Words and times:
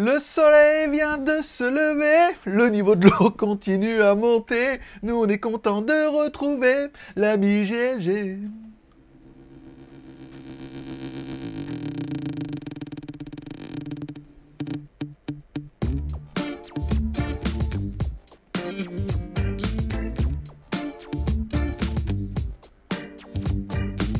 Le 0.00 0.20
soleil 0.20 0.88
vient 0.92 1.18
de 1.18 1.42
se 1.42 1.64
lever, 1.64 2.36
le 2.44 2.68
niveau 2.68 2.94
de 2.94 3.08
l'eau 3.08 3.30
continue 3.30 4.00
à 4.00 4.14
monter. 4.14 4.78
Nous 5.02 5.16
on 5.16 5.26
est 5.26 5.40
content 5.40 5.82
de 5.82 6.06
retrouver 6.06 6.86
l'ami 7.16 7.64
GLG. 7.64 8.38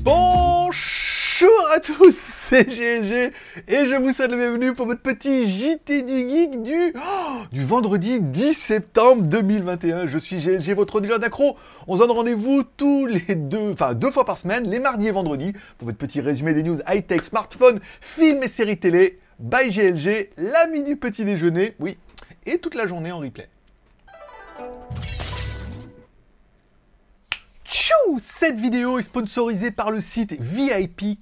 Bonjour 0.02 1.70
à 1.72 1.78
tous, 1.78 2.27
c'est 2.48 2.64
GLG 2.64 3.32
et 3.68 3.84
je 3.84 3.94
vous 3.96 4.10
souhaite 4.14 4.30
la 4.30 4.38
bienvenue 4.38 4.72
pour 4.72 4.86
votre 4.86 5.02
petit 5.02 5.46
JT 5.46 6.02
du 6.02 6.30
Geek 6.30 6.62
du, 6.62 6.94
oh, 6.96 7.42
du 7.52 7.62
vendredi 7.62 8.20
10 8.22 8.54
septembre 8.54 9.24
2021. 9.24 10.06
Je 10.06 10.18
suis 10.18 10.38
GLG, 10.38 10.74
votre 10.74 11.02
dealer 11.02 11.18
d'accro. 11.18 11.58
On 11.86 11.96
se 11.96 11.98
donne 11.98 12.10
rendez-vous 12.10 12.62
tous 12.62 13.04
les 13.04 13.34
deux, 13.34 13.72
enfin 13.72 13.92
deux 13.92 14.10
fois 14.10 14.24
par 14.24 14.38
semaine, 14.38 14.64
les 14.66 14.78
mardis 14.78 15.08
et 15.08 15.10
vendredis, 15.10 15.52
pour 15.76 15.88
votre 15.88 15.98
petit 15.98 16.22
résumé 16.22 16.54
des 16.54 16.62
news 16.62 16.78
high-tech, 16.88 17.24
smartphones, 17.24 17.80
films 18.00 18.42
et 18.42 18.48
séries 18.48 18.78
télé. 18.78 19.18
By 19.38 19.68
GLG, 19.68 20.30
l'ami 20.38 20.84
du 20.84 20.96
petit 20.96 21.26
déjeuner, 21.26 21.74
oui, 21.80 21.98
et 22.46 22.56
toute 22.56 22.74
la 22.74 22.86
journée 22.86 23.12
en 23.12 23.18
replay. 23.18 23.50
Tchou 27.66 28.18
Cette 28.22 28.58
vidéo 28.58 28.98
est 28.98 29.02
sponsorisée 29.02 29.70
par 29.70 29.90
le 29.90 30.00
site 30.00 30.32
VIP. 30.40 31.18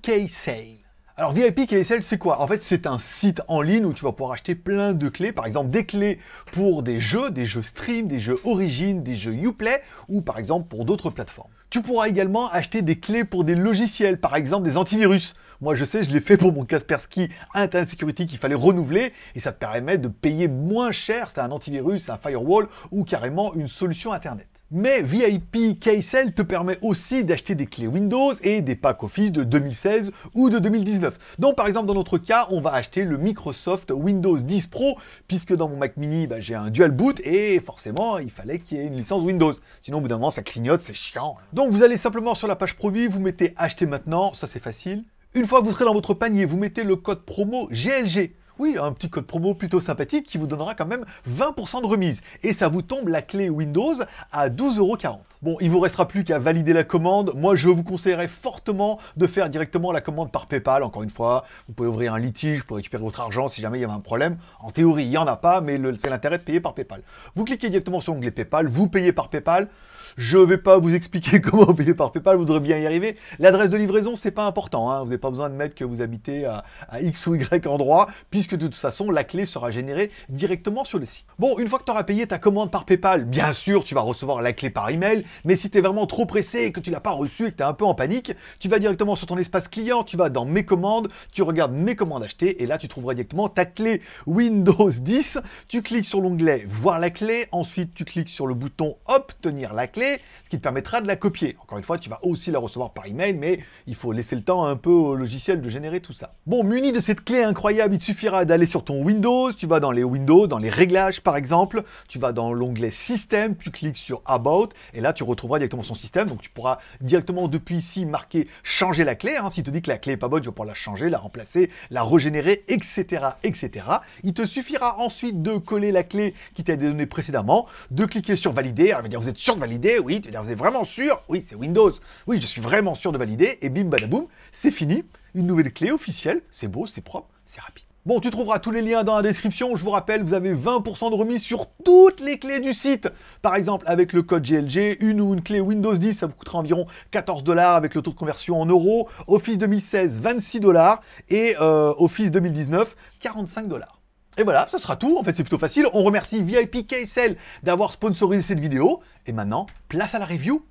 Alors 1.18 1.32
VIP 1.32 1.66
K-Sale, 1.66 2.02
c'est 2.02 2.18
quoi? 2.18 2.42
En 2.42 2.46
fait, 2.46 2.62
c'est 2.62 2.86
un 2.86 2.98
site 2.98 3.40
en 3.48 3.62
ligne 3.62 3.86
où 3.86 3.94
tu 3.94 4.04
vas 4.04 4.12
pouvoir 4.12 4.32
acheter 4.32 4.54
plein 4.54 4.92
de 4.92 5.08
clés, 5.08 5.32
par 5.32 5.46
exemple 5.46 5.70
des 5.70 5.86
clés 5.86 6.18
pour 6.52 6.82
des 6.82 7.00
jeux, 7.00 7.30
des 7.30 7.46
jeux 7.46 7.62
stream, 7.62 8.06
des 8.06 8.20
jeux 8.20 8.38
origin, 8.44 9.02
des 9.02 9.14
jeux 9.14 9.32
Uplay, 9.32 9.80
ou 10.10 10.20
par 10.20 10.38
exemple 10.38 10.68
pour 10.68 10.84
d'autres 10.84 11.08
plateformes. 11.08 11.48
Tu 11.70 11.80
pourras 11.80 12.08
également 12.08 12.50
acheter 12.50 12.82
des 12.82 13.00
clés 13.00 13.24
pour 13.24 13.44
des 13.44 13.54
logiciels, 13.54 14.20
par 14.20 14.36
exemple 14.36 14.68
des 14.68 14.76
antivirus. 14.76 15.36
Moi, 15.62 15.74
je 15.74 15.86
sais, 15.86 16.04
je 16.04 16.10
l'ai 16.10 16.20
fait 16.20 16.36
pour 16.36 16.52
mon 16.52 16.66
Kaspersky 16.66 17.30
Internet 17.54 17.88
Security 17.88 18.26
qu'il 18.26 18.38
fallait 18.38 18.54
renouveler 18.54 19.14
et 19.34 19.40
ça 19.40 19.52
te 19.52 19.58
permet 19.58 19.96
de 19.96 20.08
payer 20.08 20.48
moins 20.48 20.92
cher. 20.92 21.30
C'est 21.34 21.40
un 21.40 21.50
antivirus, 21.50 22.10
un 22.10 22.18
firewall 22.18 22.68
ou 22.90 23.04
carrément 23.04 23.54
une 23.54 23.68
solution 23.68 24.12
Internet. 24.12 24.48
Mais 24.72 25.00
VIP 25.00 25.78
KSL 25.78 26.34
te 26.34 26.42
permet 26.42 26.76
aussi 26.82 27.22
d'acheter 27.22 27.54
des 27.54 27.66
clés 27.66 27.86
Windows 27.86 28.32
et 28.42 28.62
des 28.62 28.74
packs 28.74 29.04
Office 29.04 29.30
de 29.30 29.44
2016 29.44 30.10
ou 30.34 30.50
de 30.50 30.58
2019. 30.58 31.16
Donc 31.38 31.54
par 31.54 31.68
exemple 31.68 31.86
dans 31.86 31.94
notre 31.94 32.18
cas, 32.18 32.48
on 32.50 32.60
va 32.60 32.72
acheter 32.72 33.04
le 33.04 33.16
Microsoft 33.16 33.92
Windows 33.92 34.36
10 34.36 34.66
Pro 34.66 34.98
puisque 35.28 35.54
dans 35.54 35.68
mon 35.68 35.76
Mac 35.76 35.96
mini, 35.96 36.26
bah, 36.26 36.40
j'ai 36.40 36.56
un 36.56 36.70
dual 36.70 36.90
boot 36.90 37.20
et 37.20 37.60
forcément 37.60 38.18
il 38.18 38.32
fallait 38.32 38.58
qu'il 38.58 38.78
y 38.78 38.80
ait 38.80 38.86
une 38.88 38.96
licence 38.96 39.22
Windows. 39.22 39.54
Sinon 39.82 39.98
au 39.98 40.00
bout 40.00 40.08
d'un 40.08 40.16
moment 40.16 40.32
ça 40.32 40.42
clignote, 40.42 40.80
c'est 40.80 40.94
chiant. 40.94 41.36
Donc 41.52 41.70
vous 41.70 41.84
allez 41.84 41.96
simplement 41.96 42.34
sur 42.34 42.48
la 42.48 42.56
page 42.56 42.74
produit, 42.74 43.06
vous 43.06 43.20
mettez 43.20 43.54
acheter 43.56 43.86
maintenant, 43.86 44.34
ça 44.34 44.48
c'est 44.48 44.58
facile. 44.58 45.04
Une 45.34 45.46
fois 45.46 45.60
que 45.60 45.66
vous 45.66 45.72
serez 45.72 45.84
dans 45.84 45.94
votre 45.94 46.12
panier, 46.12 46.44
vous 46.44 46.56
mettez 46.56 46.82
le 46.82 46.96
code 46.96 47.24
promo 47.24 47.68
GLG. 47.70 48.32
Oui, 48.58 48.78
un 48.80 48.92
petit 48.92 49.10
code 49.10 49.26
promo 49.26 49.54
plutôt 49.54 49.80
sympathique 49.80 50.26
qui 50.26 50.38
vous 50.38 50.46
donnera 50.46 50.74
quand 50.74 50.86
même 50.86 51.04
20% 51.30 51.82
de 51.82 51.86
remise. 51.86 52.22
Et 52.42 52.54
ça 52.54 52.68
vous 52.68 52.80
tombe 52.80 53.08
la 53.08 53.20
clé 53.20 53.50
Windows 53.50 53.94
à 54.32 54.48
12,40€. 54.48 55.18
Bon, 55.42 55.58
il 55.60 55.70
vous 55.70 55.80
restera 55.80 56.08
plus 56.08 56.24
qu'à 56.24 56.38
valider 56.38 56.72
la 56.72 56.82
commande. 56.82 57.32
Moi, 57.36 57.54
je 57.54 57.68
vous 57.68 57.84
conseillerais 57.84 58.28
fortement 58.28 58.98
de 59.18 59.26
faire 59.26 59.50
directement 59.50 59.92
la 59.92 60.00
commande 60.00 60.32
par 60.32 60.46
PayPal. 60.46 60.82
Encore 60.82 61.02
une 61.02 61.10
fois, 61.10 61.44
vous 61.68 61.74
pouvez 61.74 61.88
ouvrir 61.88 62.14
un 62.14 62.18
litige 62.18 62.62
pour 62.62 62.78
récupérer 62.78 63.02
votre 63.02 63.20
argent 63.20 63.48
si 63.48 63.60
jamais 63.60 63.78
il 63.78 63.82
y 63.82 63.84
avait 63.84 63.92
un 63.92 64.00
problème. 64.00 64.38
En 64.60 64.70
théorie, 64.70 65.04
il 65.04 65.10
n'y 65.10 65.18
en 65.18 65.26
a 65.26 65.36
pas, 65.36 65.60
mais 65.60 65.78
c'est 65.98 66.08
l'intérêt 66.08 66.38
de 66.38 66.42
payer 66.42 66.60
par 66.60 66.72
PayPal. 66.72 67.02
Vous 67.34 67.44
cliquez 67.44 67.68
directement 67.68 68.00
sur 68.00 68.14
l'onglet 68.14 68.30
PayPal, 68.30 68.68
vous 68.68 68.88
payez 68.88 69.12
par 69.12 69.28
PayPal. 69.28 69.68
Je 70.16 70.38
ne 70.38 70.44
vais 70.44 70.56
pas 70.56 70.78
vous 70.78 70.94
expliquer 70.94 71.40
comment 71.42 71.74
payer 71.74 71.92
par 71.92 72.10
PayPal, 72.10 72.38
vous 72.38 72.46
devrez 72.46 72.60
bien 72.60 72.78
y 72.78 72.86
arriver. 72.86 73.18
L'adresse 73.38 73.68
de 73.68 73.76
livraison, 73.76 74.16
c'est 74.16 74.30
pas 74.30 74.46
important. 74.46 74.90
Hein. 74.90 75.00
Vous 75.00 75.06
n'avez 75.06 75.18
pas 75.18 75.28
besoin 75.28 75.50
de 75.50 75.54
mettre 75.54 75.74
que 75.74 75.84
vous 75.84 76.00
habitez 76.00 76.46
à, 76.46 76.64
à, 76.88 77.02
X 77.02 77.26
ou 77.26 77.34
Y 77.34 77.66
endroit, 77.66 78.08
puisque 78.30 78.56
de 78.56 78.66
toute 78.66 78.76
façon, 78.76 79.10
la 79.10 79.24
clé 79.24 79.44
sera 79.44 79.70
générée 79.70 80.10
directement 80.30 80.86
sur 80.86 80.98
le 80.98 81.04
site. 81.04 81.26
Bon, 81.38 81.58
une 81.58 81.68
fois 81.68 81.78
que 81.78 81.84
tu 81.84 81.90
auras 81.90 82.04
payé 82.04 82.26
ta 82.26 82.38
commande 82.38 82.70
par 82.70 82.86
PayPal, 82.86 83.26
bien 83.26 83.52
sûr, 83.52 83.84
tu 83.84 83.94
vas 83.94 84.00
recevoir 84.00 84.40
la 84.40 84.54
clé 84.54 84.70
par 84.70 84.88
email, 84.88 85.24
mais 85.44 85.54
si 85.54 85.68
tu 85.68 85.76
es 85.76 85.80
vraiment 85.82 86.06
trop 86.06 86.24
pressé 86.24 86.60
et 86.60 86.72
que 86.72 86.80
tu 86.80 86.90
l'as 86.90 87.00
pas 87.00 87.10
reçu 87.10 87.48
et 87.48 87.50
que 87.50 87.56
tu 87.56 87.62
es 87.62 87.66
un 87.66 87.74
peu 87.74 87.84
en 87.84 87.94
panique, 87.94 88.32
tu 88.58 88.70
vas 88.70 88.78
directement 88.78 89.16
sur 89.16 89.26
ton 89.26 89.36
espace 89.36 89.68
client, 89.68 90.02
tu 90.02 90.16
vas 90.16 90.30
dans 90.30 90.46
mes 90.46 90.64
commandes, 90.64 91.08
tu 91.30 91.42
regardes 91.42 91.74
mes 91.74 91.94
commandes 91.94 92.22
achetées, 92.22 92.62
et 92.62 92.66
là, 92.66 92.78
tu 92.78 92.88
trouveras 92.88 93.12
directement 93.12 93.50
ta 93.50 93.66
clé 93.66 94.00
Windows 94.26 94.90
10. 94.90 95.40
Tu 95.68 95.82
cliques 95.82 96.06
sur 96.06 96.22
l'onglet 96.22 96.64
voir 96.66 97.00
la 97.00 97.10
clé, 97.10 97.48
ensuite 97.52 97.92
tu 97.92 98.06
cliques 98.06 98.30
sur 98.30 98.46
le 98.46 98.54
bouton 98.54 98.96
obtenir 99.04 99.74
la 99.74 99.88
clé, 99.88 100.05
ce 100.44 100.50
qui 100.50 100.56
te 100.56 100.62
permettra 100.62 101.00
de 101.00 101.06
la 101.06 101.16
copier. 101.16 101.56
Encore 101.62 101.78
une 101.78 101.84
fois, 101.84 101.98
tu 101.98 102.10
vas 102.10 102.20
aussi 102.22 102.50
la 102.50 102.58
recevoir 102.58 102.92
par 102.92 103.06
email, 103.06 103.34
mais 103.34 103.60
il 103.86 103.94
faut 103.94 104.12
laisser 104.12 104.36
le 104.36 104.42
temps 104.42 104.64
un 104.64 104.76
peu 104.76 104.90
au 104.90 105.14
logiciel 105.14 105.60
de 105.60 105.68
générer 105.68 106.00
tout 106.00 106.12
ça. 106.12 106.34
Bon, 106.46 106.64
muni 106.64 106.92
de 106.92 107.00
cette 107.00 107.24
clé 107.24 107.42
incroyable, 107.42 107.94
il 107.94 107.98
te 107.98 108.04
suffira 108.04 108.44
d'aller 108.44 108.66
sur 108.66 108.84
ton 108.84 109.02
Windows, 109.02 109.52
tu 109.52 109.66
vas 109.66 109.80
dans 109.80 109.92
les 109.92 110.04
Windows, 110.04 110.46
dans 110.46 110.58
les 110.58 110.70
réglages 110.70 111.20
par 111.20 111.36
exemple, 111.36 111.82
tu 112.08 112.18
vas 112.18 112.32
dans 112.32 112.52
l'onglet 112.52 112.90
Système, 112.90 113.56
tu 113.56 113.70
cliques 113.70 113.96
sur 113.96 114.22
About, 114.24 114.70
et 114.94 115.00
là 115.00 115.12
tu 115.12 115.22
retrouveras 115.22 115.58
directement 115.58 115.82
son 115.82 115.94
système, 115.94 116.28
donc 116.28 116.40
tu 116.40 116.50
pourras 116.50 116.78
directement 117.00 117.48
depuis 117.48 117.76
ici 117.76 118.06
marquer 118.06 118.48
changer 118.62 119.04
la 119.04 119.14
clé. 119.14 119.36
Hein. 119.36 119.50
S'il 119.50 119.64
te 119.64 119.70
dit 119.70 119.82
que 119.82 119.90
la 119.90 119.98
clé 119.98 120.14
est 120.14 120.16
pas 120.16 120.28
bonne, 120.28 120.40
tu 120.40 120.46
vas 120.46 120.52
pouvoir 120.52 120.68
la 120.68 120.74
changer, 120.74 121.10
la 121.10 121.18
remplacer, 121.18 121.70
la 121.90 122.04
régénérer, 122.04 122.64
etc., 122.68 123.24
etc. 123.42 123.86
Il 124.22 124.34
te 124.34 124.46
suffira 124.46 124.98
ensuite 124.98 125.42
de 125.42 125.56
coller 125.56 125.92
la 125.92 126.02
clé 126.02 126.34
qui 126.54 126.64
t'a 126.64 126.74
été 126.74 126.84
donnée 126.84 127.06
précédemment, 127.06 127.66
de 127.90 128.04
cliquer 128.04 128.36
sur 128.36 128.52
valider. 128.52 128.92
Alors, 128.92 129.08
dire 129.08 129.20
vous 129.20 129.28
êtes 129.28 129.38
sûr 129.38 129.54
de 129.54 129.60
valider, 129.60 129.95
oui, 129.98 130.20
tu 130.20 130.30
vous 130.30 130.50
êtes 130.50 130.58
vraiment 130.58 130.84
sûr, 130.84 131.22
oui, 131.28 131.44
c'est 131.46 131.54
Windows, 131.54 131.92
oui, 132.26 132.40
je 132.40 132.46
suis 132.46 132.60
vraiment 132.60 132.94
sûr 132.94 133.12
de 133.12 133.18
valider, 133.18 133.58
et 133.62 133.68
bim 133.68 133.84
badaboum, 133.84 134.26
c'est 134.52 134.70
fini. 134.70 135.04
Une 135.34 135.46
nouvelle 135.46 135.72
clé 135.72 135.90
officielle, 135.90 136.42
c'est 136.50 136.68
beau, 136.68 136.86
c'est 136.86 137.02
propre, 137.02 137.28
c'est 137.44 137.60
rapide. 137.60 137.84
Bon, 138.06 138.20
tu 138.20 138.30
trouveras 138.30 138.60
tous 138.60 138.70
les 138.70 138.82
liens 138.82 139.02
dans 139.02 139.16
la 139.16 139.22
description. 139.22 139.74
Je 139.74 139.82
vous 139.82 139.90
rappelle, 139.90 140.22
vous 140.22 140.32
avez 140.32 140.54
20% 140.54 141.10
de 141.10 141.16
remise 141.16 141.42
sur 141.42 141.66
toutes 141.84 142.20
les 142.20 142.38
clés 142.38 142.60
du 142.60 142.72
site. 142.72 143.08
Par 143.42 143.56
exemple, 143.56 143.84
avec 143.88 144.12
le 144.12 144.22
code 144.22 144.44
GLG, 144.44 144.98
une 145.00 145.20
ou 145.20 145.34
une 145.34 145.42
clé 145.42 145.58
Windows 145.58 145.92
10, 145.92 146.14
ça 146.14 146.26
vous 146.26 146.34
coûtera 146.34 146.58
environ 146.58 146.86
14 147.10 147.42
dollars 147.42 147.74
avec 147.74 147.96
le 147.96 148.02
taux 148.02 148.12
de 148.12 148.16
conversion 148.16 148.60
en 148.60 148.66
euros. 148.66 149.08
Office 149.26 149.58
2016, 149.58 150.20
26 150.20 150.60
dollars. 150.60 151.02
Et 151.30 151.56
euh, 151.60 151.92
Office 151.98 152.30
2019, 152.30 152.94
45 153.18 153.66
dollars. 153.66 153.95
Et 154.36 154.42
voilà, 154.42 154.66
ça 154.70 154.78
sera 154.78 154.96
tout. 154.96 155.18
En 155.18 155.24
fait, 155.24 155.34
c'est 155.34 155.42
plutôt 155.42 155.58
facile. 155.58 155.86
On 155.92 156.02
remercie 156.02 156.42
VIP 156.42 156.86
KSL 156.86 157.36
d'avoir 157.62 157.92
sponsorisé 157.92 158.42
cette 158.42 158.60
vidéo. 158.60 159.00
Et 159.26 159.32
maintenant, 159.32 159.66
place 159.88 160.14
à 160.14 160.18
la 160.18 160.26
review. 160.26 160.64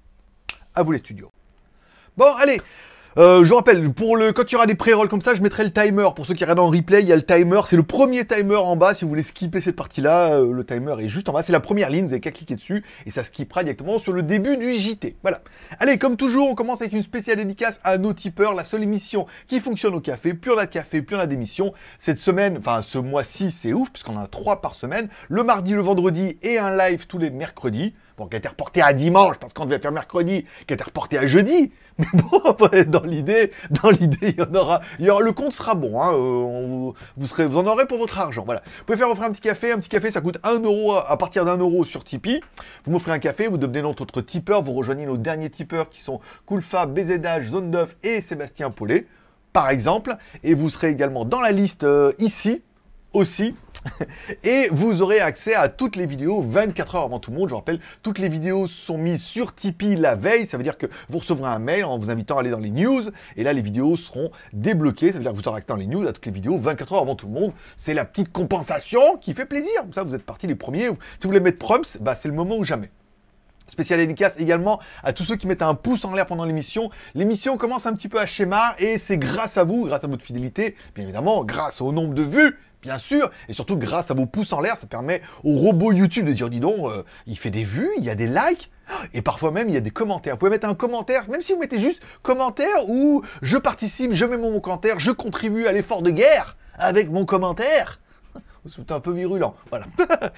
À 0.75 0.83
vous 0.83 0.91
les 0.91 0.99
studios. 0.99 1.31
Bon, 2.17 2.33
allez, 2.35 2.61
euh, 3.17 3.45
je 3.45 3.53
rappelle, 3.53 3.93
pour 3.93 4.17
le, 4.17 4.33
quand 4.33 4.43
il 4.51 4.53
y 4.53 4.55
aura 4.55 4.65
des 4.65 4.75
pré-rolls 4.75 5.07
comme 5.07 5.21
ça, 5.21 5.35
je 5.35 5.41
mettrai 5.41 5.63
le 5.63 5.71
timer. 5.71 6.09
Pour 6.13 6.25
ceux 6.25 6.33
qui 6.33 6.43
regardent 6.43 6.59
en 6.59 6.69
replay, 6.69 7.01
il 7.01 7.07
y 7.07 7.13
a 7.13 7.15
le 7.15 7.25
timer. 7.25 7.61
C'est 7.65 7.77
le 7.77 7.83
premier 7.83 8.25
timer 8.25 8.57
en 8.57 8.75
bas. 8.75 8.93
Si 8.93 9.05
vous 9.05 9.09
voulez 9.09 9.23
skipper 9.23 9.61
cette 9.61 9.77
partie-là, 9.77 10.33
euh, 10.33 10.51
le 10.51 10.65
timer 10.65 10.95
est 10.99 11.07
juste 11.07 11.29
en 11.29 11.33
bas. 11.33 11.41
C'est 11.41 11.53
la 11.53 11.61
première 11.61 11.89
ligne. 11.89 12.03
Vous 12.03 12.09
n'avez 12.09 12.19
qu'à 12.19 12.31
cliquer 12.31 12.55
dessus 12.55 12.83
et 13.05 13.11
ça 13.11 13.23
skippera 13.23 13.63
directement 13.63 13.99
sur 13.99 14.11
le 14.11 14.21
début 14.21 14.57
du 14.57 14.73
JT. 14.73 15.15
Voilà. 15.21 15.41
Allez, 15.79 15.97
comme 15.97 16.17
toujours, 16.17 16.49
on 16.49 16.55
commence 16.55 16.81
avec 16.81 16.91
une 16.91 17.03
spéciale 17.03 17.37
dédicace 17.37 17.79
à 17.85 17.97
nos 17.97 18.11
tipeurs. 18.11 18.53
La 18.53 18.65
seule 18.65 18.83
émission 18.83 19.27
qui 19.47 19.61
fonctionne 19.61 19.95
au 19.95 20.01
café. 20.01 20.33
Plus 20.33 20.51
on 20.51 20.57
a 20.57 20.65
de 20.65 20.71
café, 20.71 21.01
plus 21.01 21.15
on 21.15 21.19
a 21.19 21.25
d'émissions. 21.25 21.73
Cette 21.99 22.19
semaine, 22.19 22.57
enfin 22.57 22.81
ce 22.81 22.97
mois-ci, 22.97 23.51
c'est 23.51 23.71
ouf 23.71 23.91
puisqu'on 23.91 24.17
en 24.17 24.23
a 24.23 24.27
trois 24.27 24.59
par 24.59 24.75
semaine. 24.75 25.07
Le 25.29 25.43
mardi, 25.43 25.73
le 25.73 25.81
vendredi 25.81 26.37
et 26.41 26.57
un 26.57 26.75
live 26.75 27.07
tous 27.07 27.17
les 27.17 27.29
mercredis. 27.29 27.93
Bon, 28.17 28.27
qui 28.27 28.35
a 28.35 28.39
été 28.39 28.47
reporté 28.47 28.81
à 28.81 28.93
dimanche 28.93 29.37
parce 29.39 29.51
qu'on 29.51 29.65
devait 29.65 29.79
faire 29.79 29.91
mercredi, 29.91 30.45
qui 30.65 30.73
a 30.73 30.75
été 30.75 30.83
reporté 30.83 31.17
à 31.17 31.27
jeudi. 31.27 31.71
Mais 31.97 32.05
bon, 32.13 32.55
dans 32.87 33.03
l'idée, 33.03 33.51
dans 33.69 33.89
l'idée, 33.89 34.29
il 34.29 34.37
y 34.37 34.41
en 34.41 34.53
aura, 34.55 34.79
il 34.99 35.05
y 35.05 35.09
aura, 35.09 35.21
le 35.21 35.33
compte 35.33 35.51
sera 35.51 35.75
bon. 35.75 36.01
Hein, 36.01 36.13
euh, 36.13 36.91
vous 37.17 37.47
vous 37.47 37.57
en 37.57 37.67
aurez 37.67 37.85
pour 37.87 37.97
votre 37.97 38.17
argent. 38.17 38.43
Voilà. 38.45 38.61
Vous 38.79 38.85
pouvez 38.85 38.97
faire 38.97 39.09
offrir 39.09 39.27
un 39.27 39.31
petit 39.31 39.41
café. 39.41 39.71
Un 39.73 39.79
petit 39.79 39.89
café, 39.89 40.11
ça 40.11 40.21
coûte 40.21 40.39
1 40.43 40.59
euro 40.61 40.95
à 40.95 41.17
partir 41.17 41.43
d'un 41.43 41.57
euro 41.57 41.83
sur 41.83 42.05
Tipeee. 42.05 42.39
Vous 42.85 42.91
m'offrez 42.91 43.11
un 43.11 43.19
café, 43.19 43.47
vous 43.47 43.57
devenez 43.57 43.81
notre 43.81 44.21
tipeur, 44.21 44.63
vous 44.63 44.73
rejoignez 44.73 45.05
nos 45.05 45.17
derniers 45.17 45.49
tipeurs 45.49 45.89
qui 45.89 45.99
sont 45.99 46.21
Coolfa, 46.45 46.85
BZH, 46.85 47.49
Zone 47.49 47.69
9 47.69 47.95
et 48.03 48.21
Sébastien 48.21 48.71
Paulet, 48.71 49.07
par 49.51 49.69
exemple. 49.69 50.15
Et 50.43 50.53
vous 50.53 50.69
serez 50.69 50.89
également 50.89 51.25
dans 51.25 51.41
la 51.41 51.51
liste 51.51 51.83
euh, 51.83 52.13
ici 52.19 52.61
aussi. 53.11 53.55
Et 54.43 54.67
vous 54.71 55.01
aurez 55.01 55.19
accès 55.19 55.53
à 55.53 55.69
toutes 55.69 55.95
les 55.95 56.05
vidéos 56.05 56.41
24 56.41 56.95
heures 56.95 57.03
avant 57.03 57.19
tout 57.19 57.31
le 57.31 57.37
monde. 57.37 57.49
Je 57.49 57.55
rappelle, 57.55 57.79
toutes 58.01 58.19
les 58.19 58.29
vidéos 58.29 58.67
sont 58.67 58.97
mises 58.97 59.23
sur 59.23 59.53
Tipeee 59.53 59.95
la 59.95 60.15
veille. 60.15 60.45
Ça 60.45 60.57
veut 60.57 60.63
dire 60.63 60.77
que 60.77 60.87
vous 61.09 61.19
recevrez 61.19 61.49
un 61.49 61.59
mail 61.59 61.85
en 61.85 61.97
vous 61.97 62.09
invitant 62.09 62.37
à 62.37 62.41
aller 62.41 62.49
dans 62.49 62.59
les 62.59 62.71
news. 62.71 63.03
Et 63.35 63.43
là, 63.43 63.53
les 63.53 63.61
vidéos 63.61 63.95
seront 63.97 64.31
débloquées. 64.53 65.11
Ça 65.11 65.17
veut 65.17 65.23
dire 65.23 65.31
que 65.31 65.37
vous 65.37 65.47
aurez 65.47 65.57
accès 65.57 65.67
dans 65.67 65.75
les 65.75 65.87
news 65.87 66.07
à 66.07 66.13
toutes 66.13 66.25
les 66.25 66.31
vidéos 66.31 66.57
24 66.57 66.93
heures 66.93 67.01
avant 67.01 67.15
tout 67.15 67.27
le 67.27 67.33
monde. 67.33 67.53
C'est 67.77 67.93
la 67.93 68.05
petite 68.05 68.31
compensation 68.31 69.17
qui 69.17 69.33
fait 69.33 69.45
plaisir. 69.45 69.81
Comme 69.81 69.93
ça, 69.93 70.03
vous 70.03 70.15
êtes 70.15 70.25
partis 70.25 70.47
les 70.47 70.55
premiers. 70.55 70.85
Si 70.85 71.23
vous 71.23 71.29
voulez 71.29 71.39
mettre 71.39 71.59
prompts, 71.59 71.97
bah, 72.01 72.15
c'est 72.15 72.27
le 72.27 72.33
moment 72.33 72.57
ou 72.57 72.63
jamais. 72.63 72.89
Spécial 73.67 73.99
dédicace 73.99 74.39
également 74.39 74.79
à 75.03 75.11
tous 75.11 75.23
ceux 75.23 75.37
qui 75.37 75.47
mettent 75.47 75.63
un 75.63 75.73
pouce 75.73 76.05
en 76.05 76.13
l'air 76.13 76.27
pendant 76.27 76.45
l'émission. 76.45 76.91
L'émission 77.15 77.57
commence 77.57 77.87
un 77.87 77.93
petit 77.93 78.07
peu 78.07 78.19
à 78.19 78.27
schéma 78.27 78.75
et 78.77 78.99
c'est 78.99 79.17
grâce 79.17 79.57
à 79.57 79.63
vous, 79.63 79.87
grâce 79.87 80.03
à 80.03 80.07
votre 80.07 80.23
fidélité, 80.23 80.75
bien 80.93 81.03
évidemment, 81.03 81.43
grâce 81.43 81.81
au 81.81 81.91
nombre 81.91 82.13
de 82.13 82.21
vues, 82.21 82.59
bien 82.81 82.97
sûr, 82.97 83.31
et 83.49 83.53
surtout 83.53 83.77
grâce 83.77 84.11
à 84.11 84.13
vos 84.13 84.25
pouces 84.25 84.53
en 84.53 84.59
l'air, 84.59 84.77
ça 84.77 84.87
permet 84.87 85.21
au 85.43 85.55
robot 85.55 85.91
YouTube 85.91 86.25
de 86.25 86.33
dire, 86.33 86.49
dis 86.49 86.59
donc, 86.59 86.89
euh, 86.89 87.03
il 87.27 87.37
fait 87.37 87.51
des 87.51 87.63
vues, 87.63 87.89
il 87.97 88.03
y 88.03 88.09
a 88.09 88.15
des 88.15 88.27
likes, 88.27 88.71
et 89.13 89.21
parfois 89.21 89.51
même 89.51 89.69
il 89.69 89.73
y 89.73 89.77
a 89.77 89.81
des 89.81 89.91
commentaires. 89.91 90.35
Vous 90.35 90.39
pouvez 90.39 90.51
mettre 90.51 90.67
un 90.67 90.75
commentaire, 90.75 91.29
même 91.29 91.41
si 91.41 91.53
vous 91.53 91.59
mettez 91.59 91.79
juste 91.79 92.01
commentaire 92.21 92.89
ou 92.89 93.23
je 93.41 93.57
participe, 93.57 94.13
je 94.13 94.25
mets 94.25 94.37
mon 94.37 94.59
commentaire, 94.59 94.99
je 94.99 95.11
contribue 95.11 95.67
à 95.67 95.71
l'effort 95.71 96.01
de 96.01 96.11
guerre 96.11 96.57
avec 96.77 97.09
mon 97.09 97.25
commentaire. 97.25 97.99
C'est 98.67 98.91
un 98.91 98.99
peu 98.99 99.11
virulent, 99.11 99.55
voilà. 99.69 99.85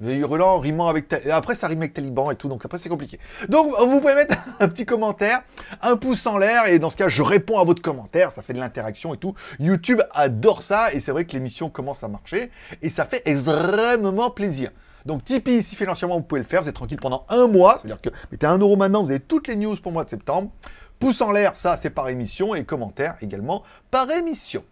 Virulent, 0.00 0.58
rimant 0.60 0.88
avec... 0.88 1.12
Après, 1.30 1.54
ça 1.54 1.66
rime 1.66 1.80
avec 1.80 1.94
taliban 1.94 2.30
et 2.30 2.36
tout, 2.36 2.48
donc 2.48 2.64
après, 2.64 2.78
c'est 2.78 2.88
compliqué. 2.88 3.18
Donc, 3.48 3.74
vous 3.78 4.00
pouvez 4.00 4.14
mettre 4.14 4.36
un 4.60 4.68
petit 4.68 4.86
commentaire, 4.86 5.42
un 5.82 5.96
pouce 5.96 6.26
en 6.26 6.38
l'air, 6.38 6.66
et 6.66 6.78
dans 6.78 6.90
ce 6.90 6.96
cas, 6.96 7.08
je 7.08 7.22
réponds 7.22 7.58
à 7.58 7.64
votre 7.64 7.82
commentaire, 7.82 8.32
ça 8.32 8.42
fait 8.42 8.52
de 8.52 8.60
l'interaction 8.60 9.14
et 9.14 9.16
tout. 9.16 9.34
YouTube 9.58 10.00
adore 10.12 10.62
ça, 10.62 10.92
et 10.92 11.00
c'est 11.00 11.10
vrai 11.10 11.24
que 11.24 11.32
l'émission 11.32 11.68
commence 11.68 12.04
à 12.04 12.08
marcher, 12.08 12.50
et 12.82 12.90
ça 12.90 13.06
fait 13.06 13.22
extrêmement 13.24 14.30
plaisir. 14.30 14.70
Donc 15.06 15.24
Tipeee, 15.24 15.62
si 15.62 15.74
financièrement 15.74 16.16
vous 16.16 16.24
pouvez 16.24 16.40
le 16.40 16.46
faire, 16.46 16.62
vous 16.62 16.68
êtes 16.68 16.74
tranquille 16.74 17.00
pendant 17.00 17.24
un 17.28 17.46
mois, 17.46 17.78
c'est-à-dire 17.78 18.00
que 18.00 18.10
mettez 18.30 18.46
un 18.46 18.58
euro 18.58 18.76
maintenant, 18.76 19.02
vous 19.02 19.10
avez 19.10 19.20
toutes 19.20 19.48
les 19.48 19.56
news 19.56 19.76
pour 19.76 19.90
le 19.90 19.94
mois 19.94 20.04
de 20.04 20.10
septembre. 20.10 20.50
Pouce 20.98 21.20
en 21.20 21.30
l'air, 21.30 21.56
ça 21.56 21.78
c'est 21.80 21.90
par 21.90 22.08
émission, 22.08 22.54
et 22.54 22.64
commentaire 22.64 23.16
également 23.22 23.62
par 23.90 24.10
émission. 24.10 24.64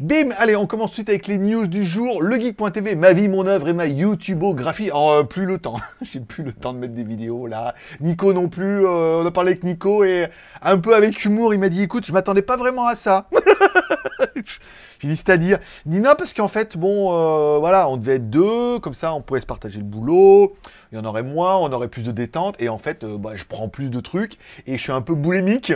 Bim 0.00 0.30
Allez, 0.38 0.56
on 0.56 0.66
commence 0.66 0.94
suite 0.94 1.10
avec 1.10 1.26
les 1.26 1.36
news 1.36 1.66
du 1.66 1.84
jour. 1.84 2.22
Le 2.22 2.40
Geek.tv, 2.40 2.94
ma 2.94 3.12
vie, 3.12 3.28
mon 3.28 3.46
œuvre 3.46 3.68
et 3.68 3.74
ma 3.74 3.84
YouTubeographie. 3.84 4.90
Oh, 4.94 5.10
euh, 5.12 5.24
plus 5.24 5.44
le 5.44 5.58
temps. 5.58 5.76
J'ai 6.00 6.20
plus 6.20 6.42
le 6.42 6.54
temps 6.54 6.72
de 6.72 6.78
mettre 6.78 6.94
des 6.94 7.04
vidéos 7.04 7.46
là. 7.46 7.74
Nico 8.00 8.32
non 8.32 8.48
plus. 8.48 8.86
Euh, 8.86 9.20
on 9.22 9.26
a 9.26 9.30
parlé 9.30 9.50
avec 9.50 9.62
Nico 9.62 10.02
et 10.02 10.28
un 10.62 10.78
peu 10.78 10.96
avec 10.96 11.22
humour, 11.22 11.52
il 11.52 11.60
m'a 11.60 11.68
dit 11.68 11.82
écoute, 11.82 12.06
je 12.06 12.14
m'attendais 12.14 12.40
pas 12.40 12.56
vraiment 12.56 12.86
à 12.86 12.96
ça. 12.96 13.28
J'ai 15.00 15.08
dit 15.08 15.16
c'est-à-dire. 15.16 15.58
Non, 15.84 16.14
parce 16.16 16.32
qu'en 16.32 16.48
fait, 16.48 16.78
bon, 16.78 17.12
euh, 17.12 17.58
voilà, 17.58 17.86
on 17.90 17.98
devait 17.98 18.14
être 18.14 18.30
deux, 18.30 18.78
comme 18.78 18.94
ça 18.94 19.12
on 19.12 19.20
pourrait 19.20 19.42
se 19.42 19.46
partager 19.46 19.80
le 19.80 19.84
boulot. 19.84 20.56
Il 20.92 20.98
y 20.98 20.98
en 20.98 21.04
aurait 21.04 21.22
moins, 21.22 21.58
on 21.58 21.70
aurait 21.72 21.88
plus 21.88 22.04
de 22.04 22.10
détente. 22.10 22.56
Et 22.58 22.70
en 22.70 22.78
fait, 22.78 23.04
bah, 23.04 23.32
je 23.34 23.44
prends 23.44 23.68
plus 23.68 23.90
de 23.90 24.00
trucs 24.00 24.38
et 24.66 24.78
je 24.78 24.82
suis 24.82 24.92
un 24.92 25.02
peu 25.02 25.14
boulémique 25.14 25.74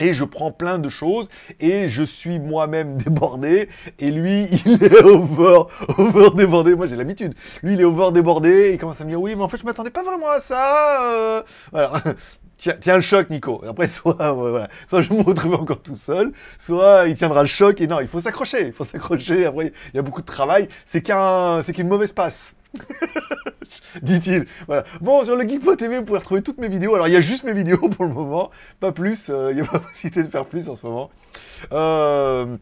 et 0.00 0.14
je 0.14 0.24
prends 0.24 0.50
plein 0.50 0.78
de 0.78 0.88
choses 0.88 1.28
et 1.60 1.88
je 1.88 2.02
suis 2.02 2.38
moi-même 2.38 2.96
débordé. 3.02 3.68
Et 3.98 4.10
lui 4.10 4.48
il 4.66 4.82
est 4.82 5.02
over 5.02 5.64
over 5.98 6.30
débordé. 6.34 6.74
Moi 6.74 6.86
j'ai 6.86 6.96
l'habitude. 6.96 7.34
Lui 7.62 7.74
il 7.74 7.80
est 7.80 7.84
over 7.84 8.12
débordé. 8.12 8.70
Il 8.74 8.78
commence 8.78 9.00
à 9.00 9.04
me 9.04 9.10
dire 9.10 9.20
oui 9.20 9.34
mais 9.36 9.42
en 9.42 9.48
fait 9.48 9.58
je 9.58 9.64
m'attendais 9.64 9.90
pas 9.90 10.02
vraiment 10.02 10.28
à 10.28 10.40
ça. 10.40 11.12
Euh. 11.12 11.42
voilà. 11.72 11.92
Tiens, 12.58 12.72
tiens 12.80 12.96
le 12.96 13.02
choc 13.02 13.28
Nico. 13.28 13.62
Après 13.68 13.86
soit 13.88 14.32
voilà. 14.32 14.68
Soit 14.88 15.02
je 15.02 15.12
me 15.12 15.20
retrouve 15.20 15.54
encore 15.56 15.82
tout 15.82 15.94
seul 15.94 16.32
soit 16.58 17.06
il 17.06 17.14
tiendra 17.14 17.42
le 17.42 17.48
choc. 17.48 17.80
Et 17.80 17.86
non 17.86 18.00
il 18.00 18.08
faut 18.08 18.20
s'accrocher. 18.20 18.68
Il 18.68 18.72
faut 18.72 18.86
s'accrocher. 18.86 19.44
Après 19.46 19.72
il 19.92 19.96
y 19.96 19.98
a 19.98 20.02
beaucoup 20.02 20.22
de 20.22 20.26
travail. 20.26 20.68
C'est 20.86 21.02
qu'un 21.02 21.62
c'est 21.62 21.72
qu'une 21.74 21.88
mauvaise 21.88 22.12
passe 22.12 22.54
dit-il. 24.02 24.46
Voilà. 24.66 24.84
Bon, 25.00 25.24
sur 25.24 25.36
le 25.36 25.48
Geek.tv, 25.48 25.98
vous 25.98 26.04
pouvez 26.04 26.18
retrouver 26.18 26.42
toutes 26.42 26.58
mes 26.58 26.68
vidéos. 26.68 26.94
Alors, 26.94 27.08
il 27.08 27.14
y 27.14 27.16
a 27.16 27.20
juste 27.20 27.44
mes 27.44 27.52
vidéos 27.52 27.88
pour 27.96 28.04
le 28.04 28.12
moment, 28.12 28.50
pas 28.80 28.92
plus. 28.92 29.26
Euh, 29.30 29.50
il 29.52 29.56
n'y 29.56 29.62
a 29.62 29.64
pas 29.64 29.78
possibilité 29.80 30.22
de 30.22 30.28
faire 30.28 30.46
plus 30.46 30.68
en 30.68 30.76
ce 30.76 30.86
moment. 30.86 31.10
Euh, 31.72 32.56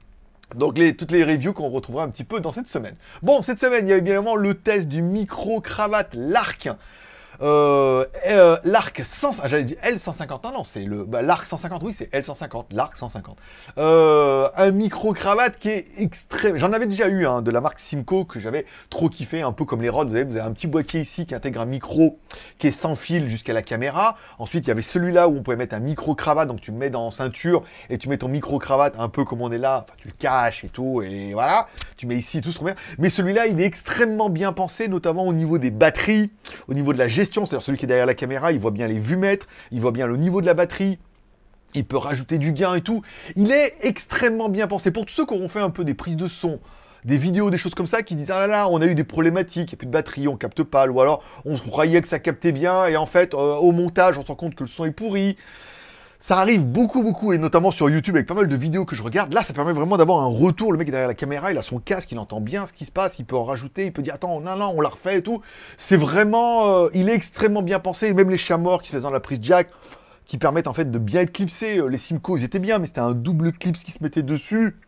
donc 0.54 0.78
les, 0.78 0.94
toutes 0.96 1.10
les 1.10 1.24
reviews 1.24 1.52
qu'on 1.52 1.68
retrouvera 1.68 2.04
un 2.04 2.10
petit 2.10 2.24
peu 2.24 2.40
dans 2.40 2.52
cette 2.52 2.68
semaine. 2.68 2.94
Bon, 3.22 3.42
cette 3.42 3.60
semaine, 3.60 3.86
il 3.86 3.90
y 3.90 3.92
a 3.92 3.96
évidemment 3.96 4.36
le 4.36 4.54
test 4.54 4.88
du 4.88 5.02
micro-cravate 5.02 6.10
Lark. 6.14 6.68
Euh, 7.42 8.04
euh, 8.26 8.56
l'arc 8.64 9.02
100, 9.04 9.40
ah, 9.42 9.48
j'allais 9.48 9.64
dire 9.64 9.76
L150, 9.84 10.52
non, 10.52 10.64
c'est 10.64 10.84
le, 10.84 11.04
bah, 11.04 11.22
l'arc 11.22 11.44
150, 11.44 11.82
oui, 11.82 11.92
c'est 11.92 12.12
L150, 12.12 12.66
l'arc 12.70 12.96
150. 12.96 13.36
Euh, 13.78 14.48
un 14.56 14.70
micro-cravate 14.70 15.58
qui 15.58 15.70
est 15.70 15.86
extrême, 15.98 16.56
j'en 16.56 16.72
avais 16.72 16.86
déjà 16.86 17.08
eu, 17.08 17.26
hein, 17.26 17.42
de 17.42 17.50
la 17.50 17.60
marque 17.60 17.80
Simco, 17.80 18.24
que 18.24 18.38
j'avais 18.38 18.66
trop 18.90 19.08
kiffé, 19.08 19.42
un 19.42 19.52
peu 19.52 19.64
comme 19.64 19.82
les 19.82 19.88
Rod, 19.88 20.08
vous 20.08 20.14
avez, 20.14 20.24
vous 20.24 20.36
avez 20.36 20.46
un 20.46 20.52
petit 20.52 20.66
boîtier 20.66 21.00
ici 21.00 21.26
qui 21.26 21.34
intègre 21.34 21.60
un 21.60 21.66
micro 21.66 22.18
qui 22.58 22.68
est 22.68 22.72
sans 22.72 22.94
fil 22.94 23.28
jusqu'à 23.28 23.52
la 23.52 23.62
caméra. 23.62 24.16
Ensuite, 24.38 24.66
il 24.66 24.68
y 24.68 24.70
avait 24.70 24.82
celui-là 24.82 25.28
où 25.28 25.36
on 25.36 25.42
pouvait 25.42 25.56
mettre 25.56 25.74
un 25.74 25.80
micro-cravate, 25.80 26.48
donc 26.48 26.60
tu 26.60 26.70
le 26.70 26.76
mets 26.76 26.90
dans 26.90 27.10
ceinture, 27.10 27.64
et 27.90 27.98
tu 27.98 28.08
mets 28.08 28.18
ton 28.18 28.28
micro-cravate 28.28 28.98
un 28.98 29.08
peu 29.08 29.24
comme 29.24 29.40
on 29.40 29.50
est 29.50 29.58
là, 29.58 29.86
tu 29.96 30.08
le 30.08 30.14
caches 30.16 30.64
et 30.64 30.68
tout, 30.68 31.02
et 31.02 31.32
voilà, 31.32 31.66
tu 31.96 32.06
mets 32.06 32.16
ici, 32.16 32.40
tout 32.40 32.50
se 32.50 32.56
trop 32.56 32.66
bien. 32.66 32.76
Mais 32.98 33.10
celui-là, 33.10 33.46
il 33.46 33.60
est 33.60 33.64
extrêmement 33.64 34.30
bien 34.30 34.52
pensé, 34.52 34.88
notamment 34.88 35.26
au 35.26 35.32
niveau 35.32 35.58
des 35.58 35.70
batteries, 35.70 36.30
au 36.68 36.74
niveau 36.74 36.92
de 36.92 36.98
la 36.98 37.08
gestion 37.08 37.23
c'est-à-dire 37.32 37.64
celui 37.64 37.78
qui 37.78 37.84
est 37.84 37.88
derrière 37.88 38.06
la 38.06 38.14
caméra, 38.14 38.52
il 38.52 38.60
voit 38.60 38.70
bien 38.70 38.86
les 38.86 38.98
vues 38.98 39.16
mètres, 39.16 39.46
il 39.70 39.80
voit 39.80 39.92
bien 39.92 40.06
le 40.06 40.16
niveau 40.16 40.40
de 40.40 40.46
la 40.46 40.54
batterie, 40.54 40.98
il 41.74 41.84
peut 41.84 41.96
rajouter 41.96 42.38
du 42.38 42.52
gain 42.52 42.74
et 42.74 42.80
tout. 42.80 43.02
Il 43.36 43.50
est 43.50 43.76
extrêmement 43.80 44.48
bien 44.48 44.66
pensé. 44.66 44.90
Pour 44.90 45.06
tous 45.06 45.14
ceux 45.14 45.26
qui 45.26 45.34
auront 45.34 45.48
fait 45.48 45.60
un 45.60 45.70
peu 45.70 45.84
des 45.84 45.94
prises 45.94 46.16
de 46.16 46.28
son, 46.28 46.60
des 47.04 47.18
vidéos, 47.18 47.50
des 47.50 47.58
choses 47.58 47.74
comme 47.74 47.86
ça, 47.86 48.02
qui 48.02 48.16
disent 48.16 48.30
ah 48.30 48.40
là 48.40 48.46
là, 48.46 48.68
on 48.68 48.80
a 48.80 48.86
eu 48.86 48.94
des 48.94 49.04
problématiques, 49.04 49.72
il 49.72 49.74
n'y 49.74 49.78
a 49.78 49.78
plus 49.78 49.86
de 49.86 49.92
batterie, 49.92 50.28
on 50.28 50.36
capte 50.36 50.62
pas, 50.62 50.86
ou 50.86 51.00
alors 51.00 51.22
on 51.44 51.56
croyait 51.58 52.00
que 52.00 52.08
ça 52.08 52.18
captait 52.18 52.52
bien, 52.52 52.86
et 52.86 52.96
en 52.96 53.06
fait, 53.06 53.34
euh, 53.34 53.56
au 53.56 53.72
montage, 53.72 54.16
on 54.18 54.22
se 54.22 54.28
rend 54.28 54.36
compte 54.36 54.54
que 54.54 54.64
le 54.64 54.70
son 54.70 54.84
est 54.84 54.90
pourri. 54.90 55.36
Ça 56.26 56.38
arrive 56.38 56.64
beaucoup, 56.64 57.02
beaucoup, 57.02 57.34
et 57.34 57.38
notamment 57.38 57.70
sur 57.70 57.90
YouTube 57.90 58.16
avec 58.16 58.26
pas 58.26 58.32
mal 58.32 58.48
de 58.48 58.56
vidéos 58.56 58.86
que 58.86 58.96
je 58.96 59.02
regarde. 59.02 59.34
Là, 59.34 59.42
ça 59.42 59.52
permet 59.52 59.74
vraiment 59.74 59.98
d'avoir 59.98 60.20
un 60.20 60.26
retour. 60.26 60.72
Le 60.72 60.78
mec 60.78 60.90
derrière 60.90 61.06
la 61.06 61.12
caméra, 61.12 61.52
il 61.52 61.58
a 61.58 61.62
son 61.62 61.80
casque, 61.80 62.10
il 62.12 62.18
entend 62.18 62.40
bien 62.40 62.66
ce 62.66 62.72
qui 62.72 62.86
se 62.86 62.90
passe, 62.90 63.18
il 63.18 63.26
peut 63.26 63.36
en 63.36 63.44
rajouter, 63.44 63.84
il 63.84 63.92
peut 63.92 64.00
dire 64.00 64.14
attends, 64.14 64.40
non, 64.40 64.56
non, 64.56 64.72
on 64.74 64.80
l'a 64.80 64.88
refait 64.88 65.18
et 65.18 65.22
tout. 65.22 65.42
C'est 65.76 65.98
vraiment, 65.98 66.84
euh, 66.84 66.88
il 66.94 67.10
est 67.10 67.14
extrêmement 67.14 67.60
bien 67.60 67.78
pensé. 67.78 68.14
Même 68.14 68.30
les 68.30 68.38
chats 68.38 68.56
morts 68.56 68.80
qui 68.80 68.88
se 68.88 68.96
font 68.96 69.02
dans 69.02 69.10
la 69.10 69.20
prise 69.20 69.40
jack, 69.42 69.68
qui 70.24 70.38
permettent 70.38 70.66
en 70.66 70.72
fait 70.72 70.90
de 70.90 70.98
bien 70.98 71.20
être 71.20 71.30
clipsés. 71.30 71.76
Euh, 71.76 71.88
les 71.88 71.98
Simco, 71.98 72.38
ils 72.38 72.44
étaient 72.44 72.58
bien, 72.58 72.78
mais 72.78 72.86
c'était 72.86 73.00
un 73.00 73.12
double 73.12 73.52
clip 73.52 73.76
qui 73.76 73.90
se 73.90 74.02
mettait 74.02 74.22
dessus. 74.22 74.78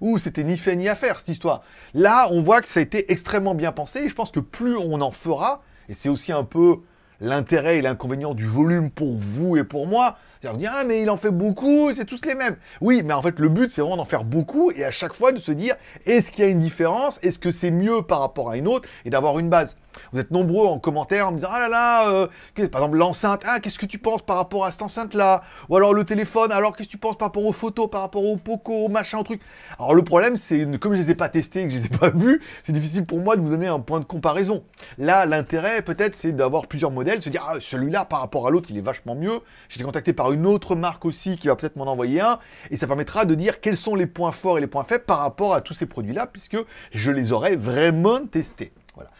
Ouh, 0.00 0.18
c'était 0.18 0.44
ni 0.44 0.56
fait 0.56 0.76
ni 0.76 0.88
à 0.88 0.94
faire 0.94 1.18
cette 1.18 1.30
histoire. 1.30 1.62
Là, 1.94 2.28
on 2.30 2.40
voit 2.40 2.60
que 2.60 2.68
ça 2.68 2.78
a 2.78 2.84
été 2.84 3.10
extrêmement 3.10 3.56
bien 3.56 3.72
pensé, 3.72 4.08
je 4.08 4.14
pense 4.14 4.30
que 4.30 4.38
plus 4.38 4.76
on 4.76 5.00
en 5.00 5.10
fera, 5.10 5.62
et 5.88 5.94
c'est 5.94 6.08
aussi 6.08 6.30
un 6.30 6.44
peu 6.44 6.82
l'intérêt 7.20 7.78
et 7.78 7.82
l'inconvénient 7.82 8.34
du 8.34 8.46
volume 8.46 8.90
pour 8.90 9.16
vous 9.16 9.56
et 9.56 9.64
pour 9.64 9.86
moi, 9.86 10.18
cest 10.44 10.58
dire, 10.58 10.72
ah, 10.74 10.84
mais 10.84 11.02
il 11.02 11.10
en 11.10 11.16
fait 11.16 11.30
beaucoup, 11.30 11.90
c'est 11.94 12.04
tous 12.04 12.24
les 12.26 12.34
mêmes. 12.34 12.56
Oui, 12.80 13.02
mais 13.04 13.14
en 13.14 13.22
fait, 13.22 13.38
le 13.38 13.48
but, 13.48 13.70
c'est 13.70 13.80
vraiment 13.80 13.96
d'en 13.96 14.04
faire 14.04 14.24
beaucoup 14.24 14.70
et 14.70 14.84
à 14.84 14.90
chaque 14.90 15.14
fois 15.14 15.32
de 15.32 15.38
se 15.38 15.52
dire, 15.52 15.74
est-ce 16.06 16.30
qu'il 16.30 16.44
y 16.44 16.46
a 16.46 16.50
une 16.50 16.60
différence? 16.60 17.18
Est-ce 17.22 17.38
que 17.38 17.50
c'est 17.50 17.70
mieux 17.70 18.02
par 18.02 18.20
rapport 18.20 18.50
à 18.50 18.56
une 18.56 18.68
autre? 18.68 18.88
Et 19.04 19.10
d'avoir 19.10 19.38
une 19.38 19.48
base. 19.48 19.76
Vous 20.12 20.20
êtes 20.20 20.30
nombreux 20.30 20.66
en 20.66 20.78
commentaire 20.78 21.28
en 21.28 21.32
me 21.32 21.36
disant 21.36 21.50
Ah 21.52 21.60
là 21.60 21.68
là, 21.68 22.08
euh, 22.10 22.26
par 22.68 22.82
exemple 22.82 22.96
l'enceinte, 22.96 23.42
ah 23.46 23.60
qu'est-ce 23.60 23.78
que 23.78 23.86
tu 23.86 23.98
penses 23.98 24.22
par 24.22 24.36
rapport 24.36 24.64
à 24.64 24.70
cette 24.70 24.82
enceinte-là? 24.82 25.42
Ou 25.68 25.76
alors 25.76 25.94
le 25.94 26.04
téléphone, 26.04 26.52
alors 26.52 26.76
qu'est-ce 26.76 26.88
que 26.88 26.92
tu 26.92 26.98
penses 26.98 27.16
par 27.16 27.28
rapport 27.28 27.44
aux 27.44 27.52
photos, 27.52 27.88
par 27.88 28.00
rapport 28.00 28.24
au 28.24 28.36
Poco, 28.36 28.72
au 28.72 28.88
machin, 28.88 29.18
au 29.18 29.22
truc? 29.22 29.40
Alors 29.78 29.94
le 29.94 30.02
problème, 30.02 30.36
c'est 30.36 30.66
comme 30.78 30.94
je 30.94 31.00
les 31.00 31.10
ai 31.10 31.14
pas 31.14 31.28
testés, 31.28 31.64
que 31.64 31.70
je 31.70 31.78
les 31.78 31.86
ai 31.86 31.88
pas 31.88 32.10
vus, 32.10 32.42
c'est 32.64 32.72
difficile 32.72 33.04
pour 33.04 33.20
moi 33.20 33.36
de 33.36 33.40
vous 33.40 33.50
donner 33.50 33.66
un 33.66 33.80
point 33.80 34.00
de 34.00 34.04
comparaison. 34.04 34.64
Là, 34.98 35.26
l'intérêt 35.26 35.82
peut-être, 35.82 36.16
c'est 36.16 36.32
d'avoir 36.32 36.66
plusieurs 36.66 36.90
modèles, 36.90 37.22
se 37.22 37.28
dire 37.28 37.46
ah 37.48 37.56
celui-là 37.60 38.04
par 38.04 38.20
rapport 38.20 38.46
à 38.46 38.50
l'autre, 38.50 38.68
il 38.70 38.78
est 38.78 38.82
vachement 38.82 39.14
mieux. 39.14 39.40
Été 39.74 39.84
contacté 39.84 40.12
par 40.12 40.30
une 40.34 40.46
autre 40.46 40.76
marque 40.76 41.04
aussi 41.04 41.36
qui 41.36 41.48
va 41.48 41.56
peut-être 41.56 41.76
m'en 41.76 41.86
envoyer 41.86 42.20
un, 42.20 42.38
et 42.70 42.76
ça 42.76 42.86
permettra 42.86 43.24
de 43.24 43.34
dire 43.34 43.60
quels 43.60 43.76
sont 43.76 43.94
les 43.94 44.06
points 44.06 44.32
forts 44.32 44.58
et 44.58 44.60
les 44.60 44.66
points 44.66 44.84
faibles 44.84 45.04
par 45.04 45.18
rapport 45.18 45.54
à 45.54 45.60
tous 45.60 45.74
ces 45.74 45.86
produits-là, 45.86 46.26
puisque 46.26 46.58
je 46.92 47.10
les 47.10 47.32
aurais 47.32 47.56
vraiment 47.56 48.26
testés. 48.26 48.72
Voilà. 48.94 49.10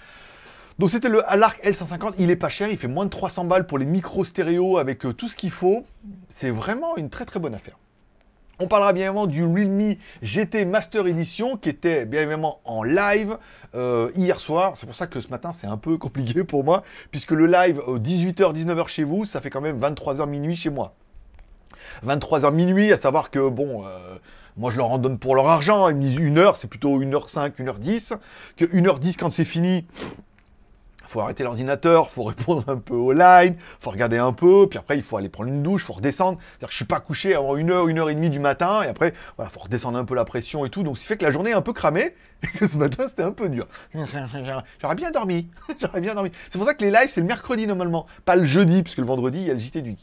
Donc 0.78 0.90
c'était 0.90 1.08
le 1.08 1.28
Alarc 1.30 1.62
L150, 1.64 2.14
il 2.18 2.30
est 2.30 2.36
pas 2.36 2.48
cher, 2.48 2.68
il 2.68 2.78
fait 2.78 2.88
moins 2.88 3.04
de 3.04 3.10
300 3.10 3.44
balles 3.44 3.66
pour 3.66 3.78
les 3.78 3.86
micros 3.86 4.24
stéréo 4.24 4.78
avec 4.78 5.06
euh, 5.06 5.12
tout 5.12 5.28
ce 5.28 5.36
qu'il 5.36 5.52
faut. 5.52 5.84
C'est 6.30 6.50
vraiment 6.50 6.96
une 6.96 7.10
très 7.10 7.24
très 7.24 7.38
bonne 7.38 7.54
affaire. 7.54 7.78
On 8.60 8.68
parlera 8.68 8.92
bien 8.92 9.06
évidemment 9.06 9.26
du 9.26 9.44
Realme 9.44 9.96
GT 10.22 10.64
Master 10.64 11.06
Edition 11.06 11.56
qui 11.56 11.68
était 11.68 12.04
bien 12.04 12.22
évidemment 12.22 12.60
en 12.64 12.82
live 12.84 13.36
euh, 13.74 14.10
hier 14.14 14.38
soir. 14.38 14.76
C'est 14.76 14.86
pour 14.86 14.94
ça 14.94 15.06
que 15.06 15.20
ce 15.20 15.28
matin 15.28 15.52
c'est 15.52 15.66
un 15.66 15.76
peu 15.76 15.96
compliqué 15.98 16.42
pour 16.44 16.64
moi 16.64 16.82
puisque 17.10 17.32
le 17.32 17.46
live 17.46 17.80
18h 17.86 18.52
19h 18.54 18.88
chez 18.88 19.04
vous, 19.04 19.26
ça 19.26 19.40
fait 19.40 19.50
quand 19.50 19.60
même 19.60 19.78
23h 19.80 20.28
minuit 20.28 20.56
chez 20.56 20.70
moi. 20.70 20.94
23h 22.06 22.52
minuit, 22.52 22.92
à 22.92 22.96
savoir 22.96 23.30
que 23.30 23.48
bon, 23.48 23.86
euh, 23.86 24.16
moi 24.56 24.70
je 24.70 24.76
leur 24.76 24.90
en 24.90 24.98
donne 24.98 25.18
pour 25.18 25.34
leur 25.34 25.48
argent, 25.48 25.88
ils 25.88 25.96
me 25.96 26.02
disent 26.02 26.20
1 26.20 26.36
heure, 26.36 26.56
c'est 26.56 26.68
plutôt 26.68 27.00
1h5, 27.00 27.52
1h10, 27.58 28.14
que 28.56 28.64
1h10 28.64 29.16
quand 29.16 29.30
c'est 29.30 29.44
fini, 29.44 29.86
faut 31.14 31.20
arrêter 31.20 31.44
l'ordinateur, 31.44 32.10
faut 32.10 32.24
répondre 32.24 32.64
un 32.66 32.76
peu 32.76 32.94
au 32.94 33.12
line, 33.12 33.54
faut 33.78 33.90
regarder 33.90 34.18
un 34.18 34.32
peu, 34.32 34.66
puis 34.68 34.80
après 34.80 34.96
il 34.96 35.02
faut 35.04 35.16
aller 35.16 35.28
prendre 35.28 35.48
une 35.48 35.62
douche, 35.62 35.84
faut 35.84 35.92
redescendre. 35.92 36.38
C'est-à-dire 36.40 36.68
que 36.68 36.72
je 36.72 36.76
suis 36.76 36.84
pas 36.84 36.98
couché 36.98 37.36
avant 37.36 37.56
une 37.56 37.70
heure, 37.70 37.86
une 37.86 38.00
heure 38.00 38.10
et 38.10 38.16
demie 38.16 38.30
du 38.30 38.40
matin, 38.40 38.82
et 38.82 38.88
après, 38.88 39.14
voilà, 39.36 39.48
faut 39.48 39.60
redescendre 39.60 39.96
un 39.96 40.04
peu 40.04 40.16
la 40.16 40.24
pression 40.24 40.64
et 40.64 40.70
tout. 40.70 40.82
Donc, 40.82 40.98
ce 40.98 41.02
qui 41.02 41.08
fait 41.08 41.16
que 41.16 41.24
la 41.24 41.30
journée 41.30 41.50
est 41.50 41.54
un 41.54 41.62
peu 41.62 41.72
cramée, 41.72 42.14
et 42.42 42.58
que 42.58 42.66
ce 42.66 42.76
matin 42.76 43.06
c'était 43.06 43.22
un 43.22 43.30
peu 43.30 43.48
dur. 43.48 43.68
J'aurais 43.94 44.94
bien 44.96 45.12
dormi, 45.12 45.48
j'aurais 45.80 46.00
bien 46.00 46.14
dormi. 46.14 46.32
C'est 46.50 46.58
pour 46.58 46.66
ça 46.66 46.74
que 46.74 46.82
les 46.82 46.90
lives 46.90 47.10
c'est 47.10 47.20
le 47.20 47.26
mercredi 47.26 47.68
normalement, 47.68 48.06
pas 48.24 48.34
le 48.34 48.44
jeudi, 48.44 48.82
puisque 48.82 48.98
le 48.98 49.06
vendredi 49.06 49.40
il 49.40 49.46
y 49.46 49.50
a 49.50 49.54
le 49.54 49.60
JT 49.60 49.82
du. 49.82 49.94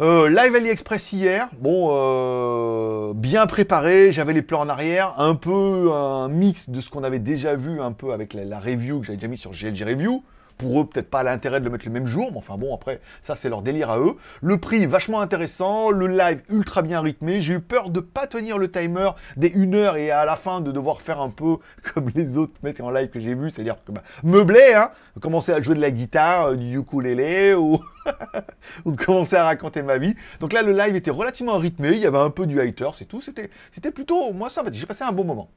Euh, 0.00 0.30
live 0.30 0.54
AliExpress 0.54 1.12
hier, 1.12 1.48
bon, 1.60 1.90
euh, 1.92 3.12
bien 3.14 3.46
préparé, 3.46 4.10
j'avais 4.10 4.32
les 4.32 4.40
plans 4.40 4.60
en 4.60 4.68
arrière, 4.70 5.14
un 5.18 5.34
peu 5.34 5.92
un 5.92 6.28
mix 6.28 6.70
de 6.70 6.80
ce 6.80 6.88
qu'on 6.88 7.04
avait 7.04 7.18
déjà 7.18 7.56
vu 7.56 7.80
un 7.80 7.92
peu 7.92 8.12
avec 8.12 8.32
la, 8.32 8.58
review 8.58 9.00
que 9.00 9.06
j'avais 9.06 9.18
déjà 9.18 9.28
mis 9.28 9.36
sur 9.36 9.52
GLG 9.52 9.84
Review. 9.84 10.24
Pour 10.62 10.80
eux, 10.80 10.86
peut-être 10.86 11.10
pas 11.10 11.24
l'intérêt 11.24 11.58
de 11.58 11.64
le 11.64 11.70
mettre 11.70 11.84
le 11.84 11.90
même 11.90 12.06
jour, 12.06 12.30
mais 12.30 12.38
enfin 12.38 12.56
bon, 12.56 12.74
après, 12.74 13.00
ça 13.22 13.34
c'est 13.34 13.48
leur 13.48 13.62
délire 13.62 13.90
à 13.90 13.98
eux. 13.98 14.14
Le 14.40 14.58
prix 14.58 14.86
vachement 14.86 15.20
intéressant, 15.20 15.90
le 15.90 16.06
live 16.06 16.40
ultra 16.48 16.82
bien 16.82 17.00
rythmé. 17.00 17.42
J'ai 17.42 17.54
eu 17.54 17.60
peur 17.60 17.90
de 17.90 18.00
pas 18.00 18.26
tenir 18.28 18.58
le 18.58 18.70
timer 18.70 19.10
des 19.36 19.52
1 19.54 19.74
heure 19.74 19.96
et 19.96 20.10
à 20.10 20.24
la 20.24 20.36
fin 20.36 20.60
de 20.60 20.70
devoir 20.70 21.00
faire 21.00 21.20
un 21.20 21.30
peu 21.30 21.56
comme 21.94 22.10
les 22.14 22.36
autres 22.36 22.54
mecs 22.62 22.80
en 22.80 22.90
live 22.90 23.08
que 23.08 23.18
j'ai 23.18 23.34
vu, 23.34 23.50
c'est-à-dire 23.50 23.76
que 23.84 23.90
bah, 23.90 24.02
meubler, 24.22 24.74
hein, 24.74 24.90
commencer 25.20 25.52
à 25.52 25.60
jouer 25.60 25.74
de 25.74 25.80
la 25.80 25.90
guitare, 25.90 26.52
euh, 26.52 26.56
du 26.56 26.78
ukulélé 26.78 27.54
ou 27.54 27.80
ou 28.84 28.92
commencer 28.92 29.36
à 29.36 29.44
raconter 29.44 29.82
ma 29.82 29.98
vie. 29.98 30.14
Donc 30.40 30.52
là, 30.52 30.62
le 30.62 30.72
live 30.72 30.94
était 30.94 31.10
relativement 31.10 31.58
rythmé, 31.58 31.90
il 31.90 31.98
y 31.98 32.06
avait 32.06 32.18
un 32.18 32.30
peu 32.30 32.46
du 32.46 32.60
hater, 32.60 32.90
c'est 32.96 33.06
tout. 33.06 33.20
C'était, 33.20 33.50
plutôt, 33.90 34.32
moi 34.32 34.48
ça, 34.48 34.62
j'ai 34.70 34.86
passé 34.86 35.02
un 35.04 35.12
bon 35.12 35.24
moment. 35.24 35.48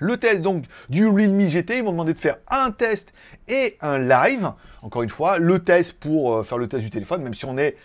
Le 0.00 0.16
test 0.16 0.42
donc 0.42 0.64
du 0.88 1.06
Realme 1.06 1.48
GT, 1.48 1.78
ils 1.78 1.84
m'ont 1.84 1.92
demandé 1.92 2.14
de 2.14 2.18
faire 2.18 2.38
un 2.48 2.72
test 2.72 3.12
et 3.46 3.76
un 3.80 3.98
live. 3.98 4.50
Encore 4.82 5.02
une 5.02 5.10
fois, 5.10 5.38
le 5.38 5.60
test 5.60 5.92
pour 5.92 6.34
euh, 6.34 6.42
faire 6.42 6.58
le 6.58 6.66
test 6.66 6.82
du 6.82 6.90
téléphone, 6.90 7.22
même 7.22 7.34
si 7.34 7.44
on 7.44 7.56
est 7.56 7.76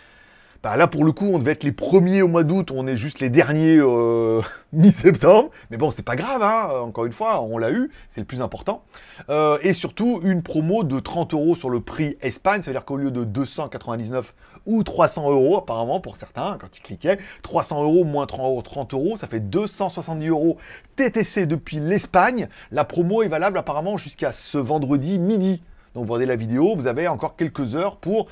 bah, 0.66 0.74
là 0.74 0.88
pour 0.88 1.04
le 1.04 1.12
coup 1.12 1.26
on 1.26 1.38
devait 1.38 1.52
être 1.52 1.62
les 1.62 1.70
premiers 1.70 2.22
au 2.22 2.26
mois 2.26 2.42
d'août, 2.42 2.72
on 2.74 2.88
est 2.88 2.96
juste 2.96 3.20
les 3.20 3.30
derniers 3.30 3.76
euh, 3.78 4.42
mi-septembre, 4.72 5.50
mais 5.70 5.76
bon 5.76 5.92
c'est 5.92 6.02
pas 6.02 6.16
grave, 6.16 6.42
hein. 6.42 6.80
encore 6.82 7.06
une 7.06 7.12
fois 7.12 7.40
on 7.40 7.56
l'a 7.56 7.70
eu, 7.70 7.88
c'est 8.08 8.20
le 8.20 8.26
plus 8.26 8.42
important. 8.42 8.82
Euh, 9.30 9.58
et 9.62 9.74
surtout 9.74 10.18
une 10.24 10.42
promo 10.42 10.82
de 10.82 10.98
30 10.98 11.34
euros 11.34 11.54
sur 11.54 11.70
le 11.70 11.78
prix 11.78 12.18
Espagne, 12.20 12.62
ça 12.62 12.72
veut 12.72 12.74
dire 12.74 12.84
qu'au 12.84 12.96
lieu 12.96 13.12
de 13.12 13.22
299 13.22 14.34
ou 14.66 14.82
300 14.82 15.30
euros 15.30 15.56
apparemment 15.58 16.00
pour 16.00 16.16
certains 16.16 16.58
quand 16.60 16.76
ils 16.76 16.82
cliquaient, 16.82 17.20
300 17.44 17.84
euros 17.84 18.02
moins 18.02 18.26
30 18.26 18.40
euros, 18.40 18.62
30 18.62 18.92
euros, 18.94 19.16
ça 19.16 19.28
fait 19.28 19.38
270 19.38 20.26
euros 20.26 20.56
TTC 20.96 21.46
depuis 21.46 21.78
l'Espagne. 21.78 22.48
La 22.72 22.84
promo 22.84 23.22
est 23.22 23.28
valable 23.28 23.56
apparemment 23.56 23.98
jusqu'à 23.98 24.32
ce 24.32 24.58
vendredi 24.58 25.20
midi. 25.20 25.62
Donc 25.94 26.06
vous 26.06 26.12
regardez 26.12 26.26
la 26.26 26.34
vidéo, 26.34 26.74
vous 26.74 26.88
avez 26.88 27.06
encore 27.06 27.36
quelques 27.36 27.76
heures 27.76 27.98
pour 27.98 28.26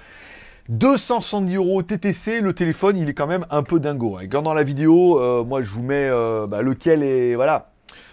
270 0.70 1.56
euros 1.56 1.82
TTC, 1.82 2.40
le 2.40 2.54
téléphone, 2.54 2.96
il 2.96 3.10
est 3.10 3.14
quand 3.14 3.26
même 3.26 3.44
un 3.50 3.62
peu 3.62 3.80
dingo. 3.80 4.18
Et 4.20 4.28
quand 4.28 4.40
dans 4.40 4.54
la 4.54 4.64
vidéo, 4.64 5.20
euh, 5.20 5.44
moi 5.44 5.60
je 5.60 5.68
vous 5.68 5.82
mets 5.82 6.08
euh, 6.08 6.46
bah, 6.46 6.62
lequel 6.62 7.02
est... 7.02 7.34
Voilà. 7.34 7.70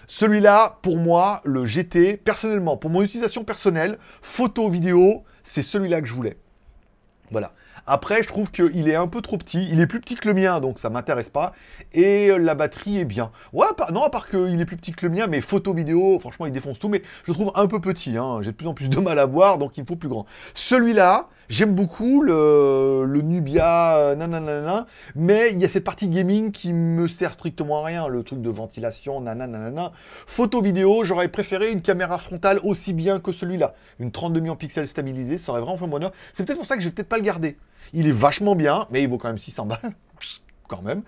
Celui-là, 0.07 0.79
pour 0.81 0.97
moi, 0.97 1.39
le 1.45 1.65
GT, 1.65 2.17
personnellement, 2.17 2.75
pour 2.75 2.89
mon 2.89 3.03
utilisation 3.03 3.45
personnelle, 3.45 3.97
photo, 4.21 4.69
vidéo, 4.69 5.23
c'est 5.45 5.63
celui-là 5.63 6.01
que 6.01 6.07
je 6.07 6.13
voulais. 6.13 6.37
Voilà. 7.31 7.53
Après, 7.87 8.21
je 8.21 8.27
trouve 8.27 8.51
qu'il 8.51 8.89
est 8.89 8.95
un 8.95 9.07
peu 9.07 9.21
trop 9.21 9.37
petit. 9.37 9.67
Il 9.71 9.79
est 9.79 9.87
plus 9.87 10.01
petit 10.01 10.15
que 10.15 10.27
le 10.27 10.33
mien, 10.33 10.59
donc 10.59 10.79
ça 10.79 10.89
m'intéresse 10.89 11.29
pas. 11.29 11.53
Et 11.93 12.37
la 12.37 12.53
batterie 12.53 12.99
est 12.99 13.05
bien. 13.05 13.31
Ouais, 13.53 13.67
non, 13.91 14.03
à 14.03 14.09
part 14.09 14.27
qu'il 14.27 14.59
est 14.59 14.65
plus 14.65 14.77
petit 14.77 14.91
que 14.91 15.05
le 15.05 15.11
mien, 15.11 15.27
mais 15.27 15.41
photo, 15.41 15.73
vidéo, 15.73 16.19
franchement, 16.19 16.45
il 16.45 16.51
défonce 16.51 16.77
tout. 16.77 16.89
Mais 16.89 17.01
je 17.25 17.31
trouve 17.31 17.51
un 17.55 17.67
peu 17.67 17.79
petit. 17.79 18.17
Hein. 18.17 18.39
J'ai 18.41 18.51
de 18.51 18.55
plus 18.55 18.67
en 18.67 18.73
plus 18.73 18.89
de 18.89 18.99
mal 18.99 19.17
à 19.17 19.25
voir, 19.25 19.57
donc 19.57 19.77
il 19.77 19.81
me 19.81 19.87
faut 19.87 19.95
plus 19.95 20.09
grand. 20.09 20.25
Celui-là, 20.53 21.29
J'aime 21.51 21.75
beaucoup 21.75 22.21
le, 22.21 23.21
Nubia, 23.21 23.97
euh, 23.97 24.15
nanana, 24.15 24.87
mais 25.15 25.51
il 25.51 25.59
y 25.59 25.65
a 25.65 25.67
cette 25.67 25.83
partie 25.83 26.07
gaming 26.07 26.53
qui 26.53 26.71
me 26.71 27.09
sert 27.09 27.33
strictement 27.33 27.81
à 27.83 27.87
rien, 27.87 28.07
le 28.07 28.23
truc 28.23 28.41
de 28.41 28.49
ventilation, 28.49 29.19
nanana. 29.19 29.91
Photo 30.27 30.61
vidéo, 30.61 31.03
j'aurais 31.03 31.27
préféré 31.27 31.73
une 31.73 31.81
caméra 31.81 32.19
frontale 32.19 32.61
aussi 32.63 32.93
bien 32.93 33.19
que 33.19 33.33
celui-là. 33.33 33.73
Une 33.99 34.13
32 34.13 34.39
millions 34.39 34.53
de 34.53 34.59
pixels 34.59 34.87
stabilisée, 34.87 35.37
ça 35.37 35.51
aurait 35.51 35.59
vraiment 35.59 35.75
fait 35.75 35.87
bonheur. 35.87 36.13
C'est 36.33 36.45
peut-être 36.45 36.57
pour 36.57 36.65
ça 36.65 36.77
que 36.77 36.81
je 36.83 36.87
vais 36.87 36.93
peut-être 36.93 37.09
pas 37.09 37.17
le 37.17 37.23
garder. 37.23 37.57
Il 37.91 38.07
est 38.07 38.13
vachement 38.13 38.55
bien, 38.55 38.87
mais 38.89 39.03
il 39.03 39.09
vaut 39.09 39.17
quand 39.17 39.27
même 39.27 39.37
600 39.37 39.65
balles, 39.65 39.91
quand 40.69 40.81
même. 40.81 41.01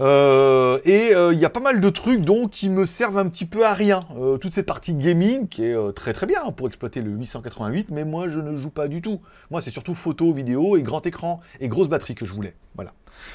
Euh, 0.00 0.78
et 0.84 1.12
euh, 1.14 1.32
il 1.32 1.40
y 1.40 1.44
a 1.44 1.50
pas 1.50 1.60
mal 1.60 1.80
de 1.80 1.88
trucs 1.88 2.20
donc 2.20 2.50
qui 2.50 2.70
me 2.70 2.86
servent 2.86 3.18
un 3.18 3.28
petit 3.28 3.46
peu 3.46 3.66
à 3.66 3.74
rien. 3.74 4.00
Euh, 4.16 4.36
toute 4.36 4.52
cette 4.54 4.66
partie 4.66 4.94
gaming 4.94 5.48
qui 5.48 5.64
est 5.64 5.92
très 5.92 6.12
très 6.12 6.26
bien 6.26 6.50
pour 6.52 6.68
exploiter 6.68 7.02
le 7.02 7.10
888, 7.10 7.88
mais 7.90 8.04
moi 8.04 8.28
je 8.28 8.38
ne 8.38 8.56
joue 8.56 8.70
pas 8.70 8.88
du 8.88 9.02
tout. 9.02 9.20
Moi 9.50 9.60
c'est 9.60 9.70
surtout 9.70 9.94
photo, 9.94 10.32
vidéo 10.32 10.76
et 10.76 10.82
grand 10.82 11.04
écran 11.06 11.40
et 11.60 11.68
grosse 11.68 11.88
batterie 11.88 12.14
que 12.14 12.26
je 12.26 12.32
voulais. 12.32 12.54
Voilà. 12.76 12.92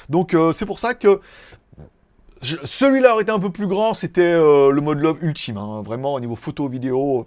Donc 0.08 0.34
c'est 0.54 0.66
pour 0.66 0.78
ça 0.78 0.94
que 0.94 1.20
celui-là 2.40 3.12
aurait 3.12 3.22
été 3.22 3.32
un 3.32 3.38
peu 3.38 3.50
plus 3.50 3.66
grand, 3.66 3.94
c'était 3.94 4.32
le 4.32 4.80
mode 4.80 5.00
love 5.00 5.18
ultime. 5.22 5.58
Hein. 5.58 5.82
vraiment 5.82 6.14
au 6.14 6.20
niveau 6.20 6.36
photo, 6.36 6.68
vidéo, 6.68 7.26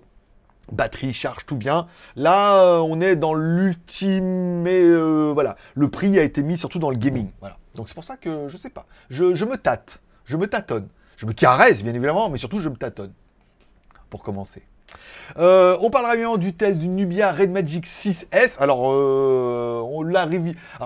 batterie, 0.72 1.14
charge, 1.14 1.46
tout 1.46 1.56
bien. 1.56 1.88
Là, 2.16 2.82
on 2.82 3.02
est 3.02 3.16
dans 3.16 3.34
l'ultime, 3.34 4.62
mais 4.62 4.84
voilà, 5.32 5.56
le 5.76 5.90
prix 5.90 6.18
a 6.20 6.24
été 6.24 6.44
mis 6.44 6.58
surtout 6.58 6.80
dans 6.80 6.90
le 6.90 6.98
gaming. 6.98 7.32
Voilà. 7.40 7.58
Donc 7.76 7.88
c'est 7.88 7.96
pour 7.96 8.04
ça 8.04 8.18
que 8.18 8.50
je 8.50 8.58
sais 8.58 8.72
pas. 8.72 8.86
Je, 9.10 9.46
me 9.46 9.56
tâte, 9.56 10.02
je 10.26 10.36
me 10.36 10.48
tâtonne. 10.48 10.88
Je 11.16 11.26
me 11.26 11.34
caresse, 11.34 11.84
bien 11.84 11.94
évidemment, 11.94 12.30
mais 12.30 12.38
surtout 12.38 12.60
je 12.60 12.70
me 12.70 12.76
tâtonne. 12.76 13.14
Pour 14.10 14.24
commencer. 14.24 14.64
Euh, 15.38 15.77
on 15.82 15.89
parlera 15.89 16.15
bien 16.15 16.36
du 16.38 16.53
test 16.53 16.79
du 16.79 16.88
Nubia 16.88 17.32
Red 17.32 17.51
Magic 17.51 17.86
6S. 17.86 18.58
Alors, 18.60 18.91
euh, 18.91 19.82
on 19.84 20.01
l'a 20.01 20.27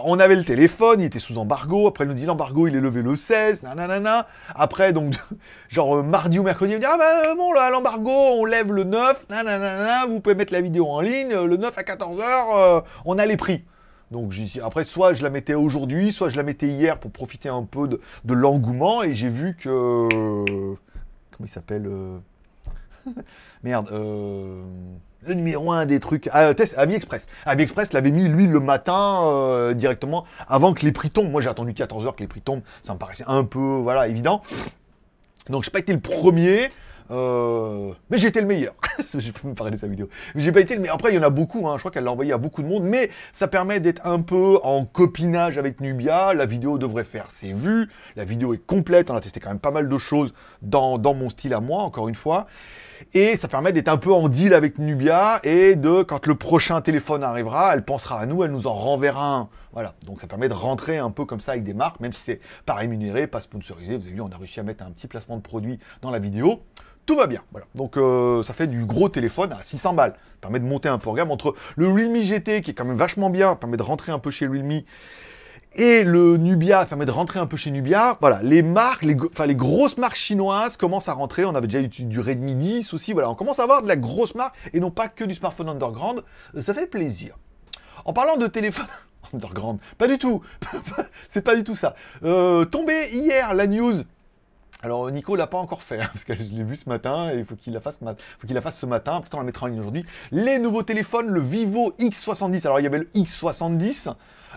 On 0.04 0.20
avait 0.20 0.36
le 0.36 0.44
téléphone, 0.44 1.02
il 1.02 1.06
était 1.06 1.20
sous 1.20 1.38
embargo. 1.38 1.88
Après, 1.88 2.04
il 2.04 2.08
nous 2.08 2.14
dit 2.14 2.26
l'embargo, 2.26 2.68
il 2.68 2.76
est 2.76 2.82
levé 2.82 3.02
le 3.02 3.16
16. 3.16 3.64
Nanana. 3.64 4.28
Après, 4.56 4.94
donc, 4.94 5.16
genre 5.70 5.98
euh, 5.98 6.04
mardi 6.04 6.40
ou 6.40 6.44
mercredi, 6.44 6.74
il 6.74 6.76
me 6.76 6.82
dit 6.82 6.88
Ah 6.88 6.98
ben 6.98 7.36
bon, 7.36 7.54
là, 7.54 7.70
l'embargo, 7.70 8.12
on 8.12 8.46
lève 8.46 8.74
le 8.74 8.84
9. 8.84 9.26
Nanana. 9.30 10.06
Vous 10.08 10.20
pouvez 10.20 10.36
mettre 10.36 10.54
la 10.54 10.62
vidéo 10.62 10.88
en 10.88 11.02
ligne. 11.02 11.34
Le 11.34 11.58
9 11.58 11.78
à 11.78 11.84
14h, 11.84 12.84
on 13.06 13.18
a 13.18 13.26
les 13.26 13.38
prix. 13.38 13.64
Donc 14.10 14.34
après, 14.62 14.84
soit 14.84 15.14
je 15.14 15.24
la 15.24 15.30
mettais 15.30 15.54
aujourd'hui, 15.54 16.12
soit 16.12 16.28
je 16.28 16.36
la 16.36 16.44
mettais 16.44 16.68
hier 16.68 17.00
pour 17.00 17.12
profiter 17.12 17.48
un 17.48 17.64
peu 17.64 17.88
de, 17.88 18.34
l'engouement, 18.34 19.04
et 19.04 19.16
j'ai 19.16 19.30
vu 19.30 19.56
que... 19.56 20.10
Comment 20.10 21.46
il 21.46 21.48
s'appelle 21.48 21.90
Merde. 23.64 23.90
Euh, 23.92 24.62
le 25.24 25.34
numéro 25.34 25.72
1 25.72 25.86
des 25.86 26.00
trucs. 26.00 26.30
Ah, 26.32 26.54
test, 26.54 26.78
AviExpress. 26.78 27.28
AviExpress 27.46 27.94
l'avait 27.94 28.12
mis, 28.12 28.28
lui, 28.28 28.48
le 28.48 28.60
matin, 28.60 29.22
euh, 29.26 29.74
directement, 29.74 30.26
avant 30.48 30.74
que 30.74 30.86
les 30.86 30.92
prix 30.92 31.10
tombent. 31.10 31.30
Moi, 31.32 31.42
j'ai 31.42 31.50
attendu 31.50 31.74
14 31.74 32.06
heures 32.06 32.16
que 32.16 32.22
les 32.22 32.28
prix 32.28 32.42
tombent. 32.42 32.64
Ça 32.84 32.94
me 32.94 32.98
paraissait 32.98 33.26
un 33.28 33.44
peu, 33.44 33.80
voilà, 33.82 34.08
évident. 34.08 34.42
Donc, 35.50 35.64
je 35.64 35.70
n'ai 35.70 35.72
pas 35.72 35.80
été 35.80 35.94
le 35.94 36.00
premier. 36.00 36.72
Euh, 37.12 37.92
mais 38.10 38.18
j'ai 38.18 38.28
été 38.28 38.40
le 38.40 38.48
meilleur. 38.48 38.74
je 39.14 39.32
peux 39.32 39.48
me 39.48 39.54
parler 39.54 39.76
de 39.76 39.78
sa 39.78 39.88
vidéo. 39.88 40.08
Mais 40.34 40.42
j'ai 40.42 40.52
pas 40.52 40.62
été 40.62 40.76
le 40.76 40.82
meilleur. 40.82 40.96
Après, 40.96 41.12
il 41.12 41.16
y 41.16 41.20
en 41.20 41.24
a 41.24 41.30
beaucoup. 41.30 41.68
Hein. 41.68 41.74
Je 41.76 41.80
crois 41.80 41.92
qu'elle 41.92 42.06
l'a 42.06 42.12
envoyé 42.12 42.32
à 42.32 42.38
beaucoup 42.38 42.62
de 42.64 42.68
monde. 42.68 42.84
Mais 42.84 43.10
ça 43.34 43.48
permet 43.48 43.80
d'être 43.80 44.06
un 44.06 44.22
peu 44.22 44.60
en 44.64 44.86
copinage 44.86 45.58
avec 45.58 45.82
Nubia. 45.82 46.34
La 46.34 46.46
vidéo 46.46 46.78
devrait 46.78 47.04
faire 47.04 47.30
ses 47.30 47.54
vues. 47.54 47.88
La 48.16 48.24
vidéo 48.24 48.54
est 48.54 48.66
complète. 48.66 49.12
On 49.12 49.16
a 49.16 49.22
testé 49.22 49.40
quand 49.40 49.50
même 49.50 49.60
pas 49.60 49.72
mal 49.72 49.90
de 49.90 49.98
choses 49.98 50.34
dans, 50.62 50.98
dans 50.98 51.14
mon 51.14 51.30
style 51.30 51.54
à 51.54 51.60
moi, 51.60 51.84
encore 51.84 52.08
une 52.08 52.16
fois. 52.16 52.48
Et 53.14 53.36
ça 53.36 53.48
permet 53.48 53.74
d'être 53.74 53.90
un 53.90 53.98
peu 53.98 54.14
en 54.14 54.30
deal 54.30 54.54
avec 54.54 54.80
Nubia 54.80 55.40
et 55.44 55.76
de, 55.76 56.04
quand 56.04 56.28
le 56.28 56.36
prochain 56.36 56.80
téléphone 56.82 57.24
arrivera, 57.24 57.74
elle 57.74 57.84
pensera 57.84 58.20
à 58.20 58.26
nous, 58.26 58.44
elle 58.44 58.52
nous 58.52 58.68
en 58.68 58.74
renverra 58.74 59.36
un. 59.36 59.50
Voilà. 59.74 59.96
Donc 60.06 60.22
ça 60.22 60.28
permet 60.28 60.50
de 60.50 60.54
rentrer 60.54 60.98
un 60.98 61.12
peu 61.12 61.26
comme 61.26 61.40
ça 61.40 61.54
avec 61.54 61.64
des 61.64 61.74
marques, 61.74 62.00
même 62.00 62.14
si 62.14 62.22
c'est 62.22 62.42
pas 62.66 62.76
rémunéré, 62.76 63.28
pas 63.28 63.42
sponsorisé. 63.42 63.98
Vous 63.98 64.04
avez 64.04 64.14
vu, 64.14 64.22
on 64.22 64.30
a 64.30 64.38
réussi 64.38 64.60
à 64.60 64.64
mettre 64.64 64.84
un 64.84 64.92
petit 64.92 65.08
placement 65.08 65.38
de 65.38 65.42
produit 65.42 65.80
dans 66.02 66.12
la 66.12 66.20
vidéo 66.20 66.62
tout 67.08 67.16
va 67.16 67.26
bien. 67.26 67.42
Voilà. 67.52 67.66
Donc 67.74 67.98
euh, 67.98 68.44
ça 68.44 68.54
fait 68.54 68.68
du 68.68 68.86
gros 68.86 69.10
téléphone 69.10 69.52
à 69.52 69.64
600 69.64 69.94
balles. 69.94 70.14
Ça 70.14 70.38
permet 70.42 70.60
de 70.60 70.66
monter 70.66 70.88
un 70.88 70.98
gamme 70.98 71.32
entre 71.32 71.56
le 71.76 71.88
Realme 71.88 72.22
GT 72.22 72.62
qui 72.62 72.72
est 72.72 72.74
quand 72.74 72.86
même 72.86 72.96
vachement 72.96 73.30
bien, 73.32 73.56
permet 73.56 73.76
de 73.76 73.84
rentrer 73.84 74.12
un 74.12 74.20
peu 74.20 74.30
chez 74.30 74.46
Realme 74.48 74.84
et 75.74 76.04
le 76.04 76.36
Nubia 76.36 76.86
permet 76.86 77.06
de 77.06 77.12
rentrer 77.12 77.40
un 77.40 77.46
peu 77.46 77.56
chez 77.56 77.72
Nubia. 77.72 78.18
Voilà, 78.20 78.42
les 78.44 78.62
marques, 78.62 79.04
les, 79.04 79.16
enfin, 79.32 79.46
les 79.46 79.56
grosses 79.56 79.98
marques 79.98 80.18
chinoises 80.18 80.76
commencent 80.76 81.08
à 81.08 81.14
rentrer. 81.14 81.46
On 81.46 81.56
avait 81.56 81.68
déjà 81.68 81.82
eu 81.82 81.88
du 81.88 82.20
Redmi 82.20 82.56
10 82.56 82.94
aussi. 82.94 83.14
Voilà, 83.14 83.30
on 83.30 83.36
commence 83.36 83.60
à 83.60 83.64
avoir 83.64 83.82
de 83.82 83.88
la 83.88 83.96
grosse 83.96 84.36
marque 84.36 84.56
et 84.74 84.82
non 84.82 84.92
pas 84.92 85.08
que 85.08 85.24
du 85.24 85.34
smartphone 85.34 85.70
underground. 85.70 86.24
Ça 86.62 86.74
fait 86.74 86.88
plaisir. 86.88 87.38
En 88.04 88.12
parlant 88.12 88.36
de 88.36 88.48
téléphone 88.48 88.88
underground, 89.34 89.80
pas 89.98 90.08
du 90.08 90.18
tout. 90.18 90.42
C'est 91.30 91.42
pas 91.42 91.56
du 91.56 91.64
tout 91.64 91.76
ça. 91.76 91.96
Euh, 92.24 92.66
tombé 92.66 93.10
hier 93.12 93.54
la 93.54 93.68
news 93.68 94.04
alors 94.84 95.12
Nico 95.12 95.36
l'a 95.36 95.46
pas 95.46 95.60
encore 95.60 95.84
fait, 95.84 96.02
hein, 96.02 96.10
parce 96.12 96.26
que 96.26 96.34
je 96.34 96.42
l'ai 96.42 96.64
vu 96.64 96.76
ce 96.76 96.90
matin, 96.90 97.32
il 97.36 97.46
faut 97.46 97.56
qu'il 97.56 97.72
la 97.72 97.80
fasse, 97.80 98.00
faut 98.00 98.48
qu'il 98.48 98.56
la 98.56 98.62
fasse 98.62 98.80
ce 98.80 98.88
matin, 98.88 99.22
peut-être 99.22 99.36
on 99.36 99.40
la 99.40 99.44
mettra 99.44 99.68
en 99.68 99.70
ligne 99.70 99.80
aujourd'hui. 99.80 100.06
Les 100.32 100.58
nouveaux 100.58 100.82
téléphones, 100.82 101.28
le 101.28 101.40
Vivo 101.40 101.94
X70. 102.00 102.66
Alors 102.66 102.80
il 102.80 102.84
y 102.84 102.88
avait 102.88 102.98
le 102.98 103.10
X70, 103.14 104.12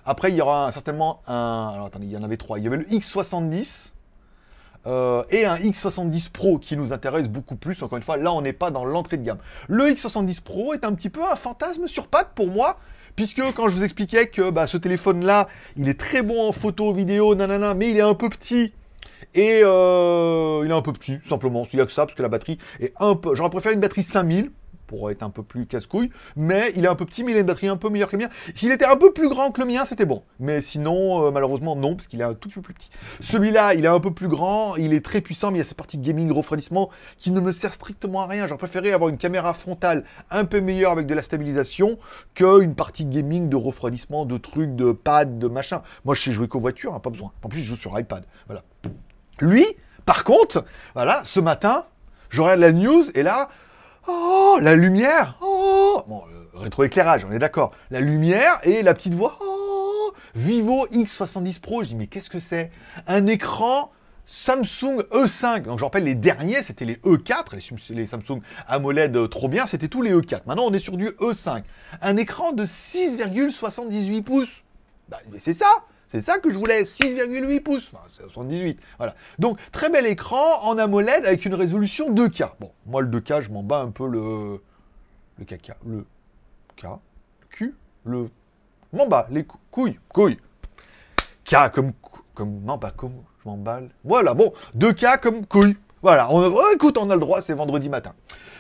après 0.07 0.31
il 0.31 0.37
y 0.37 0.40
aura 0.40 0.73
certainement 0.73 1.21
un... 1.26 1.73
Alors 1.75 1.87
attendez, 1.87 2.07
il 2.07 2.12
y 2.12 2.16
en 2.16 2.23
avait 2.23 2.38
trois. 2.38 2.59
Il 2.59 2.64
y 2.64 2.69
avait 2.69 2.78
le 2.78 2.85
X70, 2.85 3.93
euh, 4.87 5.25
et 5.31 5.47
un 5.47 5.57
X70 5.57 6.31
Pro 6.31 6.59
qui 6.59 6.76
nous 6.76 6.93
intéresse 6.93 7.28
beaucoup 7.28 7.57
plus. 7.57 7.83
Encore 7.83 7.97
une 7.97 8.02
fois, 8.02 8.16
là 8.16 8.33
on 8.33 8.43
n'est 8.43 8.52
pas 8.52 8.71
dans 8.71 8.85
l'entrée 8.85 9.16
de 9.16 9.25
gamme. 9.25 9.38
Le 9.69 9.85
X70 9.85 10.43
Pro 10.43 10.75
est 10.75 10.85
un 10.85 10.95
petit 10.95 11.11
peu 11.11 11.23
un 11.23 11.37
fantasme 11.37 11.87
sur 11.87 12.07
pattes 12.07 12.33
pour 12.35 12.49
moi. 12.49 12.78
Puisque 13.16 13.40
quand 13.54 13.68
je 13.68 13.76
vous 13.76 13.83
expliquais 13.85 14.26
que 14.26 14.50
bah, 14.50 14.66
ce 14.66 14.76
téléphone-là, 14.76 15.49
il 15.76 15.88
est 15.88 15.99
très 15.99 16.23
bon 16.23 16.49
en 16.49 16.52
photo, 16.52 16.92
vidéo, 16.92 17.35
nanana, 17.35 17.75
mais 17.75 17.90
il 17.90 17.97
est 17.97 18.02
un 18.02 18.14
peu 18.14 18.28
petit 18.28 18.73
et 19.35 19.61
euh, 19.62 20.62
il 20.64 20.71
est 20.71 20.75
un 20.75 20.83
peu 20.83 20.92
petit, 20.92 21.18
simplement. 21.25 21.64
S'il 21.64 21.78
y 21.78 21.83
a 21.83 21.87
que 21.87 21.92
ça, 21.92 22.06
parce 22.06 22.16
que 22.16 22.23
la 22.23 22.28
batterie 22.28 22.59
est 22.80 22.92
un 22.99 23.14
peu. 23.14 23.35
J'aurais 23.35 23.50
préféré 23.50 23.75
une 23.75 23.80
batterie 23.80 24.02
5000. 24.02 24.50
Pour 24.86 25.10
être 25.10 25.22
un 25.22 25.30
peu 25.30 25.42
plus 25.42 25.66
casse-couille, 25.66 26.10
mais 26.36 26.72
il 26.76 26.84
est 26.84 26.88
un 26.88 26.94
peu 26.94 27.04
petit, 27.04 27.24
mais 27.24 27.32
il 27.32 27.36
a 27.36 27.40
une 27.40 27.46
batterie 27.46 27.68
un 27.68 27.76
peu 27.76 27.88
meilleure 27.88 28.08
que 28.08 28.16
le 28.16 28.24
mien. 28.24 28.30
S'il 28.54 28.72
était 28.72 28.84
un 28.84 28.96
peu 28.96 29.12
plus 29.12 29.28
grand 29.28 29.50
que 29.50 29.60
le 29.60 29.66
mien, 29.66 29.84
c'était 29.84 30.06
bon. 30.06 30.22
Mais 30.40 30.60
sinon, 30.60 31.26
euh, 31.26 31.30
malheureusement, 31.30 31.76
non, 31.76 31.94
parce 31.94 32.06
qu'il 32.06 32.20
est 32.20 32.24
un 32.24 32.34
tout 32.34 32.48
petit 32.48 32.54
peu 32.54 32.62
plus 32.62 32.74
petit. 32.74 32.90
Celui-là, 33.20 33.74
il 33.74 33.84
est 33.84 33.88
un 33.88 34.00
peu 34.00 34.12
plus 34.12 34.28
grand, 34.28 34.76
il 34.76 34.92
est 34.92 35.04
très 35.04 35.20
puissant, 35.20 35.50
mais 35.50 35.58
il 35.58 35.60
y 35.60 35.62
a 35.62 35.64
cette 35.64 35.76
partie 35.76 35.98
gaming 35.98 36.30
refroidissement 36.32 36.90
qui 37.18 37.30
ne 37.30 37.40
me 37.40 37.52
sert 37.52 37.72
strictement 37.72 38.22
à 38.22 38.26
rien. 38.26 38.46
J'aurais 38.46 38.58
préféré 38.58 38.92
avoir 38.92 39.10
une 39.10 39.18
caméra 39.18 39.54
frontale 39.54 40.04
un 40.30 40.44
peu 40.44 40.60
meilleure 40.60 40.92
avec 40.92 41.06
de 41.06 41.14
la 41.14 41.22
stabilisation 41.22 41.98
qu'une 42.34 42.74
partie 42.74 43.06
gaming 43.06 43.48
de 43.48 43.56
refroidissement, 43.56 44.26
de 44.26 44.38
trucs, 44.38 44.74
de 44.74 44.92
pad, 44.92 45.38
de 45.38 45.48
machin. 45.48 45.82
Moi, 46.04 46.14
je 46.14 46.22
sais 46.22 46.32
jouer 46.32 46.48
qu'aux 46.48 46.60
voitures, 46.60 46.94
hein, 46.94 47.00
pas 47.00 47.10
besoin. 47.10 47.32
En 47.42 47.48
plus, 47.48 47.60
je 47.60 47.70
joue 47.70 47.76
sur 47.76 47.98
iPad. 47.98 48.24
Voilà. 48.46 48.62
Lui, 49.40 49.64
par 50.04 50.24
contre, 50.24 50.64
voilà, 50.94 51.22
ce 51.24 51.40
matin, 51.40 51.86
j'aurai 52.30 52.56
la 52.56 52.72
news 52.72 53.04
et 53.14 53.22
là, 53.22 53.48
Oh, 54.06 54.58
la 54.61 54.75
lumière 54.75 55.38
Oh 55.40 56.02
Bon, 56.06 56.23
euh, 56.28 56.58
rétroéclairage, 56.58 57.25
on 57.25 57.32
est 57.32 57.38
d'accord. 57.38 57.73
La 57.90 58.00
lumière 58.00 58.61
et 58.64 58.82
la 58.82 58.94
petite 58.94 59.14
voix 59.14 59.38
Oh 59.40 60.12
Vivo 60.34 60.87
X70 60.88 61.61
Pro, 61.61 61.82
je 61.82 61.88
dis 61.88 61.94
mais 61.94 62.06
qu'est-ce 62.06 62.30
que 62.30 62.40
c'est? 62.40 62.70
Un 63.06 63.26
écran 63.26 63.92
Samsung 64.26 65.02
E5. 65.12 65.62
Donc 65.62 65.78
je 65.78 65.84
rappelle, 65.84 66.04
les 66.04 66.14
derniers, 66.14 66.62
c'était 66.62 66.84
les 66.84 66.96
E4, 66.96 67.54
les, 67.90 68.06
Samsung 68.06 68.40
AMOLED 68.66 69.16
euh, 69.16 69.26
trop 69.26 69.49
bien, 69.49 69.66
c'était 69.66 69.88
tous 69.88 70.02
les 70.02 70.12
E4. 70.12 70.42
Maintenant, 70.46 70.64
on 70.66 70.73
est 70.73 70.80
sur 70.80 70.96
du 70.96 71.08
E5. 71.08 71.62
Un 72.02 72.16
écran 72.16 72.52
de 72.52 72.64
6,78 72.64 74.23
pouces. 74.23 74.62
Bah, 75.08 75.18
c'est 75.38 75.54
ça 75.54 75.84
c'est 76.14 76.21
ça 76.21 76.38
que 76.38 76.49
je 76.49 76.56
voulais, 76.56 76.85
6,8 76.85 77.61
pouces, 77.61 77.90
enfin, 77.92 78.04
c'est 78.12 78.23
78, 78.23 78.78
voilà. 78.99 79.16
Donc, 79.40 79.59
très 79.73 79.90
bel 79.90 80.06
écran 80.06 80.62
en 80.62 80.78
AMOLED 80.78 81.26
avec 81.26 81.44
une 81.44 81.54
résolution 81.54 82.14
2K. 82.14 82.52
Bon, 82.61 82.71
moi, 82.87 83.02
le 83.02 83.09
2K, 83.09 83.40
je 83.40 83.50
m'en 83.50 83.64
bats 83.64 83.80
un 83.80 83.90
peu 83.90 84.06
le... 84.06 84.62
Le 85.40 85.44
caca, 85.44 85.76
le 85.85 86.06
K, 86.76 86.87
Q, 87.50 87.75
le... 88.04 88.30
M'en 88.92 89.09
bats, 89.09 89.26
les 89.28 89.44
couilles, 89.73 89.99
couilles. 90.09 90.38
K 91.44 91.68
comme... 91.73 91.92
comme... 92.33 92.61
Non, 92.61 92.78
pas 92.78 92.92
comme... 92.92 93.25
Je 93.42 93.49
m'en 93.49 93.56
balle. 93.56 93.90
Voilà, 94.04 94.35
bon, 94.35 94.52
2K 94.78 95.18
comme 95.18 95.44
couilles. 95.47 95.76
Voilà, 96.04 96.30
on, 96.30 96.42
oh, 96.42 96.66
écoute, 96.75 96.99
on 96.99 97.08
a 97.08 97.14
le 97.14 97.20
droit, 97.20 97.40
c'est 97.40 97.54
vendredi 97.54 97.88
matin. 97.88 98.12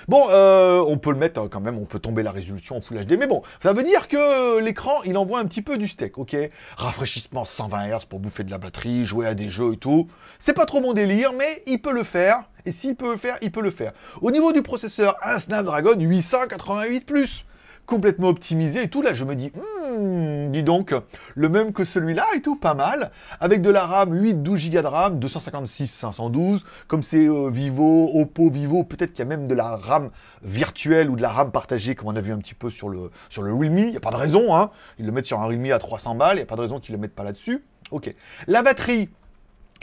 Bon, 0.08 0.28
euh, 0.30 0.82
on 0.88 0.96
peut 0.96 1.10
le 1.10 1.18
mettre 1.18 1.42
hein, 1.42 1.48
quand 1.50 1.60
même, 1.60 1.76
on 1.76 1.84
peut 1.84 1.98
tomber 1.98 2.22
la 2.22 2.30
résolution 2.30 2.78
en 2.78 2.80
Full 2.80 3.04
HD, 3.04 3.18
mais 3.18 3.26
bon, 3.26 3.42
ça 3.62 3.74
veut 3.74 3.82
dire 3.82 4.08
que 4.08 4.60
l'écran, 4.60 5.02
il 5.04 5.18
envoie 5.18 5.40
un 5.40 5.44
petit 5.44 5.60
peu 5.60 5.76
du 5.76 5.86
steak, 5.86 6.16
ok? 6.16 6.34
Rafraîchissement 6.78 7.44
120 7.44 7.88
Hz 7.88 8.06
pour 8.06 8.18
bouffer 8.18 8.44
de 8.44 8.50
la 8.50 8.56
batterie, 8.56 9.04
jouer 9.04 9.26
à 9.26 9.34
des 9.34 9.50
jeux 9.50 9.74
et 9.74 9.76
tout. 9.76 10.08
C'est 10.38 10.54
pas 10.54 10.64
trop 10.64 10.80
mon 10.80 10.94
délire, 10.94 11.34
mais 11.34 11.62
il 11.66 11.82
peut 11.82 11.92
le 11.92 12.02
faire, 12.02 12.44
et 12.64 12.72
s'il 12.72 12.96
peut 12.96 13.10
le 13.12 13.18
faire, 13.18 13.36
il 13.42 13.52
peut 13.52 13.60
le 13.60 13.70
faire. 13.70 13.92
Au 14.22 14.30
niveau 14.30 14.54
du 14.54 14.62
processeur, 14.62 15.14
un 15.22 15.38
Snapdragon 15.38 15.96
888+, 15.96 17.44
complètement 17.86 18.28
optimisé 18.28 18.82
et 18.82 18.88
tout. 18.88 19.02
Là, 19.02 19.14
je 19.14 19.24
me 19.24 19.34
dis, 19.34 19.52
hmm, 19.54 20.50
dis 20.50 20.62
donc, 20.62 20.94
le 21.34 21.48
même 21.48 21.72
que 21.72 21.84
celui-là 21.84 22.24
et 22.34 22.40
tout, 22.40 22.56
pas 22.56 22.74
mal. 22.74 23.10
Avec 23.40 23.62
de 23.62 23.70
la 23.70 23.86
RAM, 23.86 24.12
8, 24.12 24.42
12 24.42 24.70
Go 24.70 24.82
de 24.82 24.86
RAM, 24.86 25.18
256, 25.18 25.86
512. 25.88 26.64
Comme 26.88 27.02
c'est 27.02 27.26
euh, 27.26 27.50
Vivo, 27.50 28.10
Oppo, 28.14 28.50
Vivo, 28.50 28.84
peut-être 28.84 29.12
qu'il 29.12 29.20
y 29.20 29.22
a 29.22 29.28
même 29.28 29.46
de 29.46 29.54
la 29.54 29.76
RAM 29.76 30.10
virtuelle 30.42 31.10
ou 31.10 31.16
de 31.16 31.22
la 31.22 31.30
RAM 31.30 31.50
partagée, 31.50 31.94
comme 31.94 32.08
on 32.08 32.16
a 32.16 32.20
vu 32.20 32.32
un 32.32 32.38
petit 32.38 32.54
peu 32.54 32.70
sur 32.70 32.88
le, 32.88 33.10
sur 33.28 33.42
Realme. 33.42 33.78
Il 33.78 33.90
n'y 33.90 33.96
a 33.96 34.00
pas 34.00 34.10
de 34.10 34.16
raison, 34.16 34.54
hein. 34.56 34.70
Ils 34.98 35.06
le 35.06 35.12
mettent 35.12 35.26
sur 35.26 35.40
un 35.40 35.46
Realme 35.46 35.72
à 35.72 35.78
300 35.78 36.14
balles, 36.14 36.36
il 36.36 36.40
n'y 36.40 36.42
a 36.42 36.46
pas 36.46 36.56
de 36.56 36.62
raison 36.62 36.80
qu'ils 36.80 36.92
ne 36.92 36.98
le 36.98 37.02
mettent 37.02 37.14
pas 37.14 37.24
là-dessus. 37.24 37.64
Ok. 37.90 38.14
La 38.46 38.62
batterie, 38.62 39.10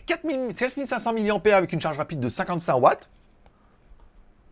4500 0.05 1.13
mAh 1.13 1.55
avec 1.55 1.74
une 1.74 1.81
charge 1.81 1.98
rapide 1.98 2.20
de 2.20 2.29
55 2.29 2.75
watts. 2.75 3.10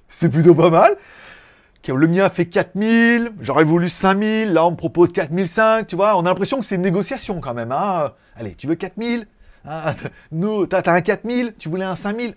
C'est 0.10 0.30
plutôt 0.30 0.56
pas 0.56 0.70
mal. 0.70 0.96
Le 1.88 2.08
mien 2.08 2.30
fait 2.30 2.46
4000, 2.46 3.32
j'aurais 3.42 3.64
voulu 3.64 3.90
5000, 3.90 4.54
là 4.54 4.66
on 4.66 4.72
me 4.72 4.76
propose 4.76 5.12
4005, 5.12 5.88
tu 5.88 5.96
vois, 5.96 6.16
on 6.18 6.22
a 6.22 6.24
l'impression 6.30 6.60
que 6.60 6.66
c'est 6.66 6.76
une 6.76 6.82
négociation 6.82 7.40
quand 7.40 7.54
même. 7.54 7.72
Hein. 7.72 8.14
Allez, 8.36 8.54
tu 8.54 8.68
veux 8.68 8.76
4000 8.76 9.26
hein, 9.66 9.96
Nous, 10.32 10.68
t'as 10.68 10.84
un 10.92 11.02
4000, 11.02 11.56
tu 11.58 11.70
voulais 11.70 11.86
un 11.86 11.96
5000 11.96 12.36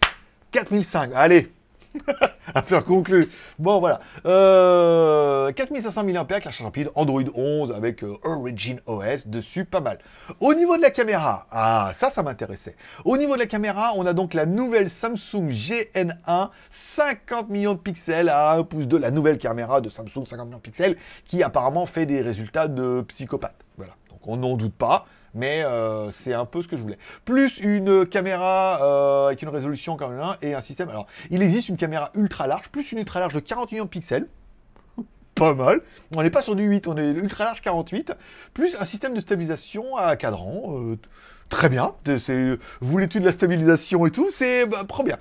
4005, 0.52 1.10
allez 1.14 1.52
Affaire 2.54 2.84
conclue. 2.84 3.30
Bon, 3.58 3.80
voilà. 3.80 4.00
Euh, 4.26 5.50
4500 5.52 6.04
mAh 6.04 6.20
avec 6.20 6.44
la 6.44 6.50
charge 6.50 6.62
rapide, 6.62 6.90
Android 6.94 7.22
11 7.34 7.72
avec 7.72 8.02
euh, 8.02 8.16
Origin 8.24 8.80
OS 8.86 9.26
dessus, 9.26 9.64
pas 9.64 9.80
mal. 9.80 9.98
Au 10.40 10.54
niveau 10.54 10.76
de 10.76 10.82
la 10.82 10.90
caméra, 10.90 11.46
ah, 11.50 11.92
ça, 11.94 12.10
ça 12.10 12.22
m'intéressait. 12.22 12.76
Au 13.04 13.16
niveau 13.16 13.34
de 13.34 13.40
la 13.40 13.46
caméra, 13.46 13.92
on 13.96 14.06
a 14.06 14.12
donc 14.12 14.34
la 14.34 14.46
nouvelle 14.46 14.90
Samsung 14.90 15.48
GN1, 15.50 16.50
50 16.70 17.48
millions 17.48 17.74
de 17.74 17.78
pixels 17.78 18.28
à 18.28 18.52
1 18.52 18.64
pouce 18.64 18.86
de 18.86 18.96
la 18.96 19.10
nouvelle 19.10 19.38
caméra 19.38 19.80
de 19.80 19.88
Samsung 19.88 20.26
50 20.26 20.46
millions 20.46 20.58
de 20.58 20.62
pixels, 20.62 20.96
qui 21.24 21.42
apparemment 21.42 21.86
fait 21.86 22.06
des 22.06 22.22
résultats 22.22 22.68
de 22.68 23.02
psychopathe. 23.08 23.56
Voilà. 23.76 23.92
Donc 24.10 24.20
on 24.26 24.36
n'en 24.36 24.56
doute 24.56 24.74
pas 24.74 25.06
mais 25.34 25.62
euh, 25.64 26.10
c'est 26.10 26.34
un 26.34 26.44
peu 26.44 26.62
ce 26.62 26.68
que 26.68 26.76
je 26.76 26.82
voulais. 26.82 26.98
Plus 27.24 27.58
une 27.58 28.06
caméra 28.06 28.80
euh, 28.82 29.26
avec 29.28 29.42
une 29.42 29.48
résolution 29.48 29.96
quand 29.96 30.08
même 30.08 30.22
et 30.42 30.54
un 30.54 30.60
système. 30.60 30.88
Alors, 30.88 31.06
il 31.30 31.42
existe 31.42 31.68
une 31.68 31.76
caméra 31.76 32.10
ultra 32.14 32.46
large, 32.46 32.68
plus 32.68 32.92
une 32.92 32.98
ultra 32.98 33.20
large 33.20 33.34
de 33.34 33.40
40 33.40 33.72
millions 33.72 33.84
de 33.84 33.90
pixels. 33.90 34.26
Pas 35.34 35.54
mal. 35.54 35.80
On 36.14 36.22
n'est 36.22 36.30
pas 36.30 36.42
sur 36.42 36.54
du 36.54 36.64
8, 36.64 36.86
on 36.86 36.96
est 36.96 37.10
ultra 37.10 37.44
large 37.44 37.62
48. 37.62 38.12
Plus 38.52 38.76
un 38.78 38.84
système 38.84 39.14
de 39.14 39.20
stabilisation 39.20 39.96
à 39.96 40.16
cadran. 40.16 40.78
Euh, 40.78 40.98
très 41.52 41.68
bien. 41.68 41.92
Vous 42.06 42.56
voulez 42.80 43.06
de 43.06 43.18
la 43.20 43.30
stabilisation 43.30 44.06
et 44.06 44.10
tout, 44.10 44.30
c'est 44.30 44.66
bah, 44.66 44.84
trop 44.88 45.04
bien. 45.04 45.18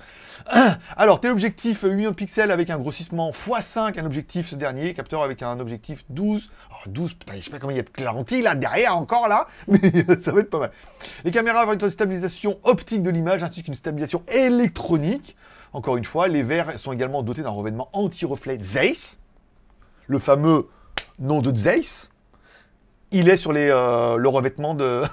Alors, 0.96 1.20
téléobjectif 1.20 1.82
8 1.82 1.94
millions 1.94 2.12
pixels 2.14 2.50
avec 2.50 2.70
un 2.70 2.78
grossissement 2.78 3.30
x5, 3.30 4.00
un 4.00 4.06
objectif 4.06 4.48
ce 4.48 4.56
dernier, 4.56 4.94
capteur 4.94 5.22
avec 5.22 5.42
un 5.42 5.60
objectif 5.60 6.04
12. 6.08 6.50
12, 6.86 7.14
putain, 7.14 7.34
je 7.36 7.42
sais 7.42 7.50
pas 7.50 7.60
comment 7.60 7.70
il 7.70 7.76
y 7.76 7.80
a 7.80 7.82
de 7.82 8.04
lentilles 8.04 8.42
là 8.42 8.56
derrière 8.56 8.96
encore 8.96 9.28
là, 9.28 9.46
mais 9.68 9.78
ça 10.20 10.32
va 10.32 10.40
être 10.40 10.50
pas 10.50 10.58
mal. 10.58 10.72
Les 11.22 11.30
caméras 11.30 11.60
avec 11.60 11.80
une 11.80 11.90
stabilisation 11.90 12.58
optique 12.64 13.02
de 13.02 13.10
l'image 13.10 13.44
ainsi 13.44 13.62
qu'une 13.62 13.74
stabilisation 13.74 14.24
électronique. 14.26 15.36
Encore 15.74 15.96
une 15.96 16.04
fois, 16.04 16.26
les 16.26 16.42
verres 16.42 16.76
sont 16.78 16.92
également 16.92 17.22
dotés 17.22 17.42
d'un 17.42 17.50
revêtement 17.50 17.88
anti-reflet 17.92 18.58
Zeiss, 18.60 19.18
le 20.08 20.18
fameux 20.18 20.66
nom 21.20 21.40
de 21.40 21.54
Zeiss. 21.54 22.10
Il 23.12 23.28
est 23.28 23.36
sur 23.36 23.52
les, 23.52 23.68
euh, 23.68 24.16
le 24.16 24.28
revêtement 24.28 24.74
de. 24.74 25.02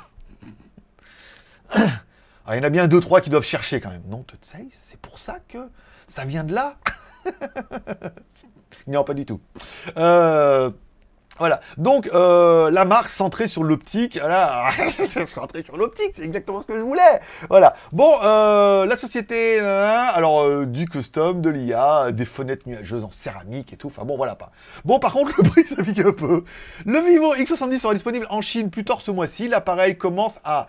il 2.50 2.56
y 2.56 2.60
en 2.60 2.64
a 2.64 2.70
bien 2.70 2.88
deux, 2.88 3.00
trois 3.00 3.22
qui 3.22 3.30
doivent 3.30 3.44
chercher 3.44 3.80
quand 3.80 3.90
même. 3.90 4.04
Non, 4.08 4.20
de 4.28 4.46
Zeiss, 4.46 4.80
c'est 4.86 5.00
pour 5.00 5.20
ça 5.20 5.40
que 5.48 5.70
ça 6.08 6.26
vient 6.26 6.44
de 6.44 6.54
là 6.54 6.78
Non, 8.88 9.04
pas 9.04 9.14
du 9.14 9.26
tout. 9.26 9.40
Euh, 9.98 10.72
voilà. 11.40 11.62
Donc 11.78 12.10
euh, 12.14 12.70
la 12.70 12.86
marque 12.86 13.10
centrée 13.10 13.48
sur 13.48 13.64
l'optique, 13.64 14.18
voilà, 14.20 14.70
centrée 15.26 15.64
sur 15.64 15.78
l'optique, 15.78 16.12
c'est 16.14 16.24
exactement 16.24 16.62
ce 16.62 16.68
que 16.68 16.76
je 16.76 16.82
voulais. 16.82 17.22
Voilà. 17.50 17.74
Bon, 17.94 18.20
euh, 18.24 18.86
la 18.86 18.98
société, 18.98 19.60
hein, 19.60 20.08
alors 20.14 20.42
euh, 20.42 20.66
du 20.66 20.86
custom, 20.86 21.42
de 21.42 21.50
l'IA, 21.50 22.12
des 22.12 22.26
fenêtres 22.26 22.68
nuageuses 22.68 23.06
en 23.06 23.10
céramique 23.10 23.72
et 23.72 23.78
tout. 23.78 23.88
Enfin 23.88 24.04
bon, 24.04 24.18
voilà 24.18 24.36
pas. 24.36 24.52
Bon, 24.84 25.00
par 25.00 25.14
contre, 25.14 25.34
le 25.42 25.50
prix 25.50 25.64
ça 25.64 25.76
un 25.80 26.12
peu. 26.12 26.44
Le 26.86 27.00
Vivo 27.00 27.34
X70 27.36 27.80
sera 27.80 27.94
disponible 27.94 28.28
en 28.30 28.42
Chine 28.42 28.70
plus 28.70 28.84
tard 28.84 29.02
ce 29.02 29.12
mois-ci. 29.12 29.48
L'appareil 29.48 29.98
commence 29.98 30.36
à 30.44 30.68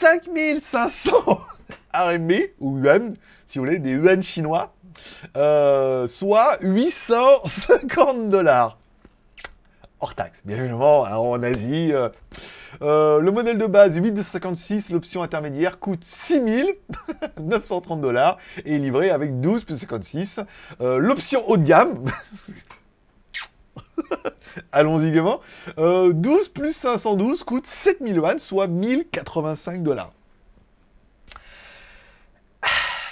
5500 0.00 1.10
RMB 1.94 2.32
ou 2.60 2.78
yuan, 2.78 3.14
si 3.46 3.58
vous 3.58 3.64
voulez, 3.64 3.78
des 3.78 3.92
yuan 3.92 4.22
chinois, 4.22 4.74
soit 5.34 6.58
850 6.60 8.28
dollars 8.28 8.76
hors 10.02 10.14
taxe, 10.14 10.42
bien 10.44 10.58
évidemment, 10.58 11.06
hein, 11.06 11.16
en 11.16 11.42
Asie. 11.42 11.92
Euh, 11.92 12.10
euh, 12.82 13.20
le 13.20 13.30
modèle 13.30 13.56
de 13.56 13.66
base 13.66 13.96
8256, 13.96 14.90
l'option 14.90 15.22
intermédiaire 15.22 15.78
coûte 15.78 16.04
6930 16.04 18.00
dollars 18.02 18.36
et 18.64 18.74
est 18.74 18.78
livré 18.78 19.10
avec 19.10 19.40
12 19.40 19.64
plus 19.64 19.78
56. 19.78 20.40
Euh, 20.80 20.98
l'option 20.98 21.48
haut 21.48 21.56
de 21.56 21.62
gamme, 21.64 22.04
allons-y 24.72 25.12
gaiement, 25.12 25.40
12 25.76 26.48
plus 26.48 26.74
512 26.74 27.44
coûte 27.44 27.66
7000 27.68 28.16
yuan, 28.16 28.38
soit 28.40 28.66
1085 28.66 29.82
dollars. 29.84 30.12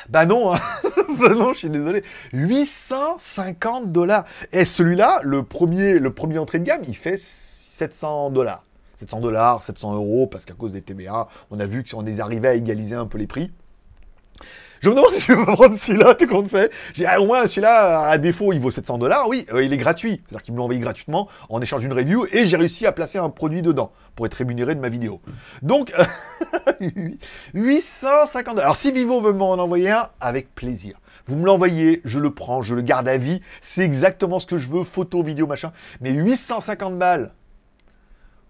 Bah 0.08 0.26
non, 0.26 0.54
hein. 0.54 0.58
bah 1.18 1.34
non, 1.34 1.52
je 1.52 1.58
suis 1.58 1.70
désolé. 1.70 2.02
850 2.32 3.92
dollars. 3.92 4.24
Et 4.52 4.64
celui-là, 4.64 5.20
le 5.22 5.42
premier, 5.42 5.98
le 5.98 6.12
entrée 6.38 6.58
de 6.58 6.64
gamme, 6.64 6.82
il 6.86 6.96
fait 6.96 7.16
700 7.18 8.30
dollars. 8.30 8.62
700 8.96 9.20
dollars, 9.20 9.62
700 9.62 9.94
euros, 9.94 10.26
parce 10.26 10.44
qu'à 10.44 10.54
cause 10.54 10.72
des 10.72 10.82
TBA, 10.82 11.28
on 11.50 11.58
a 11.58 11.66
vu 11.66 11.82
que 11.82 11.88
si 11.88 11.94
on 11.94 12.04
est 12.04 12.20
arrivé 12.20 12.48
à 12.48 12.54
égaliser 12.54 12.94
un 12.94 13.06
peu 13.06 13.16
les 13.16 13.26
prix. 13.26 13.50
Je 14.80 14.88
me 14.88 14.94
demande 14.94 15.12
si 15.14 15.20
je 15.20 15.32
vais 15.32 15.44
prendre 15.44 15.74
celui-là, 15.74 16.14
tout 16.14 16.26
compte 16.26 16.48
fait. 16.48 16.72
J'ai 16.94 17.06
au 17.16 17.26
moins 17.26 17.46
celui-là, 17.46 18.00
à 18.00 18.18
défaut, 18.18 18.52
il 18.52 18.60
vaut 18.60 18.70
700 18.70 18.98
dollars. 18.98 19.28
Oui, 19.28 19.46
euh, 19.52 19.62
il 19.62 19.72
est 19.72 19.78
gratuit. 19.78 20.22
C'est-à-dire 20.26 20.42
qu'il 20.42 20.54
me 20.54 20.58
l'a 20.58 20.64
envoyé 20.64 20.80
gratuitement 20.80 21.28
en 21.48 21.60
échange 21.60 21.82
d'une 21.82 21.92
review 21.92 22.26
et 22.32 22.46
j'ai 22.46 22.56
réussi 22.56 22.86
à 22.86 22.92
placer 22.92 23.18
un 23.18 23.30
produit 23.30 23.62
dedans 23.62 23.92
pour 24.20 24.26
être 24.26 24.34
rémunéré 24.34 24.74
de 24.74 24.80
ma 24.80 24.90
vidéo. 24.90 25.22
Donc, 25.62 25.94
850 27.54 28.54
dollars. 28.54 28.64
Alors, 28.66 28.76
si 28.76 28.92
Vivo 28.92 29.22
veut 29.22 29.32
m'en 29.32 29.52
envoyer 29.52 29.92
un, 29.92 30.10
avec 30.20 30.54
plaisir. 30.54 31.00
Vous 31.24 31.36
me 31.36 31.46
l'envoyez, 31.46 32.02
je 32.04 32.18
le 32.18 32.30
prends, 32.30 32.60
je 32.60 32.74
le 32.74 32.82
garde 32.82 33.08
à 33.08 33.16
vie. 33.16 33.40
C'est 33.62 33.82
exactement 33.82 34.38
ce 34.38 34.44
que 34.44 34.58
je 34.58 34.68
veux, 34.68 34.84
photo, 34.84 35.22
vidéo, 35.22 35.46
machin. 35.46 35.72
Mais 36.02 36.10
850 36.10 36.98
balles 36.98 37.32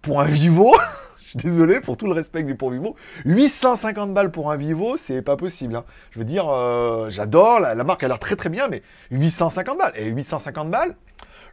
pour 0.01 0.19
un 0.19 0.25
Vivo, 0.25 0.75
je 1.21 1.29
suis 1.29 1.49
désolé 1.49 1.79
pour 1.79 1.95
tout 1.95 2.05
le 2.05 2.11
respect 2.11 2.41
que 2.43 2.49
j'ai 2.49 2.55
pour 2.55 2.71
Vivo. 2.71 2.97
850 3.23 4.13
balles 4.13 4.31
pour 4.31 4.51
un 4.51 4.57
Vivo, 4.57 4.97
c'est 4.97 5.21
pas 5.21 5.37
possible. 5.37 5.77
hein. 5.77 5.85
Je 6.09 6.19
veux 6.19 6.25
dire, 6.25 6.49
euh, 6.49 7.09
j'adore, 7.09 7.61
la, 7.61 7.75
la 7.75 7.83
marque 7.85 8.03
a 8.03 8.09
l'air 8.09 8.19
très 8.19 8.35
très 8.35 8.49
bien, 8.49 8.67
mais 8.67 8.83
850 9.11 9.77
balles. 9.77 9.93
Et 9.95 10.09
850 10.09 10.69
balles, 10.69 10.97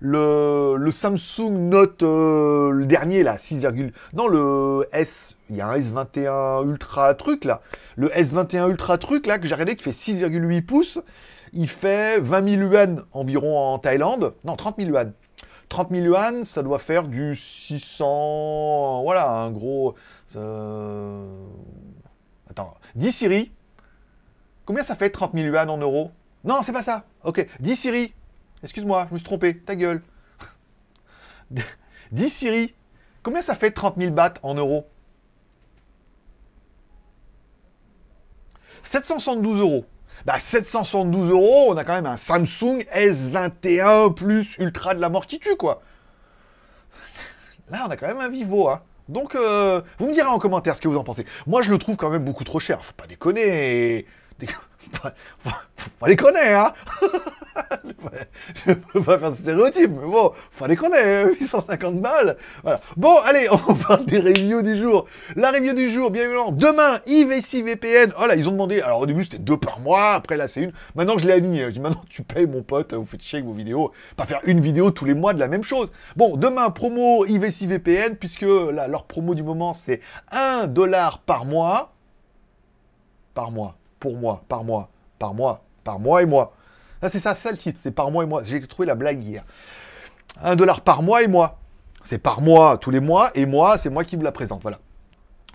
le, 0.00 0.90
Samsung 0.90 1.50
Note, 1.68 2.02
euh, 2.02 2.70
le 2.70 2.86
dernier 2.86 3.22
là, 3.22 3.38
6, 3.38 3.64
non 4.12 4.28
le 4.28 4.86
S, 4.92 5.36
il 5.50 5.56
y 5.56 5.60
a 5.60 5.68
un 5.68 5.76
S21 5.76 6.68
Ultra 6.68 7.14
truc 7.14 7.44
là, 7.44 7.60
le 7.96 8.08
S21 8.08 8.70
Ultra 8.70 8.98
truc 8.98 9.26
là 9.26 9.38
que 9.38 9.46
j'ai 9.46 9.54
regardé 9.54 9.76
qui 9.76 9.84
fait 9.84 9.90
6,8 9.90 10.62
pouces, 10.62 11.00
il 11.52 11.68
fait 11.68 12.20
20 12.20 12.48
000 12.48 12.62
yuan 12.62 13.02
environ 13.12 13.58
en 13.58 13.78
Thaïlande, 13.78 14.34
non 14.44 14.56
30 14.56 14.76
000 14.78 14.90
yuan. 14.90 15.12
30 15.68 15.90
000 15.90 16.02
yuan, 16.06 16.44
ça 16.44 16.62
doit 16.62 16.78
faire 16.78 17.08
du 17.08 17.34
600, 17.34 19.02
voilà, 19.02 19.30
un 19.30 19.50
gros. 19.50 19.94
euh, 20.36 21.26
Attends, 22.50 22.74
10 22.94 23.12
Siri. 23.12 23.52
Combien 24.64 24.82
ça 24.82 24.94
fait 24.94 25.10
30 25.10 25.32
000 25.34 25.46
yuan 25.46 25.68
en 25.68 25.78
euros? 25.78 26.10
Non, 26.44 26.62
c'est 26.62 26.72
pas 26.72 26.82
ça. 26.82 27.04
Ok, 27.24 27.46
10 27.60 27.76
Siri. 27.76 28.14
Excuse-moi, 28.62 29.06
je 29.08 29.14
me 29.14 29.18
suis 29.18 29.24
trompé. 29.24 29.58
Ta 29.58 29.76
gueule. 29.76 30.02
10 32.12 32.30
Siri. 32.30 32.74
Combien 33.22 33.42
ça 33.42 33.54
fait 33.54 33.70
30 33.70 33.96
000 33.98 34.12
bahts 34.12 34.34
en 34.42 34.54
euros? 34.54 34.88
772 38.84 39.60
euros. 39.60 39.84
Bah, 40.24 40.40
772 40.40 41.30
euros, 41.30 41.66
on 41.72 41.76
a 41.76 41.84
quand 41.84 41.92
même 41.92 42.06
un 42.06 42.16
Samsung 42.16 42.84
S21 42.94 44.14
Plus 44.14 44.56
Ultra 44.58 44.94
de 44.94 45.00
la 45.00 45.08
mort 45.08 45.26
qui 45.26 45.38
tue, 45.38 45.56
quoi. 45.56 45.82
Là, 47.70 47.84
on 47.86 47.90
a 47.90 47.96
quand 47.96 48.08
même 48.08 48.20
un 48.20 48.28
Vivo, 48.28 48.68
hein. 48.68 48.82
Donc, 49.08 49.34
euh, 49.34 49.80
vous 49.98 50.08
me 50.08 50.12
direz 50.12 50.28
en 50.28 50.38
commentaire 50.38 50.76
ce 50.76 50.80
que 50.80 50.88
vous 50.88 50.96
en 50.96 51.04
pensez. 51.04 51.24
Moi, 51.46 51.62
je 51.62 51.70
le 51.70 51.78
trouve 51.78 51.96
quand 51.96 52.10
même 52.10 52.24
beaucoup 52.24 52.44
trop 52.44 52.60
cher. 52.60 52.84
Faut 52.84 52.92
pas 52.92 53.06
déconner. 53.06 54.06
Faut 54.92 55.90
pas 56.00 56.06
déconner, 56.08 56.52
hein. 56.52 56.72
je 58.66 58.72
peux 58.72 59.02
pas 59.02 59.18
faire 59.18 59.30
de 59.30 59.36
stéréotype, 59.36 59.90
mais 59.90 60.06
bon, 60.06 60.32
faut 60.50 60.64
pas 60.64 60.68
déconner. 60.68 61.24
850 61.38 62.00
balles. 62.00 62.36
Voilà. 62.62 62.80
Bon, 62.96 63.16
allez, 63.24 63.48
on 63.68 63.74
parle 63.74 64.04
des 64.06 64.18
reviews 64.18 64.62
du 64.62 64.76
jour. 64.76 65.06
La 65.36 65.50
review 65.50 65.74
du 65.74 65.90
jour, 65.90 66.10
bien 66.10 66.24
évidemment. 66.24 66.52
Demain, 66.52 67.00
IVC 67.06 67.62
VPN. 67.62 68.12
Oh 68.20 68.26
là, 68.26 68.36
ils 68.36 68.48
ont 68.48 68.52
demandé. 68.52 68.80
Alors, 68.80 69.00
au 69.00 69.06
début, 69.06 69.24
c'était 69.24 69.38
deux 69.38 69.56
par 69.56 69.80
mois. 69.80 70.14
Après, 70.14 70.36
là, 70.36 70.48
c'est 70.48 70.62
une. 70.62 70.72
Maintenant, 70.94 71.18
je 71.18 71.26
l'ai 71.26 71.32
aligné. 71.32 71.64
Je 71.64 71.70
dis, 71.70 71.80
maintenant, 71.80 72.04
tu 72.08 72.22
payes, 72.22 72.46
mon 72.46 72.62
pote. 72.62 72.94
Vous 72.94 73.06
faites 73.06 73.22
chier 73.22 73.38
avec 73.38 73.48
vos 73.48 73.54
vidéos. 73.54 73.92
Pas 74.16 74.26
faire 74.26 74.40
une 74.44 74.60
vidéo 74.60 74.90
tous 74.90 75.04
les 75.04 75.14
mois 75.14 75.32
de 75.32 75.38
la 75.38 75.48
même 75.48 75.64
chose. 75.64 75.90
Bon, 76.16 76.36
demain, 76.36 76.70
promo 76.70 77.24
IVC 77.26 77.66
VPN, 77.66 78.16
puisque 78.16 78.42
là, 78.42 78.88
leur 78.88 79.04
promo 79.04 79.34
du 79.34 79.42
moment, 79.42 79.74
c'est 79.74 80.00
1 80.30 80.66
dollar 80.66 81.20
par 81.20 81.44
mois. 81.44 81.94
Par 83.34 83.50
mois. 83.50 83.77
Pour 84.00 84.16
moi. 84.16 84.42
Par 84.48 84.64
mois. 84.64 84.88
Par 85.18 85.34
mois. 85.34 85.62
Par 85.84 85.98
mois 85.98 86.22
et 86.22 86.26
moi. 86.26 86.52
Là, 87.02 87.10
c'est 87.10 87.20
ça, 87.20 87.34
ça 87.34 87.50
le 87.50 87.58
titre. 87.58 87.78
C'est 87.82 87.90
par 87.90 88.10
mois 88.10 88.24
et 88.24 88.26
moi. 88.26 88.42
J'ai 88.44 88.60
trouvé 88.66 88.86
la 88.86 88.94
blague 88.94 89.22
hier. 89.22 89.44
1 90.42 90.56
dollar 90.56 90.80
par 90.80 91.02
mois 91.02 91.22
et 91.22 91.28
moi. 91.28 91.58
C'est 92.04 92.18
par 92.18 92.40
mois, 92.40 92.78
tous 92.78 92.90
les 92.90 93.00
mois, 93.00 93.30
et 93.34 93.44
moi, 93.44 93.76
c'est 93.76 93.90
moi 93.90 94.02
qui 94.02 94.16
vous 94.16 94.22
la 94.22 94.32
présente, 94.32 94.62
voilà. 94.62 94.78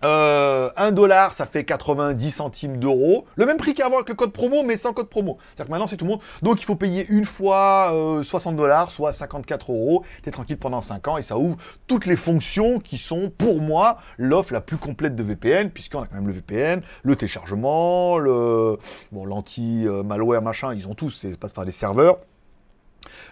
Euh, 0.03 0.69
1 0.75 0.91
dollar, 0.91 1.33
ça 1.33 1.45
fait 1.45 1.63
90 1.63 2.31
centimes 2.31 2.77
d'euros. 2.77 3.25
Le 3.35 3.45
même 3.45 3.57
prix 3.57 3.73
qu'avant 3.73 3.95
avec 3.95 4.09
le 4.09 4.15
code 4.15 4.33
promo, 4.33 4.63
mais 4.63 4.77
sans 4.77 4.93
code 4.93 5.09
promo. 5.09 5.37
C'est-à-dire 5.47 5.65
que 5.65 5.71
maintenant, 5.71 5.87
c'est 5.87 5.97
tout 5.97 6.05
le 6.05 6.11
monde. 6.11 6.21
Donc, 6.41 6.61
il 6.61 6.65
faut 6.65 6.75
payer 6.75 7.05
une 7.09 7.25
fois 7.25 7.91
euh, 7.93 8.23
60 8.23 8.55
dollars, 8.55 8.91
soit 8.91 9.13
54 9.13 9.71
euros. 9.71 10.03
T'es 10.23 10.31
tranquille 10.31 10.57
pendant 10.57 10.81
5 10.81 11.07
ans 11.07 11.17
et 11.17 11.21
ça 11.21 11.37
ouvre 11.37 11.57
toutes 11.87 12.05
les 12.05 12.17
fonctions 12.17 12.79
qui 12.79 12.97
sont, 12.97 13.31
pour 13.37 13.61
moi, 13.61 13.97
l'offre 14.17 14.53
la 14.53 14.61
plus 14.61 14.77
complète 14.77 15.15
de 15.15 15.23
VPN, 15.23 15.69
puisqu'on 15.69 16.01
a 16.01 16.07
quand 16.07 16.15
même 16.15 16.27
le 16.27 16.33
VPN, 16.33 16.81
le 17.03 17.15
téléchargement, 17.15 18.17
le 18.17 18.77
bon, 19.11 19.25
l'anti-malware, 19.25 20.41
machin, 20.41 20.73
ils 20.73 20.87
ont 20.87 20.95
tous, 20.95 21.11
c'est 21.11 21.39
passe 21.39 21.53
par 21.53 21.65
des 21.65 21.71
serveurs. 21.71 22.17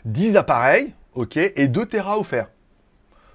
10 0.05 0.36
appareils, 0.38 0.93
ok, 1.13 1.38
et 1.38 1.67
2 1.67 1.86
Tera 1.86 2.17
offerts. 2.17 2.47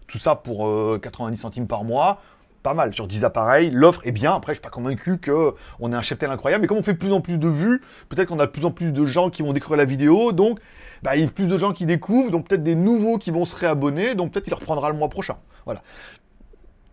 Tout 0.07 0.18
ça 0.18 0.37
pour 0.37 0.68
euh, 0.68 0.99
90 1.03 1.37
centimes 1.37 1.66
par 1.66 1.85
mois. 1.85 2.20
Pas 2.67 2.75
mal 2.75 2.93
sur 2.93 3.07
10 3.07 3.23
appareils. 3.23 3.71
L'offre 3.71 4.01
est 4.03 4.11
bien. 4.11 4.35
Après, 4.35 4.51
je 4.51 4.57
suis 4.57 4.61
pas 4.61 4.71
convaincu 4.71 5.21
qu'on 5.21 5.93
ait 5.93 5.95
un 5.95 6.03
cheptel 6.03 6.33
incroyable. 6.33 6.63
Mais 6.63 6.67
comme 6.67 6.79
on 6.79 6.83
fait 6.83 6.95
plus 6.95 7.13
en 7.13 7.21
plus 7.21 7.39
de 7.39 7.47
vues, 7.47 7.81
peut-être 8.09 8.27
qu'on 8.27 8.41
a 8.41 8.49
plus 8.49 8.65
en 8.65 8.73
plus 8.73 8.91
de 8.91 9.07
gens 9.07 9.31
qui 9.31 9.43
vont 9.43 9.53
découvrir 9.53 9.77
la 9.77 9.85
vidéo. 9.85 10.33
Donc, 10.33 10.59
bah, 11.05 11.15
il 11.15 11.23
y 11.23 11.25
a 11.25 11.29
plus 11.29 11.47
de 11.47 11.57
gens 11.59 11.73
qui 11.73 11.87
découvrent. 11.87 12.33
Donc, 12.33 12.49
peut-être 12.49 12.65
des 12.65 12.75
nouveaux 12.75 13.19
qui 13.19 13.31
vont 13.31 13.45
se 13.45 13.55
réabonner. 13.55 14.17
Donc, 14.17 14.33
peut-être 14.33 14.49
il 14.49 14.55
reprendra 14.55 14.91
le 14.91 14.97
mois 14.97 15.09
prochain. 15.09 15.37
Voilà. 15.65 15.81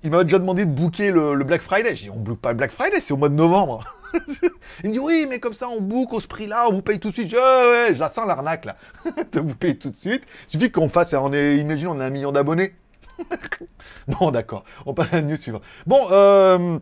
Il 0.04 0.12
m'a 0.12 0.24
déjà 0.24 0.38
demandé 0.38 0.68
de 0.68 0.72
booker 0.72 1.10
le, 1.10 1.44
Black 1.44 1.64
Friday. 1.64 1.96
J'ai 1.96 2.04
dit, 2.04 2.10
on 2.12 2.20
ne 2.20 2.24
book 2.24 2.38
pas 2.38 2.52
le 2.52 2.58
Black 2.58 2.70
Friday, 2.70 3.02
c'est 3.02 3.12
au 3.12 3.18
mois 3.18 3.30
de 3.30 3.34
novembre. 3.34 3.84
il 4.84 4.90
me 4.90 4.92
dit, 4.92 5.00
oui, 5.00 5.26
mais 5.28 5.40
comme 5.40 5.56
ça, 5.56 5.70
on 5.70 5.82
book 5.82 6.14
au 6.14 6.20
prix-là, 6.20 6.68
on 6.70 6.74
vous 6.74 6.84
paye 6.84 7.00
tout 7.00 7.10
de 7.10 7.14
suite. 7.16 7.30
Je 7.30 7.94
je 7.96 8.00
la 8.00 8.12
sens 8.12 8.28
l'arnaque, 8.28 8.66
là. 8.66 8.76
de 9.32 9.40
vous 9.40 9.56
payer 9.56 9.76
tout 9.76 9.90
de 9.90 9.98
suite. 10.00 10.22
Il 10.50 10.60
suffit 10.60 10.72
qu'on 10.72 10.88
fasse, 10.88 11.16
on 11.16 11.34
est, 11.34 11.58
imagine, 11.58 11.88
on 11.88 12.00
a 12.00 12.06
un 12.06 12.12
million 12.12 12.32
d'abonnés. 12.32 12.76
bon, 14.08 14.32
d'accord. 14.32 14.63
On 14.86 14.93
passe 14.93 15.13
à 15.13 15.17
la 15.17 15.21
news 15.23 15.36
suivante. 15.36 15.63
Bon, 15.86 16.08
euh, 16.12 16.80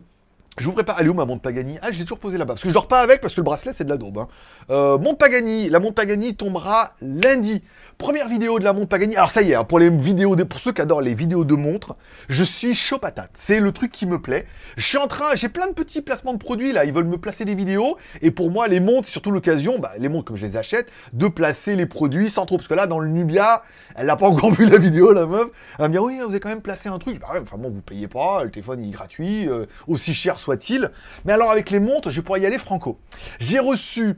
je 0.58 0.66
vous 0.66 0.72
prépare. 0.72 0.96
Elle 1.00 1.06
est 1.06 1.08
où 1.08 1.14
ma 1.14 1.24
montre 1.24 1.40
Pagani? 1.40 1.78
Ah, 1.80 1.92
j'ai 1.92 2.04
toujours 2.04 2.18
posé 2.18 2.36
là-bas. 2.36 2.54
Parce 2.54 2.62
que 2.62 2.68
je 2.68 2.74
dors 2.74 2.86
pas 2.86 3.00
avec, 3.00 3.22
parce 3.22 3.34
que 3.34 3.40
le 3.40 3.44
bracelet, 3.44 3.72
c'est 3.74 3.84
de 3.84 3.88
la 3.88 3.96
daube. 3.96 4.18
Hein. 4.18 4.28
Euh, 4.68 4.98
Pagani. 5.18 5.70
La 5.70 5.78
montre 5.78 5.94
Pagani 5.94 6.34
tombera 6.34 6.92
lundi. 7.00 7.62
Première 7.96 8.28
vidéo 8.28 8.58
de 8.58 8.64
la 8.64 8.74
montre 8.74 8.88
Pagani. 8.88 9.16
Alors, 9.16 9.30
ça 9.30 9.40
y 9.40 9.52
est, 9.52 9.54
hein, 9.54 9.64
pour 9.64 9.78
les 9.78 9.88
vidéos, 9.88 10.36
pour 10.36 10.60
ceux 10.60 10.72
qui 10.72 10.82
adorent 10.82 11.00
les 11.00 11.14
vidéos 11.14 11.44
de 11.44 11.54
montres, 11.54 11.96
je 12.28 12.44
suis 12.44 12.74
chaud 12.74 12.98
patate. 12.98 13.30
C'est 13.34 13.60
le 13.60 13.72
truc 13.72 13.92
qui 13.92 14.04
me 14.04 14.20
plaît. 14.20 14.46
Je 14.76 14.86
suis 14.86 14.98
en 14.98 15.06
train, 15.06 15.34
j'ai 15.34 15.48
plein 15.48 15.68
de 15.68 15.72
petits 15.72 16.02
placements 16.02 16.34
de 16.34 16.38
produits 16.38 16.72
là. 16.72 16.84
Ils 16.84 16.92
veulent 16.92 17.04
me 17.04 17.18
placer 17.18 17.46
des 17.46 17.54
vidéos. 17.54 17.96
Et 18.20 18.30
pour 18.30 18.50
moi, 18.50 18.68
les 18.68 18.80
montres, 18.80 19.08
surtout 19.08 19.30
l'occasion, 19.30 19.78
bah, 19.78 19.92
les 19.98 20.10
montres 20.10 20.26
comme 20.26 20.36
je 20.36 20.44
les 20.44 20.58
achète, 20.58 20.88
de 21.14 21.28
placer 21.28 21.76
les 21.76 21.86
produits 21.86 22.28
sans 22.28 22.44
trop. 22.44 22.58
Parce 22.58 22.68
que 22.68 22.74
là, 22.74 22.86
dans 22.86 22.98
le 22.98 23.08
Nubia, 23.08 23.62
elle 23.94 24.06
n'a 24.06 24.16
pas 24.16 24.28
encore 24.28 24.50
vu 24.52 24.68
la 24.68 24.76
vidéo, 24.76 25.12
la 25.12 25.24
meuf. 25.24 25.48
Elle 25.78 25.86
me 25.86 25.92
dire, 25.92 26.02
oui, 26.02 26.18
vous 26.18 26.28
avez 26.28 26.40
quand 26.40 26.50
même 26.50 26.60
placé 26.60 26.90
un 26.90 26.98
truc. 26.98 27.20
Bah 27.20 27.28
ouais, 27.32 27.40
enfin 27.40 27.56
bon, 27.56 27.70
vous 27.70 27.80
payez 27.80 28.06
pas, 28.06 28.44
le 28.44 28.50
téléphone 28.50 28.82
il 28.82 28.88
est 28.88 28.92
gratuit, 28.92 29.48
euh, 29.48 29.64
aussi 29.86 30.12
cher 30.12 30.38
soit-il. 30.42 30.90
Mais 31.24 31.32
alors, 31.32 31.50
avec 31.50 31.70
les 31.70 31.80
montres, 31.80 32.10
je 32.10 32.20
pourrais 32.20 32.40
y 32.40 32.46
aller 32.46 32.58
franco. 32.58 32.98
J'ai 33.38 33.60
reçu 33.60 34.16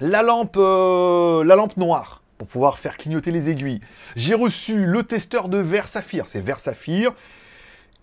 la 0.00 0.22
lampe, 0.22 0.56
euh, 0.56 1.42
la 1.42 1.56
lampe 1.56 1.76
noire 1.76 2.22
pour 2.36 2.46
pouvoir 2.46 2.78
faire 2.78 2.96
clignoter 2.96 3.32
les 3.32 3.48
aiguilles. 3.50 3.80
J'ai 4.14 4.34
reçu 4.34 4.86
le 4.86 5.02
testeur 5.02 5.48
de 5.48 5.58
verre 5.58 5.88
saphir. 5.88 6.28
C'est 6.28 6.40
verre 6.40 6.60
saphir 6.60 7.12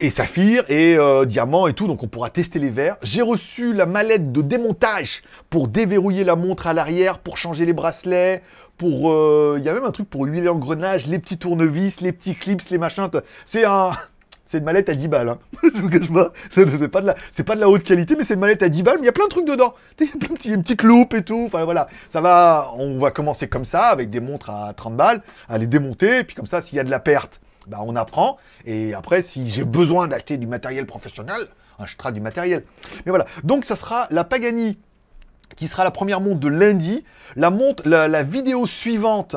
et 0.01 0.09
saphir 0.09 0.69
et 0.69 0.97
euh, 0.97 1.23
diamant 1.23 1.67
et 1.67 1.73
tout, 1.73 1.87
donc 1.87 2.03
on 2.03 2.07
pourra 2.09 2.29
tester 2.29 2.59
les 2.59 2.69
verres. 2.69 2.97
J'ai 3.01 3.21
reçu 3.21 3.73
la 3.73 3.85
mallette 3.85 4.33
de 4.33 4.41
démontage 4.41 5.23
pour 5.49 5.69
déverrouiller 5.69 6.25
la 6.25 6.35
montre 6.35 6.67
à 6.67 6.73
l'arrière, 6.73 7.19
pour 7.19 7.37
changer 7.37 7.65
les 7.65 7.71
bracelets, 7.71 8.41
pour... 8.77 9.09
euh, 9.09 9.55
Il 9.57 9.63
y 9.63 9.69
a 9.69 9.73
même 9.73 9.85
un 9.85 9.91
truc 9.91 10.09
pour 10.09 10.25
huiler 10.25 10.41
l'engrenage, 10.41 11.07
les 11.07 11.17
petits 11.17 11.37
tournevis, 11.37 12.01
les 12.01 12.11
petits 12.11 12.35
clips, 12.35 12.67
les 12.69 12.77
machins. 12.77 13.09
C'est 13.45 13.63
un... 13.63 13.91
C'est 14.55 14.59
une 14.59 14.65
mallette 14.65 14.87
à 14.87 14.95
10 14.95 15.09
balles, 15.09 15.27
hein. 15.27 15.39
je 15.63 15.81
vous 15.81 15.89
cache 15.89 16.09
pas. 16.09 16.31
C'est 16.49 16.63
pas, 17.43 17.55
de 17.55 17.59
la, 17.59 17.67
haute 17.67 17.83
qualité, 17.83 18.15
mais 18.15 18.23
c'est 18.23 18.35
une 18.35 18.39
mallette 18.39 18.63
à 18.63 18.69
10 18.69 18.83
balles, 18.83 18.95
mais 18.99 19.01
il 19.01 19.07
y 19.07 19.09
a 19.09 19.11
plein 19.11 19.25
de 19.25 19.29
trucs 19.29 19.45
dedans. 19.45 19.73
Il 19.99 20.07
y 20.45 20.51
a 20.51 20.53
une 20.53 20.63
petite 20.63 20.83
loupe 20.83 21.13
et 21.13 21.23
tout. 21.23 21.43
Enfin 21.45 21.65
voilà, 21.65 21.89
ça 22.13 22.21
va, 22.21 22.71
on 22.77 22.97
va 22.97 23.11
commencer 23.11 23.49
comme 23.49 23.65
ça, 23.65 23.87
avec 23.87 24.09
des 24.09 24.21
montres 24.21 24.49
à 24.49 24.71
30 24.71 24.95
balles, 24.95 25.21
à 25.49 25.57
les 25.57 25.67
démonter, 25.67 26.23
puis 26.23 26.37
comme 26.37 26.45
ça, 26.45 26.61
s'il 26.61 26.77
y 26.77 26.79
a 26.79 26.85
de 26.85 26.89
la 26.89 27.01
perte, 27.01 27.41
bah, 27.67 27.79
on 27.81 27.97
apprend. 27.97 28.37
Et 28.65 28.93
après, 28.93 29.23
si 29.23 29.49
j'ai 29.49 29.65
besoin 29.65 30.07
d'acheter 30.07 30.37
du 30.37 30.47
matériel 30.47 30.85
professionnel, 30.85 31.47
j'achèterai 31.77 32.13
du 32.13 32.21
matériel. 32.21 32.63
Mais 33.05 33.09
voilà, 33.09 33.25
donc 33.43 33.65
ça 33.65 33.75
sera 33.75 34.07
la 34.09 34.23
Pagani 34.23 34.77
qui 35.57 35.67
sera 35.67 35.83
la 35.83 35.91
première 35.91 36.21
montre 36.21 36.39
de 36.39 36.47
lundi. 36.47 37.03
La 37.35 37.49
montre, 37.49 37.83
la, 37.85 38.07
la 38.07 38.23
vidéo 38.23 38.67
suivante, 38.67 39.35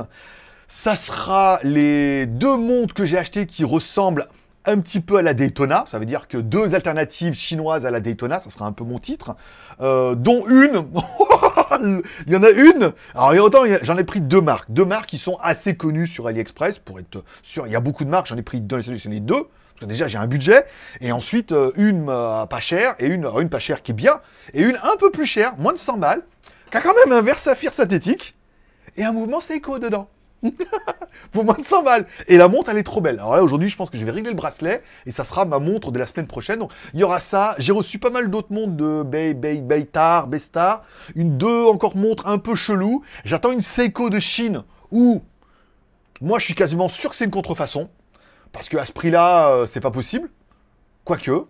ça 0.68 0.94
sera 0.94 1.58
les 1.64 2.26
deux 2.26 2.56
montres 2.56 2.94
que 2.94 3.04
j'ai 3.04 3.18
achetées 3.18 3.46
qui 3.46 3.64
ressemblent 3.64 4.28
un 4.68 4.80
petit 4.80 5.00
peu 5.00 5.16
à 5.16 5.22
la 5.22 5.34
Daytona. 5.34 5.84
Ça 5.88 5.98
veut 5.98 6.04
dire 6.04 6.28
que 6.28 6.36
deux 6.36 6.74
alternatives 6.74 7.34
chinoises 7.34 7.86
à 7.86 7.90
la 7.90 8.00
Daytona, 8.00 8.38
ça 8.38 8.50
sera 8.50 8.66
un 8.66 8.72
peu 8.72 8.84
mon 8.84 8.98
titre. 8.98 9.34
Euh, 9.80 10.14
dont 10.14 10.46
une, 10.46 10.86
il 12.26 12.32
y 12.32 12.36
en 12.36 12.42
a 12.42 12.50
une. 12.50 12.92
Alors, 13.14 13.50
j'en 13.82 13.96
ai 13.96 14.04
pris 14.04 14.20
deux 14.20 14.40
marques. 14.40 14.70
Deux 14.70 14.84
marques 14.84 15.08
qui 15.08 15.18
sont 15.18 15.36
assez 15.40 15.76
connues 15.76 16.06
sur 16.06 16.26
AliExpress, 16.26 16.78
pour 16.78 16.98
être 16.98 17.24
sûr. 17.42 17.66
Il 17.66 17.72
y 17.72 17.76
a 17.76 17.80
beaucoup 17.80 18.04
de 18.04 18.10
marques, 18.10 18.26
j'en 18.26 18.36
ai 18.36 18.42
pris 18.42 18.60
deux, 18.60 18.82
sélectionné 18.82 19.20
deux. 19.20 19.48
Parce 19.78 19.88
déjà, 19.88 20.08
j'ai 20.08 20.18
un 20.18 20.26
budget. 20.26 20.66
Et 21.00 21.12
ensuite, 21.12 21.52
euh, 21.52 21.72
une 21.76 22.08
euh, 22.08 22.46
pas 22.46 22.60
chère, 22.60 22.94
et 22.98 23.06
une 23.06 23.48
pas 23.48 23.58
chère 23.58 23.82
qui 23.82 23.92
est 23.92 23.94
bien, 23.94 24.20
et 24.52 24.62
une 24.62 24.76
un 24.82 24.96
peu 24.98 25.10
plus 25.10 25.26
chère, 25.26 25.56
moins 25.56 25.72
de 25.72 25.78
100 25.78 25.98
balles, 25.98 26.22
qui 26.70 26.76
a 26.76 26.80
quand 26.80 26.94
même 27.06 27.16
un 27.16 27.22
verre 27.22 27.38
saphir 27.38 27.72
synthétique, 27.72 28.36
et 28.96 29.04
un 29.04 29.12
mouvement 29.12 29.40
Seiko 29.40 29.78
dedans. 29.78 30.08
Pour 31.32 31.44
moins 31.44 31.56
de 31.58 31.64
100 31.64 31.82
balles. 31.82 32.06
Et 32.26 32.36
la 32.36 32.48
montre, 32.48 32.70
elle 32.70 32.78
est 32.78 32.82
trop 32.82 33.00
belle. 33.00 33.18
Alors 33.18 33.36
là, 33.36 33.42
aujourd'hui, 33.42 33.68
je 33.68 33.76
pense 33.76 33.90
que 33.90 33.98
je 33.98 34.04
vais 34.04 34.10
régler 34.10 34.30
le 34.30 34.36
bracelet 34.36 34.82
et 35.06 35.12
ça 35.12 35.24
sera 35.24 35.44
ma 35.44 35.58
montre 35.58 35.90
de 35.90 35.98
la 35.98 36.06
semaine 36.06 36.26
prochaine. 36.26 36.58
Donc, 36.58 36.72
il 36.94 37.00
y 37.00 37.04
aura 37.04 37.20
ça. 37.20 37.54
J'ai 37.58 37.72
reçu 37.72 37.98
pas 37.98 38.10
mal 38.10 38.30
d'autres 38.30 38.52
montres 38.52 38.74
de 38.76 39.02
Bay, 39.02 39.34
Bay, 39.34 39.60
Baytar, 39.60 40.26
Bestar. 40.26 40.84
Une, 41.14 41.38
deux 41.38 41.64
encore 41.66 41.96
montres 41.96 42.26
un 42.26 42.38
peu 42.38 42.54
chelou. 42.54 43.02
J'attends 43.24 43.52
une 43.52 43.60
Seiko 43.60 44.10
de 44.10 44.18
Chine 44.18 44.62
où 44.90 45.22
moi, 46.20 46.38
je 46.38 46.46
suis 46.46 46.54
quasiment 46.54 46.88
sûr 46.88 47.10
que 47.10 47.16
c'est 47.16 47.24
une 47.24 47.30
contrefaçon. 47.30 47.88
Parce 48.52 48.68
qu'à 48.68 48.84
ce 48.84 48.92
prix-là, 48.92 49.50
euh, 49.50 49.66
c'est 49.66 49.80
pas 49.80 49.90
possible. 49.90 50.30
Quoique, 51.04 51.44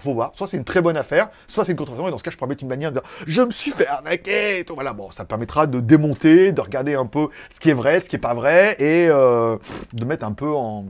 faut 0.00 0.14
voir. 0.14 0.32
Soit 0.34 0.46
c'est 0.46 0.56
une 0.56 0.64
très 0.64 0.80
bonne 0.80 0.96
affaire, 0.96 1.30
soit 1.46 1.64
c'est 1.64 1.72
une 1.72 1.78
contrefaçon. 1.78 2.08
Et 2.08 2.10
dans 2.10 2.18
ce 2.18 2.22
cas, 2.22 2.30
je 2.30 2.36
pourrais 2.36 2.48
mettre 2.48 2.62
une 2.62 2.68
manière 2.68 2.92
de 2.92 3.00
dire 3.00 3.08
Je 3.26 3.42
me 3.42 3.50
suis 3.50 3.70
fait 3.70 3.86
arnaquer. 3.86 4.64
Tout, 4.64 4.74
voilà, 4.74 4.92
bon, 4.92 5.10
ça 5.10 5.24
permettra 5.24 5.66
de 5.66 5.80
démonter, 5.80 6.52
de 6.52 6.60
regarder 6.60 6.94
un 6.94 7.06
peu 7.06 7.28
ce 7.50 7.60
qui 7.60 7.70
est 7.70 7.74
vrai, 7.74 8.00
ce 8.00 8.08
qui 8.08 8.16
est 8.16 8.20
pas 8.20 8.34
vrai, 8.34 8.76
et 8.78 9.08
euh, 9.08 9.56
de 9.92 10.04
mettre 10.04 10.26
un 10.26 10.32
peu 10.32 10.50
en. 10.50 10.86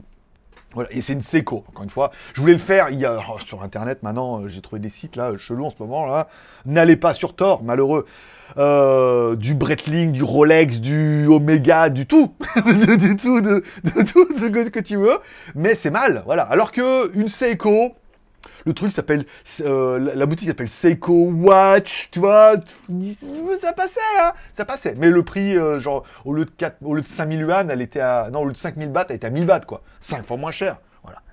Voilà, 0.73 0.87
et 0.93 1.01
c'est 1.01 1.11
une 1.11 1.21
Seiko, 1.21 1.65
encore 1.67 1.83
une 1.83 1.89
fois. 1.89 2.11
Je 2.33 2.39
voulais 2.39 2.53
le 2.53 2.59
faire 2.59 2.89
il 2.91 2.99
y 2.99 3.05
a, 3.05 3.19
oh, 3.29 3.37
sur 3.45 3.61
internet, 3.61 4.03
maintenant, 4.03 4.41
euh, 4.41 4.47
j'ai 4.47 4.61
trouvé 4.61 4.79
des 4.79 4.87
sites 4.87 5.17
là, 5.17 5.35
chelous 5.35 5.65
en 5.65 5.69
ce 5.69 5.75
moment 5.79 6.05
là. 6.05 6.29
N'allez 6.65 6.95
pas 6.95 7.13
sur 7.13 7.35
Tor, 7.35 7.61
malheureux. 7.61 8.05
Euh, 8.57 9.35
du 9.35 9.53
Breitling, 9.53 10.13
du 10.13 10.23
Rolex, 10.23 10.79
du 10.79 11.27
Omega, 11.27 11.89
du 11.89 12.05
tout. 12.05 12.35
du 12.65 13.17
tout, 13.17 13.41
de, 13.41 13.63
de 13.83 14.11
tout 14.11 14.27
ce 14.37 14.69
que 14.69 14.79
tu 14.79 14.95
veux. 14.95 15.19
Mais 15.55 15.75
c'est 15.75 15.91
mal, 15.91 16.23
voilà. 16.25 16.43
Alors 16.43 16.71
que 16.71 17.13
une 17.17 17.27
Seiko, 17.27 17.95
le 18.65 18.73
truc 18.73 18.91
s'appelle, 18.91 19.25
euh, 19.61 20.11
la 20.15 20.25
boutique 20.25 20.47
s'appelle 20.47 20.69
Seiko 20.69 21.31
Watch, 21.31 22.09
tu 22.11 22.19
vois, 22.19 22.55
ça 23.59 23.73
passait, 23.73 23.99
hein, 24.19 24.33
ça 24.57 24.65
passait. 24.65 24.95
Mais 24.97 25.07
le 25.07 25.23
prix, 25.23 25.57
euh, 25.57 25.79
genre, 25.79 26.03
au 26.25 26.33
lieu 26.33 26.45
de 26.45 26.51
4, 26.51 26.77
au 26.83 26.93
lieu 26.93 27.01
de 27.01 27.07
5000 27.07 27.39
yuan, 27.39 27.69
elle 27.69 27.81
était 27.81 27.99
à, 27.99 28.29
non, 28.31 28.41
au 28.41 28.45
lieu 28.45 28.51
de 28.51 28.57
5000 28.57 28.89
bahts, 28.89 29.05
elle 29.09 29.15
était 29.17 29.27
à 29.27 29.31
1000 29.31 29.45
bahts, 29.45 29.61
quoi. 29.61 29.81
5 29.99 30.23
fois 30.25 30.37
moins 30.37 30.51
cher. 30.51 30.77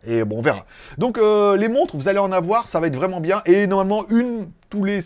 Et 0.09 0.25
bon, 0.25 0.39
on 0.39 0.43
verra. 0.43 0.65
Donc, 0.97 1.19
euh, 1.19 1.55
les 1.57 1.69
montres, 1.69 1.95
vous 1.95 2.09
allez 2.09 2.19
en 2.19 2.33
avoir, 2.33 2.67
ça 2.67 2.81
va 2.81 2.87
être 2.87 2.97
vraiment 2.97 3.21
bien. 3.21 3.43
Et 3.45 3.67
normalement, 3.67 4.09
une 4.09 4.49
tous 4.71 4.83
les 4.83 5.01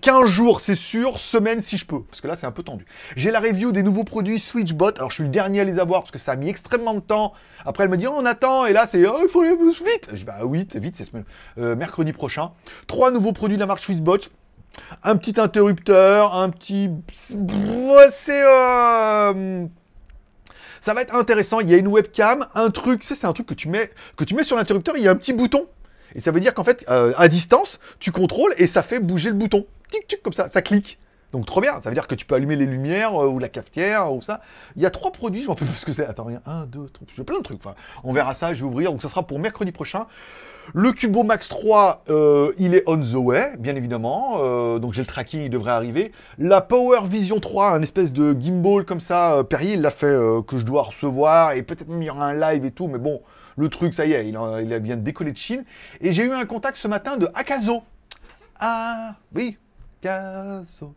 15 0.00 0.26
jours, 0.26 0.60
c'est 0.60 0.74
sûr, 0.74 1.18
semaine 1.18 1.60
si 1.60 1.76
je 1.76 1.84
peux, 1.84 2.02
parce 2.02 2.20
que 2.20 2.28
là 2.28 2.34
c'est 2.34 2.46
un 2.46 2.52
peu 2.52 2.62
tendu. 2.62 2.86
J'ai 3.14 3.30
la 3.30 3.40
review 3.40 3.72
des 3.72 3.82
nouveaux 3.82 4.04
produits 4.04 4.38
Switchbot, 4.38 4.92
alors 4.96 5.10
je 5.10 5.16
suis 5.16 5.24
le 5.24 5.30
dernier 5.30 5.60
à 5.60 5.64
les 5.64 5.78
avoir 5.78 6.00
parce 6.00 6.10
que 6.10 6.18
ça 6.18 6.32
a 6.32 6.36
mis 6.36 6.48
extrêmement 6.48 6.94
de 6.94 7.00
temps. 7.00 7.32
Après 7.64 7.84
elle 7.84 7.90
me 7.90 7.96
dit 7.96 8.06
oh, 8.06 8.14
on 8.16 8.24
attend, 8.24 8.66
et 8.66 8.72
là 8.72 8.86
c'est 8.86 9.06
oh, 9.06 9.18
il 9.22 9.28
faut 9.28 9.42
aller 9.42 9.56
vite. 9.56 10.08
Je 10.12 10.16
dis 10.16 10.24
bah 10.24 10.38
vite, 10.50 10.76
vite, 10.76 10.96
c'est 10.96 11.10
euh, 11.58 11.76
mercredi 11.76 12.12
prochain. 12.12 12.52
Trois 12.86 13.10
nouveaux 13.10 13.32
produits 13.32 13.56
de 13.56 13.60
la 13.60 13.66
marque 13.66 13.80
Switchbot. 13.80 14.18
Un 15.02 15.16
petit 15.16 15.40
interrupteur, 15.40 16.34
un 16.34 16.50
petit... 16.50 16.90
C'est... 17.12 17.38
Euh, 18.44 19.66
ça 20.86 20.94
va 20.94 21.02
être 21.02 21.16
intéressant, 21.16 21.58
il 21.58 21.68
y 21.68 21.74
a 21.74 21.78
une 21.78 21.88
webcam, 21.88 22.46
un 22.54 22.70
truc, 22.70 23.02
c'est 23.02 23.24
un 23.24 23.32
truc 23.32 23.48
que 23.48 23.54
tu 23.54 23.68
mets, 23.68 23.90
que 24.16 24.22
tu 24.22 24.36
mets 24.36 24.44
sur 24.44 24.54
l'interrupteur, 24.54 24.96
il 24.96 25.02
y 25.02 25.08
a 25.08 25.10
un 25.10 25.16
petit 25.16 25.32
bouton 25.32 25.66
et 26.14 26.20
ça 26.20 26.30
veut 26.30 26.38
dire 26.38 26.54
qu'en 26.54 26.62
fait, 26.62 26.84
euh, 26.88 27.12
à 27.16 27.26
distance, 27.26 27.80
tu 27.98 28.12
contrôles 28.12 28.54
et 28.56 28.68
ça 28.68 28.84
fait 28.84 29.00
bouger 29.00 29.30
le 29.30 29.34
bouton. 29.34 29.66
Tic, 29.90 30.06
tic, 30.06 30.22
comme 30.22 30.32
ça, 30.32 30.48
ça 30.48 30.62
clique. 30.62 31.00
Donc 31.32 31.46
trop 31.46 31.60
bien, 31.60 31.80
ça 31.80 31.88
veut 31.88 31.94
dire 31.94 32.06
que 32.06 32.14
tu 32.14 32.24
peux 32.24 32.34
allumer 32.34 32.56
les 32.56 32.66
lumières 32.66 33.14
euh, 33.14 33.28
ou 33.28 33.38
la 33.38 33.48
cafetière 33.48 34.12
ou 34.12 34.20
ça. 34.20 34.40
Il 34.76 34.82
y 34.82 34.86
a 34.86 34.90
trois 34.90 35.12
produits, 35.12 35.42
je 35.42 35.46
m'en 35.46 35.54
rappelle 35.54 35.68
plus 35.68 35.78
ce 35.78 35.86
que 35.86 35.92
c'est. 35.92 36.06
Attends, 36.06 36.24
rien, 36.24 36.40
un, 36.46 36.66
deux, 36.66 36.88
trois, 36.88 37.06
j'ai 37.14 37.24
plein 37.24 37.38
de 37.38 37.42
trucs. 37.42 37.60
On 38.04 38.12
verra 38.12 38.34
ça, 38.34 38.54
je 38.54 38.64
vais 38.64 38.70
ouvrir. 38.70 38.92
Donc 38.92 39.02
ça 39.02 39.08
sera 39.08 39.26
pour 39.26 39.38
mercredi 39.38 39.72
prochain. 39.72 40.06
Le 40.74 40.92
Cubo 40.92 41.22
Max 41.22 41.48
3, 41.48 42.02
euh, 42.10 42.52
il 42.58 42.74
est 42.74 42.82
on 42.86 42.96
the 42.96 43.14
way, 43.14 43.52
bien 43.58 43.76
évidemment. 43.76 44.78
donc 44.78 44.94
j'ai 44.94 45.02
le 45.02 45.06
tracking, 45.06 45.42
il 45.42 45.50
devrait 45.50 45.70
arriver. 45.70 46.10
La 46.38 46.60
Power 46.60 47.00
Vision 47.04 47.38
3, 47.38 47.70
un 47.70 47.82
espèce 47.82 48.12
de 48.12 48.36
gimbal 48.38 48.84
comme 48.84 49.00
ça, 49.00 49.44
Perrier, 49.48 49.74
il 49.74 49.80
l'a 49.80 49.92
fait 49.92 50.16
que 50.46 50.58
je 50.58 50.64
dois 50.64 50.82
recevoir 50.82 51.52
et 51.52 51.62
peut-être 51.62 51.88
même 51.88 52.02
il 52.02 52.06
y 52.06 52.10
aura 52.10 52.26
un 52.26 52.34
live 52.34 52.64
et 52.64 52.72
tout, 52.72 52.88
mais 52.88 52.98
bon, 52.98 53.20
le 53.56 53.68
truc, 53.68 53.94
ça 53.94 54.06
y 54.06 54.12
est, 54.12 54.28
il, 54.28 54.36
vient 54.82 54.96
de 54.96 55.02
décoller 55.02 55.32
de 55.32 55.36
Chine. 55.36 55.64
Et 56.00 56.12
j'ai 56.12 56.24
eu 56.24 56.32
un 56.32 56.44
contact 56.44 56.76
ce 56.76 56.88
matin 56.88 57.16
de 57.16 57.28
Akazo. 57.34 57.82
Ah, 58.58 59.16
oui, 59.34 59.56
Akazo, 60.02 60.94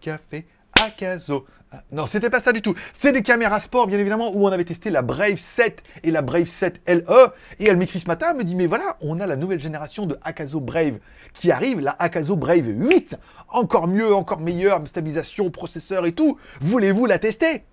café, 0.00 0.46
Akazo. 0.80 1.46
Ah, 1.72 1.82
non, 1.90 2.06
c'était 2.06 2.30
pas 2.30 2.40
ça 2.40 2.52
du 2.52 2.62
tout. 2.62 2.74
C'est 2.92 3.10
des 3.10 3.22
caméras 3.22 3.60
sport, 3.60 3.86
bien 3.86 3.98
évidemment, 3.98 4.30
où 4.34 4.46
on 4.46 4.52
avait 4.52 4.64
testé 4.64 4.90
la 4.90 5.02
Brave 5.02 5.36
7 5.36 5.82
et 6.04 6.10
la 6.10 6.22
Brave 6.22 6.46
7 6.46 6.80
LE. 6.86 7.32
Et 7.58 7.68
elle 7.68 7.76
m'écrit 7.76 8.00
ce 8.00 8.06
matin, 8.06 8.28
elle 8.30 8.36
me 8.36 8.44
dit, 8.44 8.54
mais 8.54 8.66
voilà, 8.66 8.96
on 9.00 9.18
a 9.18 9.26
la 9.26 9.36
nouvelle 9.36 9.58
génération 9.58 10.06
de 10.06 10.16
Akazo 10.22 10.60
Brave 10.60 10.98
qui 11.32 11.50
arrive, 11.50 11.80
la 11.80 11.96
Akazo 11.98 12.36
Brave 12.36 12.66
8. 12.66 13.16
Encore 13.48 13.88
mieux, 13.88 14.14
encore 14.14 14.40
meilleure, 14.40 14.86
stabilisation, 14.86 15.50
processeur 15.50 16.06
et 16.06 16.12
tout. 16.12 16.38
Voulez-vous 16.60 17.06
la 17.06 17.18
tester? 17.18 17.64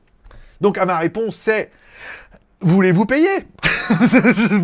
Donc, 0.62 0.78
à 0.78 0.86
ma 0.86 0.98
réponse, 0.98 1.36
c'est 1.36 1.72
Voulez-vous 2.62 3.06
payer? 3.06 3.48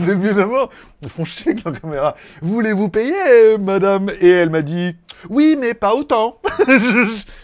Évidemment, 0.07 0.69
ils 1.01 1.09
font 1.09 1.25
chier 1.25 1.51
avec 1.51 1.63
la 1.65 1.71
caméra. 1.71 2.15
Voulez-vous 2.43 2.89
payer, 2.89 3.57
madame? 3.59 4.11
Et 4.21 4.29
elle 4.29 4.51
m'a 4.51 4.61
dit, 4.61 4.95
oui, 5.29 5.57
mais 5.59 5.73
pas 5.73 5.95
autant. 5.95 6.37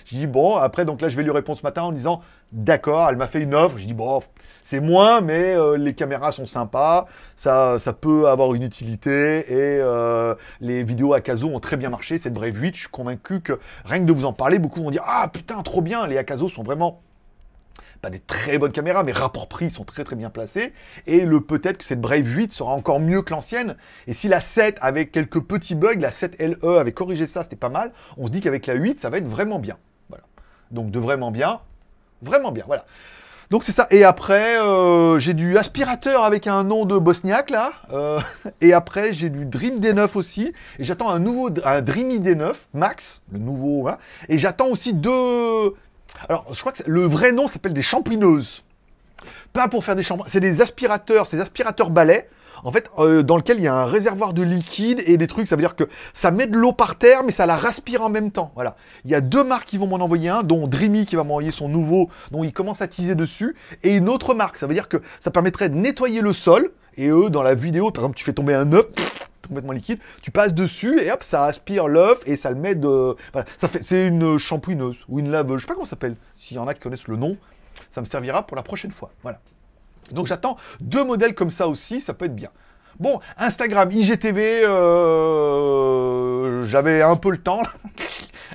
J'ai 0.05 0.17
dit, 0.19 0.27
bon, 0.27 0.55
après, 0.55 0.85
donc 0.85 1.01
là, 1.01 1.09
je 1.09 1.17
vais 1.17 1.23
lui 1.23 1.31
répondre 1.31 1.57
ce 1.57 1.63
matin 1.63 1.81
en 1.81 1.91
disant, 1.91 2.21
d'accord, 2.51 3.09
elle 3.09 3.17
m'a 3.17 3.27
fait 3.27 3.41
une 3.41 3.55
offre. 3.55 3.79
J'ai 3.79 3.87
dit, 3.87 3.93
bon, 3.95 4.21
c'est 4.63 4.79
moins, 4.79 5.21
mais 5.21 5.55
euh, 5.55 5.75
les 5.75 5.93
caméras 5.93 6.31
sont 6.31 6.45
sympas, 6.45 7.07
ça, 7.35 7.79
ça 7.79 7.93
peut 7.93 8.27
avoir 8.27 8.53
une 8.53 8.63
utilité, 8.63 9.39
et 9.39 9.79
euh, 9.81 10.35
les 10.61 10.83
vidéos 10.83 11.13
à 11.13 11.17
Akazo 11.17 11.47
ont 11.47 11.59
très 11.59 11.77
bien 11.77 11.89
marché, 11.89 12.17
cette 12.17 12.33
Brave 12.33 12.55
8, 12.55 12.75
je 12.75 12.79
suis 12.81 12.89
convaincu 12.89 13.41
que 13.41 13.59
rien 13.85 13.99
que 13.99 14.05
de 14.05 14.13
vous 14.13 14.25
en 14.25 14.33
parler, 14.33 14.59
beaucoup 14.59 14.81
vont 14.81 14.91
dire, 14.91 15.03
ah 15.05 15.27
putain, 15.31 15.61
trop 15.63 15.81
bien, 15.81 16.07
les 16.07 16.17
Akazo 16.17 16.47
sont 16.49 16.63
vraiment 16.63 17.01
pas 18.03 18.09
des 18.09 18.19
très 18.19 18.57
bonnes 18.57 18.73
caméras, 18.73 19.03
mais 19.03 19.13
rapport 19.13 19.47
prix 19.47 19.71
sont 19.71 19.85
très 19.85 20.03
très 20.03 20.17
bien 20.17 20.29
placés. 20.29 20.73
Et 21.07 21.21
le 21.21 21.39
peut-être 21.39 21.77
que 21.77 21.85
cette 21.85 22.01
Brave 22.01 22.27
8 22.27 22.51
sera 22.51 22.73
encore 22.73 22.99
mieux 22.99 23.21
que 23.21 23.31
l'ancienne. 23.31 23.77
Et 24.07 24.13
si 24.13 24.27
la 24.27 24.41
7 24.41 24.77
avec 24.81 25.13
quelques 25.13 25.39
petits 25.39 25.73
bugs, 25.73 25.95
la 25.97 26.11
7 26.11 26.37
LE 26.39 26.77
avait 26.77 26.91
corrigé 26.91 27.27
ça, 27.27 27.43
c'était 27.43 27.55
pas 27.55 27.69
mal. 27.69 27.93
On 28.17 28.25
se 28.25 28.31
dit 28.31 28.41
qu'avec 28.41 28.67
la 28.67 28.73
8, 28.73 28.99
ça 28.99 29.09
va 29.09 29.19
être 29.19 29.27
vraiment 29.27 29.57
bien. 29.57 29.77
Voilà. 30.09 30.25
Donc 30.69 30.91
de 30.91 30.99
vraiment 30.99 31.31
bien, 31.31 31.61
vraiment 32.21 32.51
bien. 32.51 32.65
Voilà. 32.67 32.85
Donc 33.51 33.63
c'est 33.63 33.71
ça. 33.71 33.87
Et 33.89 34.03
après, 34.03 34.59
euh, 34.59 35.17
j'ai 35.19 35.33
du 35.33 35.57
aspirateur 35.57 36.25
avec 36.25 36.45
un 36.45 36.65
nom 36.65 36.83
de 36.83 36.97
bosniaque 36.97 37.51
là. 37.51 37.71
Euh, 37.93 38.19
et 38.61 38.73
après, 38.73 39.13
j'ai 39.13 39.29
du 39.29 39.45
Dream 39.45 39.79
D9 39.79 40.09
aussi. 40.15 40.53
Et 40.77 40.83
j'attends 40.83 41.09
un 41.09 41.19
nouveau, 41.19 41.49
un 41.63 41.81
Dreamy 41.81 42.19
D9 42.19 42.53
Max, 42.73 43.21
le 43.31 43.39
nouveau. 43.39 43.87
Hein. 43.87 43.97
Et 44.27 44.37
j'attends 44.37 44.67
aussi 44.67 44.93
deux, 44.93 45.73
alors, 46.29 46.45
je 46.53 46.59
crois 46.59 46.71
que 46.71 46.83
le 46.85 47.05
vrai 47.05 47.31
nom 47.31 47.47
s'appelle 47.47 47.73
des 47.73 47.81
champouineuses. 47.81 48.63
Pas 49.51 49.67
pour 49.67 49.83
faire 49.83 49.95
des 49.95 50.03
shampoings, 50.03 50.27
c'est 50.29 50.39
des 50.39 50.61
aspirateurs, 50.61 51.27
c'est 51.27 51.37
des 51.37 51.43
aspirateurs 51.43 51.89
balais. 51.89 52.29
En 52.65 52.71
fait, 52.71 52.89
euh, 52.97 53.23
dans 53.23 53.35
lequel 53.35 53.57
il 53.57 53.63
y 53.63 53.67
a 53.67 53.75
un 53.75 53.85
réservoir 53.85 54.33
de 54.33 54.41
liquide 54.41 55.03
et 55.05 55.17
des 55.17 55.27
trucs, 55.27 55.47
ça 55.47 55.57
veut 55.57 55.61
dire 55.61 55.75
que 55.75 55.83
ça 56.13 56.31
met 56.31 56.47
de 56.47 56.57
l'eau 56.57 56.71
par 56.71 56.97
terre, 56.97 57.23
mais 57.23 57.33
ça 57.33 57.45
la 57.45 57.57
respire 57.57 58.01
en 58.01 58.09
même 58.09 58.31
temps. 58.31 58.51
Voilà. 58.55 58.77
Il 59.03 59.11
y 59.11 59.15
a 59.15 59.21
deux 59.21 59.43
marques 59.43 59.67
qui 59.67 59.77
vont 59.77 59.87
m'en 59.87 59.97
envoyer 59.97 60.29
un, 60.29 60.43
dont 60.43 60.67
Dreamy 60.67 61.05
qui 61.05 61.17
va 61.17 61.25
m'envoyer 61.25 61.51
son 61.51 61.67
nouveau, 61.67 62.09
dont 62.31 62.43
il 62.45 62.53
commence 62.53 62.81
à 62.81 62.87
teaser 62.87 63.15
dessus, 63.15 63.55
et 63.83 63.97
une 63.97 64.07
autre 64.07 64.33
marque. 64.33 64.57
Ça 64.57 64.65
veut 64.65 64.73
dire 64.73 64.87
que 64.87 65.01
ça 65.19 65.29
permettrait 65.29 65.67
de 65.67 65.75
nettoyer 65.75 66.21
le 66.21 66.31
sol. 66.31 66.71
Et 66.97 67.09
eux, 67.09 67.29
dans 67.29 67.43
la 67.43 67.55
vidéo, 67.55 67.91
par 67.91 68.03
exemple, 68.03 68.17
tu 68.17 68.23
fais 68.23 68.33
tomber 68.33 68.53
un 68.53 68.71
œuf, 68.73 68.85
complètement 69.47 69.73
liquide, 69.73 69.99
tu 70.21 70.31
passes 70.31 70.53
dessus 70.53 70.99
et 71.01 71.11
hop, 71.11 71.23
ça 71.23 71.45
aspire 71.45 71.87
l'œuf 71.87 72.19
et 72.25 72.37
ça 72.37 72.49
le 72.49 72.55
met 72.55 72.75
de. 72.75 73.15
Ça 73.57 73.67
fait, 73.67 73.83
c'est 73.83 74.07
une 74.07 74.37
shampooineuse 74.37 74.97
ou 75.09 75.19
une 75.19 75.31
laveuse, 75.31 75.57
je 75.57 75.61
sais 75.63 75.67
pas 75.67 75.73
comment 75.73 75.85
ça 75.85 75.91
s'appelle. 75.91 76.15
S'il 76.37 76.57
y 76.57 76.59
en 76.59 76.67
a 76.67 76.73
qui 76.73 76.79
connaissent 76.79 77.07
le 77.07 77.17
nom, 77.17 77.37
ça 77.89 78.01
me 78.01 78.05
servira 78.05 78.45
pour 78.45 78.55
la 78.55 78.63
prochaine 78.63 78.91
fois. 78.91 79.11
Voilà. 79.21 79.39
Donc 80.11 80.27
j'attends 80.27 80.57
deux 80.79 81.03
modèles 81.03 81.35
comme 81.35 81.51
ça 81.51 81.67
aussi, 81.67 82.01
ça 82.01 82.13
peut 82.13 82.25
être 82.25 82.35
bien. 82.35 82.49
Bon, 82.99 83.19
Instagram, 83.37 83.91
IGTV, 83.91 84.65
euh, 84.65 86.63
j'avais 86.65 87.01
un 87.01 87.15
peu 87.15 87.31
le 87.31 87.39
temps. 87.39 87.63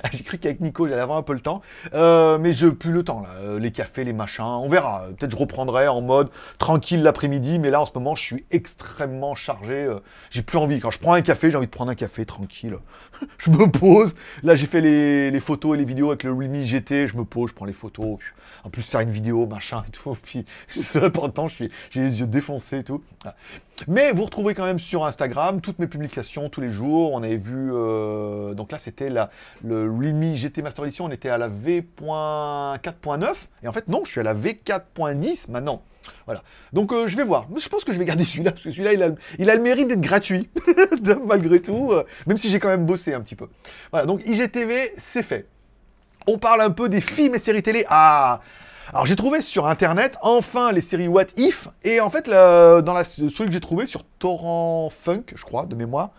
J'ai 0.13 0.23
cru 0.23 0.37
qu'avec 0.37 0.61
Nico, 0.61 0.87
j'allais 0.87 1.01
avoir 1.01 1.17
un 1.17 1.23
peu 1.23 1.33
le 1.33 1.39
temps. 1.39 1.61
Euh, 1.93 2.37
mais 2.37 2.53
je 2.53 2.67
plus 2.67 2.91
le 2.91 3.03
temps, 3.03 3.21
là. 3.21 3.29
Euh, 3.41 3.59
les 3.59 3.71
cafés, 3.71 4.03
les 4.03 4.13
machins. 4.13 4.43
On 4.43 4.69
verra. 4.69 5.05
Peut-être 5.17 5.31
je 5.31 5.37
reprendrai 5.37 5.87
en 5.87 6.01
mode 6.01 6.29
tranquille 6.57 7.03
l'après-midi. 7.03 7.59
Mais 7.59 7.69
là, 7.69 7.81
en 7.81 7.85
ce 7.85 7.91
moment, 7.95 8.15
je 8.15 8.23
suis 8.23 8.45
extrêmement 8.51 9.35
chargé. 9.35 9.87
j'ai 10.29 10.41
plus 10.41 10.57
envie. 10.57 10.79
Quand 10.79 10.91
je 10.91 10.99
prends 10.99 11.13
un 11.13 11.21
café, 11.21 11.51
j'ai 11.51 11.57
envie 11.57 11.67
de 11.67 11.71
prendre 11.71 11.91
un 11.91 11.95
café 11.95 12.25
tranquille. 12.25 12.77
je 13.37 13.49
me 13.49 13.69
pose. 13.69 14.15
Là, 14.43 14.55
j'ai 14.55 14.67
fait 14.67 14.81
les, 14.81 15.39
photos 15.39 15.75
et 15.75 15.77
les 15.77 15.85
vidéos 15.85 16.09
avec 16.09 16.23
le 16.23 16.33
Realme 16.33 16.63
GT. 16.63 17.07
Je 17.07 17.17
me 17.17 17.25
pose, 17.25 17.49
je 17.49 17.55
prends 17.55 17.65
les 17.65 17.73
photos 17.73 18.19
en 18.63 18.69
plus 18.69 18.83
faire 18.83 19.01
une 19.01 19.11
vidéo, 19.11 19.45
machin 19.45 19.83
et 19.87 19.91
tout. 19.91 20.17
Puis, 20.23 20.45
pendant 21.13 21.27
le 21.27 21.33
temps, 21.33 21.47
j'ai 21.47 21.69
les 21.93 22.19
yeux 22.19 22.27
défoncés 22.27 22.79
et 22.79 22.83
tout. 22.83 23.03
Mais 23.87 24.11
vous 24.11 24.25
retrouvez 24.25 24.53
quand 24.53 24.65
même 24.65 24.79
sur 24.79 25.05
Instagram 25.05 25.61
toutes 25.61 25.79
mes 25.79 25.87
publications 25.87 26.49
tous 26.49 26.61
les 26.61 26.69
jours. 26.69 27.13
On 27.13 27.23
avait 27.23 27.37
vu, 27.37 27.71
euh, 27.73 28.53
donc 28.53 28.71
là, 28.71 28.79
c'était 28.79 29.09
le 29.09 29.91
Realme 29.91 30.33
GT 30.35 30.61
Master 30.61 30.85
Edition. 30.85 31.05
On 31.05 31.11
était 31.11 31.29
à 31.29 31.37
la 31.37 31.47
V.4.9. 31.47 33.27
Et 33.63 33.67
en 33.67 33.71
fait, 33.71 33.87
non, 33.87 34.03
je 34.05 34.11
suis 34.11 34.19
à 34.19 34.23
la 34.23 34.35
V4.10 34.35 35.49
maintenant. 35.49 35.81
Voilà. 36.25 36.43
Donc 36.73 36.91
euh, 36.91 37.07
je 37.07 37.15
vais 37.15 37.23
voir. 37.23 37.47
Je 37.55 37.69
pense 37.69 37.83
que 37.83 37.93
je 37.93 37.99
vais 37.99 38.05
garder 38.05 38.23
celui-là, 38.25 38.51
parce 38.51 38.63
que 38.63 38.71
celui-là, 38.71 38.93
il 38.93 39.03
a, 39.03 39.09
il 39.37 39.49
a, 39.49 39.55
le 39.55 39.61
mérite 39.61 39.87
d'être 39.87 40.01
gratuit, 40.01 40.49
malgré 41.25 41.61
tout, 41.61 41.91
euh, 41.91 42.03
même 42.25 42.37
si 42.37 42.49
j'ai 42.49 42.59
quand 42.59 42.69
même 42.69 42.85
bossé 42.85 43.13
un 43.13 43.21
petit 43.21 43.35
peu. 43.35 43.47
Voilà, 43.91 44.05
donc 44.05 44.25
IGTV, 44.25 44.93
c'est 44.97 45.23
fait 45.23 45.47
on 46.27 46.37
parle 46.37 46.61
un 46.61 46.69
peu 46.69 46.89
des 46.89 47.01
films 47.01 47.35
et 47.35 47.39
séries 47.39 47.63
télé. 47.63 47.85
Ah 47.89 48.41
Alors 48.91 49.05
j'ai 49.05 49.15
trouvé 49.15 49.41
sur 49.41 49.67
internet 49.67 50.17
enfin 50.23 50.71
les 50.71 50.81
séries 50.81 51.07
What 51.07 51.25
If 51.37 51.67
et 51.83 51.99
en 51.99 52.09
fait 52.09 52.27
dans 52.27 52.93
la 52.93 53.03
celui 53.03 53.45
que 53.45 53.51
j'ai 53.51 53.59
trouvé 53.59 53.85
sur 53.85 54.03
Torrent 54.17 54.89
Funk, 54.89 55.25
je 55.35 55.43
crois 55.43 55.67
de 55.67 55.75
mémoire, 55.75 56.09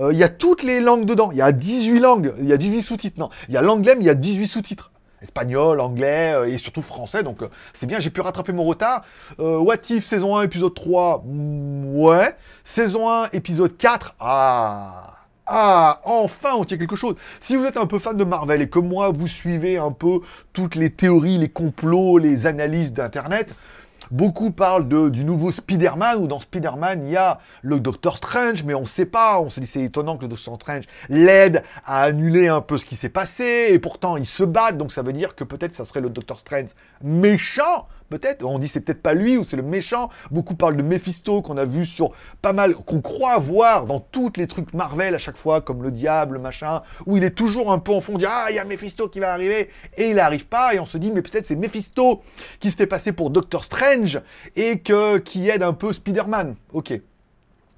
euh, 0.00 0.10
il 0.10 0.18
y 0.18 0.24
a 0.24 0.30
toutes 0.30 0.62
les 0.62 0.80
langues 0.80 1.04
dedans. 1.04 1.30
Il 1.32 1.36
y 1.36 1.42
a 1.42 1.52
18 1.52 2.00
langues, 2.00 2.32
il 2.38 2.46
y 2.46 2.52
a 2.54 2.56
18 2.56 2.82
sous-titres. 2.82 3.20
Non, 3.20 3.28
il 3.48 3.54
y 3.54 3.58
a 3.58 3.60
l'anglais 3.60 3.94
mais 3.94 4.04
il 4.04 4.06
y 4.06 4.10
a 4.10 4.14
18 4.14 4.46
sous-titres 4.46 4.90
espagnol, 5.20 5.80
anglais 5.80 6.32
euh, 6.34 6.48
et 6.48 6.56
surtout 6.56 6.80
français. 6.80 7.22
Donc 7.22 7.42
euh, 7.42 7.48
c'est 7.74 7.86
bien, 7.86 8.00
j'ai 8.00 8.10
pu 8.10 8.22
rattraper 8.22 8.54
mon 8.54 8.64
retard. 8.64 9.04
What 9.38 9.90
If 9.90 10.06
saison 10.06 10.36
1 10.36 10.44
épisode 10.44 10.72
3, 10.72 11.24
mm, 11.26 11.96
ouais. 11.96 12.36
Saison 12.64 13.10
1 13.10 13.28
épisode 13.34 13.76
4, 13.76 14.14
ah 14.20 15.23
ah, 15.46 16.00
enfin, 16.04 16.50
on 16.56 16.64
tient 16.64 16.78
quelque 16.78 16.96
chose. 16.96 17.16
Si 17.40 17.56
vous 17.56 17.64
êtes 17.64 17.76
un 17.76 17.86
peu 17.86 17.98
fan 17.98 18.16
de 18.16 18.24
Marvel 18.24 18.62
et 18.62 18.68
comme 18.68 18.88
moi, 18.88 19.10
vous 19.10 19.28
suivez 19.28 19.76
un 19.76 19.92
peu 19.92 20.20
toutes 20.52 20.74
les 20.74 20.90
théories, 20.90 21.38
les 21.38 21.50
complots, 21.50 22.18
les 22.18 22.46
analyses 22.46 22.92
d'Internet, 22.92 23.54
Beaucoup 24.10 24.50
parlent 24.50 24.86
de, 24.86 25.08
du 25.08 25.24
nouveau 25.24 25.50
Spider-Man, 25.50 26.18
où 26.20 26.26
dans 26.26 26.38
Spider-Man, 26.38 27.04
il 27.04 27.12
y 27.12 27.16
a 27.16 27.40
le 27.62 27.80
Doctor 27.80 28.18
Strange, 28.18 28.62
mais 28.62 28.74
on 28.74 28.82
ne 28.82 28.86
sait 28.86 29.06
pas. 29.06 29.40
On 29.40 29.50
s'est 29.50 29.60
dit, 29.60 29.66
c'est 29.66 29.82
étonnant 29.82 30.16
que 30.16 30.22
le 30.22 30.28
Doctor 30.28 30.56
Strange 30.56 30.84
l'aide 31.08 31.62
à 31.86 32.02
annuler 32.02 32.48
un 32.48 32.60
peu 32.60 32.78
ce 32.78 32.84
qui 32.84 32.96
s'est 32.96 33.08
passé, 33.08 33.68
et 33.70 33.78
pourtant, 33.78 34.16
ils 34.16 34.26
se 34.26 34.44
battent, 34.44 34.76
donc 34.76 34.92
ça 34.92 35.02
veut 35.02 35.12
dire 35.12 35.34
que 35.34 35.44
peut-être 35.44 35.74
ça 35.74 35.84
serait 35.84 36.00
le 36.00 36.10
Doctor 36.10 36.38
Strange 36.38 36.70
méchant, 37.02 37.88
peut-être. 38.08 38.44
On 38.44 38.58
dit 38.58 38.68
c'est 38.68 38.80
peut-être 38.80 39.02
pas 39.02 39.14
lui 39.14 39.36
ou 39.36 39.44
c'est 39.44 39.56
le 39.56 39.62
méchant. 39.62 40.10
Beaucoup 40.30 40.54
parlent 40.54 40.76
de 40.76 40.82
Mephisto 40.82 41.42
qu'on 41.42 41.56
a 41.56 41.64
vu 41.64 41.86
sur 41.86 42.12
pas 42.42 42.52
mal, 42.52 42.74
qu'on 42.74 43.00
croit 43.00 43.38
voir 43.38 43.86
dans 43.86 44.00
tous 44.00 44.32
les 44.36 44.46
trucs 44.46 44.72
Marvel 44.74 45.14
à 45.14 45.18
chaque 45.18 45.36
fois, 45.36 45.60
comme 45.60 45.82
le 45.82 45.90
diable, 45.90 46.38
machin, 46.38 46.82
où 47.06 47.16
il 47.16 47.24
est 47.24 47.34
toujours 47.34 47.72
un 47.72 47.78
peu 47.78 47.92
en 47.92 48.00
fond, 48.00 48.14
on 48.14 48.18
dit 48.18 48.26
ah 48.28 48.46
il 48.50 48.56
y 48.56 48.58
a 48.58 48.64
Mephisto 48.64 49.08
qui 49.08 49.20
va 49.20 49.32
arriver 49.32 49.70
et 49.96 50.10
il 50.10 50.16
n'arrive 50.16 50.46
pas 50.46 50.74
et 50.74 50.80
on 50.80 50.86
se 50.86 50.98
dit 50.98 51.10
mais 51.10 51.22
peut-être 51.22 51.46
c'est 51.46 51.56
Mephisto 51.56 52.22
qui 52.60 52.70
se 52.70 52.76
fait 52.76 52.86
passer 52.86 53.12
pour 53.12 53.30
Doctor 53.30 53.64
Strange 53.64 54.20
et 54.56 54.80
que 54.80 55.18
qui 55.18 55.48
aide 55.48 55.62
un 55.62 55.72
peu 55.72 55.92
Spider-Man. 55.92 56.56
Ok. 56.72 57.00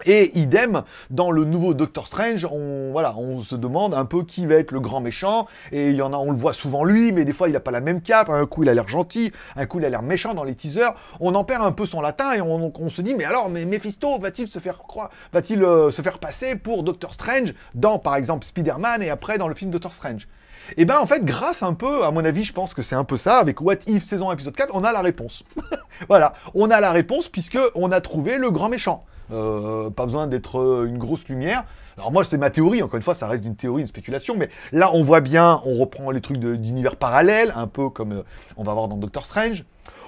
Et 0.05 0.39
idem, 0.39 0.83
dans 1.09 1.31
le 1.31 1.45
nouveau 1.45 1.73
Doctor 1.73 2.07
Strange, 2.07 2.45
on, 2.45 2.93
voilà, 2.93 3.17
on 3.17 3.41
se 3.41 3.55
demande 3.55 3.95
un 3.95 4.05
peu 4.05 4.25
qui 4.25 4.45
va 4.45 4.57
être 4.57 4.71
le 4.71 4.81
grand 4.81 5.01
méchant, 5.01 5.47
et 5.73 5.89
il 5.89 5.97
y 5.97 6.03
en 6.03 6.13
a, 6.13 6.19
on 6.19 6.33
le 6.33 6.37
voit 6.37 6.53
souvent 6.53 6.85
lui, 6.85 7.13
mais 7.13 7.25
des 7.25 7.33
fois 7.33 7.49
il 7.49 7.53
n'a 7.53 7.61
pas 7.61 7.71
la 7.71 7.81
même 7.81 8.03
cape, 8.03 8.29
un 8.29 8.45
coup 8.45 8.63
il 8.63 8.69
a 8.69 8.75
l'air 8.75 8.89
gentil, 8.89 9.33
un 9.57 9.65
coup 9.65 9.79
il 9.79 9.87
a 9.87 9.89
l'air 9.89 10.03
méchant 10.03 10.35
dans 10.35 10.45
les 10.45 10.55
teasers, 10.55 10.95
on 11.19 11.35
en 11.35 11.45
perd 11.45 11.65
un 11.65 11.73
peu 11.73 11.87
son 11.87 12.03
latin, 12.03 12.35
et 12.35 12.43
on, 12.43 12.91
se 12.91 13.01
dit, 13.01 13.15
mais 13.15 13.25
alors, 13.25 13.49
mais 13.49 13.65
Mephisto 13.65 14.19
va-t-il 14.19 14.49
se 14.49 14.59
faire 14.59 14.79
croire, 14.79 15.11
va-t-il 15.33 15.65
euh, 15.65 15.91
se 15.91 16.03
faire 16.03 16.19
passer 16.19 16.57
pour 16.57 16.83
Doctor 16.83 17.15
Strange 17.15 17.55
dans, 17.75 17.99
par 17.99 18.17
exemple, 18.17 18.45
Spider-Man, 18.45 19.03
et 19.03 19.09
après 19.09 19.39
dans 19.39 19.49
le 19.49 19.55
film 19.55 19.71
Doctor 19.71 19.95
Strange? 19.95 20.29
Et 20.71 20.83
eh 20.83 20.85
ben 20.85 20.99
en 20.99 21.07
fait, 21.07 21.25
grâce 21.25 21.63
un 21.63 21.75
peu, 21.75 22.05
à 22.05 22.11
mon 22.11 22.25
avis, 22.25 22.43
je 22.43 22.53
pense 22.53 22.75
que 22.75 22.83
c'est 22.83 22.97
un 22.97 23.05
peu 23.05 23.17
ça, 23.17 23.39
avec 23.39 23.61
What 23.61 23.77
If 23.87 24.05
saison 24.05 24.33
épisode 24.33 24.57
4, 24.57 24.75
on 24.75 24.83
a 24.83 24.93
la 24.93 25.01
réponse. 25.01 25.45
voilà, 26.09 26.35
on 26.55 26.71
a 26.71 26.81
la 26.81 26.91
réponse 26.91 27.29
puisque 27.29 27.59
on 27.77 27.93
a 27.93 28.01
trouvé 28.01 28.37
le 28.37 28.51
grand 28.51 28.69
méchant. 28.69 29.05
Euh, 29.33 29.91
pas 29.91 30.07
besoin 30.07 30.27
d'être 30.27 30.59
euh, 30.61 30.87
une 30.87 30.99
grosse 30.99 31.27
lumière. 31.29 31.65
Alors 31.97 32.13
moi, 32.13 32.25
c'est 32.25 32.39
ma 32.39 32.51
théorie, 32.51 32.83
encore 32.83 32.97
une 32.97 33.03
fois, 33.03 33.15
ça 33.15 33.27
reste 33.27 33.45
une 33.45 33.57
théorie, 33.57 33.83
une 33.83 33.89
spéculation, 33.89 34.37
mais 34.37 34.51
là, 34.73 34.91
on 34.93 35.03
voit 35.03 35.21
bien, 35.21 35.63
on 35.65 35.79
reprend 35.79 36.11
les 36.11 36.21
trucs 36.21 36.39
d'univers 36.39 36.97
parallèles, 36.97 37.53
un 37.57 37.67
peu 37.67 37.89
comme 37.89 38.13
euh, 38.13 38.23
on 38.57 38.65
va 38.65 38.73
voir 38.73 38.89
dans 38.89 38.97
Doctor 38.97 39.25
Strange. 39.25 39.65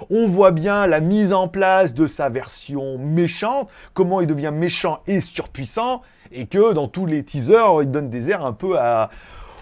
On 0.09 0.27
voit 0.27 0.51
bien 0.51 0.87
la 0.87 1.01
mise 1.01 1.33
en 1.33 1.47
place 1.47 1.93
de 1.93 2.07
sa 2.07 2.29
version 2.29 2.97
méchante, 2.97 3.69
comment 3.93 4.21
il 4.21 4.27
devient 4.27 4.51
méchant 4.53 4.99
et 5.07 5.19
surpuissant, 5.19 6.01
et 6.31 6.45
que 6.45 6.73
dans 6.73 6.87
tous 6.87 7.05
les 7.05 7.23
teasers, 7.23 7.81
il 7.81 7.91
donne 7.91 8.09
des 8.09 8.29
airs 8.29 8.45
un 8.45 8.53
peu 8.53 8.79
à, 8.79 9.09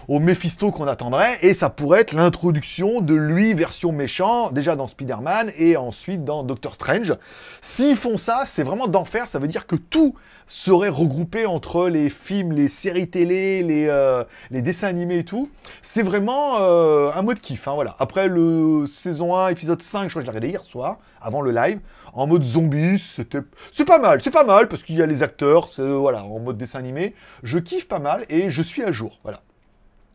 au 0.08 0.20
Mephisto 0.20 0.70
qu'on 0.70 0.86
attendrait, 0.86 1.38
et 1.42 1.52
ça 1.52 1.68
pourrait 1.68 2.00
être 2.00 2.14
l'introduction 2.14 3.02
de 3.02 3.14
lui 3.14 3.52
version 3.52 3.92
méchant, 3.92 4.50
déjà 4.50 4.74
dans 4.74 4.86
Spider-Man 4.86 5.52
et 5.58 5.76
ensuite 5.76 6.24
dans 6.24 6.42
Doctor 6.42 6.74
Strange. 6.74 7.14
S'ils 7.60 7.94
font 7.96 8.16
ça, 8.16 8.44
c'est 8.46 8.62
vraiment 8.62 8.88
d'enfer, 8.88 9.28
ça 9.28 9.38
veut 9.38 9.48
dire 9.48 9.66
que 9.66 9.76
tout 9.76 10.14
serait 10.46 10.88
regroupé 10.88 11.44
entre 11.44 11.90
les 11.90 12.08
films, 12.08 12.52
les 12.52 12.68
séries 12.68 13.10
télé, 13.10 13.62
les, 13.62 13.86
euh, 13.88 14.24
les 14.50 14.62
dessins 14.62 14.88
animés 14.88 15.18
et 15.18 15.24
tout. 15.24 15.50
C'est 15.82 16.02
vraiment 16.02 16.54
euh, 16.60 17.10
un 17.14 17.20
mode 17.20 17.38
kiff, 17.38 17.68
hein, 17.68 17.74
voilà. 17.74 17.94
Après 17.98 18.28
le 18.28 18.86
saison 18.86 19.36
1, 19.36 19.48
épisode 19.48 19.82
5, 19.82 20.04
je 20.04 20.08
crois 20.08 20.22
que 20.22 20.26
je 20.26 20.32
l'ai 20.32 20.38
regardé 20.38 20.48
hier 20.48 20.64
soir, 20.64 20.96
avant 21.20 21.42
le 21.42 21.52
live, 21.52 21.80
en 22.14 22.26
mode 22.26 22.44
zombie, 22.44 22.98
c'était... 22.98 23.40
C'est 23.72 23.84
pas 23.84 23.98
mal, 23.98 24.22
c'est 24.24 24.30
pas 24.30 24.44
mal, 24.44 24.68
parce 24.68 24.82
qu'il 24.82 24.96
y 24.96 25.02
a 25.02 25.06
les 25.06 25.22
acteurs, 25.22 25.68
voilà, 25.76 26.24
en 26.24 26.38
mode 26.38 26.56
dessin 26.56 26.78
animé. 26.78 27.14
Je 27.42 27.58
kiffe 27.58 27.86
pas 27.86 27.98
mal 27.98 28.24
et 28.30 28.48
je 28.48 28.62
suis 28.62 28.82
à 28.82 28.90
jour, 28.90 29.20
voilà. 29.22 29.42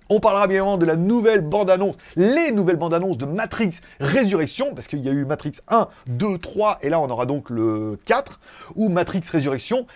On 0.10 0.20
parlera 0.20 0.48
bien 0.48 0.56
évidemment 0.58 0.78
de 0.78 0.86
la 0.86 0.96
nouvelle 0.96 1.42
bande-annonce, 1.42 1.96
les 2.16 2.52
nouvelles 2.52 2.76
bandes-annonces 2.76 3.18
de 3.18 3.26
Matrix 3.26 3.80
Résurrection, 4.00 4.74
parce 4.76 4.88
qu'il 4.88 5.00
y 5.00 5.10
a 5.10 5.12
eu 5.12 5.26
Matrix 5.26 5.54
1, 5.70 5.88
2, 6.08 6.38
3, 6.38 6.80
et 6.82 6.90
là 6.90 7.00
on 7.00 7.10
aura 7.10 7.26
donc 7.26 7.50
le 7.50 7.98
4, 8.06 8.40
ou 8.76 8.90
Matrix 8.90 9.22
Résurrection 9.32 9.88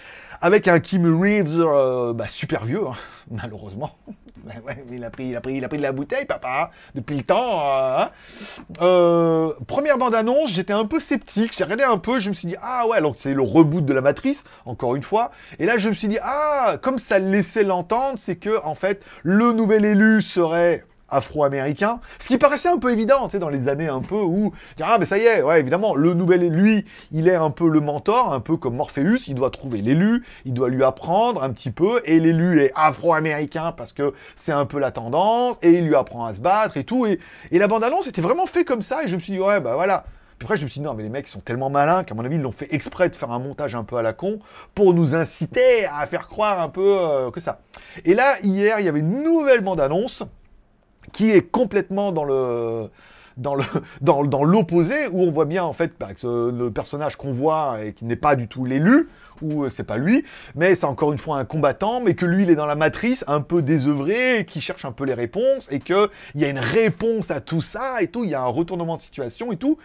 avec 0.42 0.68
un 0.68 0.80
Kim 0.80 1.22
Reeves 1.22 1.60
euh, 1.60 2.14
bah, 2.14 2.28
super 2.28 2.66
vieux, 2.66 2.86
hein, 2.88 2.96
malheureusement. 3.32 3.92
il, 4.92 5.04
a 5.04 5.10
pris, 5.10 5.28
il, 5.28 5.36
a 5.36 5.42
pris, 5.42 5.56
il 5.56 5.64
a 5.66 5.68
pris 5.70 5.78
de 5.78 5.84
la 5.84 5.92
bouteille, 5.92 6.26
papa, 6.26 6.72
depuis 6.96 7.18
le 7.18 7.24
temps. 7.24 7.62
Euh, 7.62 8.00
hein. 8.00 8.10
euh, 8.82 9.54
première 9.68 9.98
bande-annonce, 9.98 10.52
j'étais 10.52 10.74
un 10.74 10.86
peu 10.86 11.00
sceptique. 11.00 11.54
J'ai 11.58 11.64
regardé 11.64 11.84
un 11.84 11.98
peu, 11.98 12.20
je 12.20 12.30
me 12.30 12.34
suis 12.34 12.48
dit, 12.48 12.56
ah 12.62 12.88
ouais, 12.88 13.02
donc 13.02 13.18
c'est 13.20 13.34
le 13.34 13.42
reboot 13.42 13.86
de 13.86 13.94
la 13.94 14.02
matrice, 14.02 14.44
encore 14.66 14.96
une 14.96 15.04
fois. 15.04 15.32
Et 15.60 15.66
là, 15.66 15.78
je 15.78 15.90
me 15.90 15.94
suis 15.94 16.08
dit, 16.08 16.20
ah, 16.22 16.78
comme 16.82 17.00
ça 17.00 17.20
laissait 17.20 17.64
l'entendre, 17.64 18.18
c'est 18.20 18.38
que, 18.38 18.64
en 18.64 18.76
fait, 18.76 19.04
le 19.24 19.52
nouvel 19.52 19.86
élu 19.86 20.22
serait 20.22 20.86
afro-américain, 21.10 22.00
ce 22.20 22.28
qui 22.28 22.38
paraissait 22.38 22.70
un 22.70 22.78
peu 22.78 22.92
évident, 22.92 23.26
tu 23.26 23.32
sais, 23.32 23.40
dans 23.40 23.50
les 23.50 23.68
années 23.68 23.88
un 23.88 24.02
peu 24.02 24.16
où, 24.16 24.54
ah, 24.82 24.98
mais 25.00 25.06
ça 25.06 25.18
y 25.18 25.22
est, 25.22 25.42
ouais, 25.42 25.60
évidemment, 25.60 25.96
le 25.96 26.14
nouvel, 26.14 26.48
lui, 26.50 26.86
il 27.12 27.28
est 27.28 27.36
un 27.36 27.50
peu 27.50 27.70
le 27.70 27.80
mentor, 27.80 28.34
un 28.34 28.40
peu 28.40 28.58
comme 28.58 28.76
Morpheus, 28.76 29.28
il 29.28 29.36
doit 29.36 29.50
trouver 29.50 29.82
l'élu, 29.82 30.24
il 30.46 30.54
doit 30.54 30.70
lui 30.70 30.84
apprendre 30.84 31.44
un 31.44 31.52
petit 31.52 31.72
peu, 31.72 32.02
et 32.06 32.20
l'élu 32.20 32.62
est 32.62 32.72
afro-américain 32.76 33.74
parce 33.76 33.94
que 33.94 34.14
c'est 34.36 34.52
un 34.52 34.66
peu 34.66 34.80
la 34.80 34.92
tendance, 34.92 35.58
et 35.62 35.72
il 35.72 35.88
lui 35.88 35.96
apprend 35.96 36.26
à 36.26 36.34
se 36.34 36.40
battre 36.40 36.78
et 36.78 36.84
tout, 36.84 37.06
et, 37.06 37.20
et 37.52 37.60
la 37.60 37.68
bande-annonce 37.68 38.08
était 38.08 38.22
vraiment 38.22 38.46
fait 38.46 38.66
comme 38.66 38.82
ça, 38.82 39.04
et 39.04 39.08
je 39.08 39.16
me 39.16 39.20
suis 39.20 39.34
dit, 39.34 39.40
ouais, 39.40 39.60
bah 39.60 39.76
voilà. 39.76 40.06
Puis 40.38 40.46
après, 40.46 40.58
je 40.58 40.66
me 40.66 40.70
suis 40.70 40.82
dit, 40.82 40.86
non, 40.86 40.94
mais 40.94 41.02
les 41.02 41.10
mecs 41.10 41.28
sont 41.28 41.40
tellement 41.40 41.72
malins 41.72 42.04
qu'à 42.04 42.14
mon 42.14 42.24
avis, 42.24 42.36
ils 42.36 42.42
l'ont 42.42 42.52
fait 42.52 42.68
exprès 42.70 43.10
de 43.10 43.16
faire 43.16 43.32
un 43.32 43.40
montage 43.40 43.74
un 43.74 43.84
peu 43.84 43.98
à 43.98 44.04
la 44.04 44.14
con 44.14 44.38
pour 44.76 44.94
nous 44.94 45.16
inciter 45.16 45.88
à 45.88 46.06
faire 46.06 46.28
croire 46.28 46.62
un 46.62 46.70
peu 46.70 47.00
euh, 47.02 47.32
que 47.32 47.40
ça. 47.40 47.62
Et 48.06 48.14
là, 48.14 48.38
hier, 48.44 48.80
il 48.80 48.86
y 48.86 48.88
avait 48.88 49.00
une 49.00 49.24
nouvelle 49.24 49.62
bande-annonce 49.62 50.24
qui 51.14 51.32
est 51.32 51.42
complètement 51.42 52.12
dans 52.12 52.24
le 52.24 52.90
dans 53.38 53.56
le 53.56 53.64
dans, 54.02 54.24
dans 54.24 54.44
l'opposé 54.44 55.08
où 55.12 55.24
on 55.24 55.32
voit 55.32 55.46
bien 55.46 55.64
en 55.64 55.74
fait 55.74 55.94
bah, 56.00 56.14
que 56.14 56.52
le 56.52 56.72
personnage 56.72 57.16
qu'on 57.16 57.32
voit 57.32 57.84
et 57.84 57.94
qui 57.94 58.06
n'est 58.06 58.16
pas 58.16 58.36
du 58.36 58.48
tout 58.48 58.66
l'élu 58.66 59.10
ou 59.42 59.64
euh, 59.64 59.70
c'est 59.70 59.84
pas 59.84 59.98
lui, 59.98 60.24
mais 60.56 60.76
c'est 60.76 60.86
encore 60.86 61.12
une 61.12 61.18
fois 61.18 61.38
un 61.38 61.46
combattant, 61.46 62.02
mais 62.02 62.16
que 62.16 62.26
lui 62.26 62.44
il 62.44 62.50
est 62.50 62.56
dans 62.56 62.66
la 62.66 62.76
matrice 62.76 63.24
un 63.28 63.42
peu 63.42 63.62
désœuvré, 63.62 64.46
qui 64.48 64.62
cherche 64.62 64.86
un 64.86 64.92
peu 64.92 65.06
les 65.06 65.14
réponses 65.14 65.72
et 65.72 65.80
que 65.80 66.10
il 66.36 66.42
y 66.42 66.46
a 66.46 66.50
une 66.50 66.60
réponse 66.60 67.32
à 67.32 67.40
tout 67.40 67.62
ça 67.62 68.02
et 68.02 68.08
tout, 68.08 68.24
il 68.24 68.32
y 68.32 68.36
a 68.36 68.42
un 68.42 68.48
retournement 68.48 68.98
de 68.98 69.02
situation 69.02 69.52
et 69.52 69.58
tout, 69.58 69.78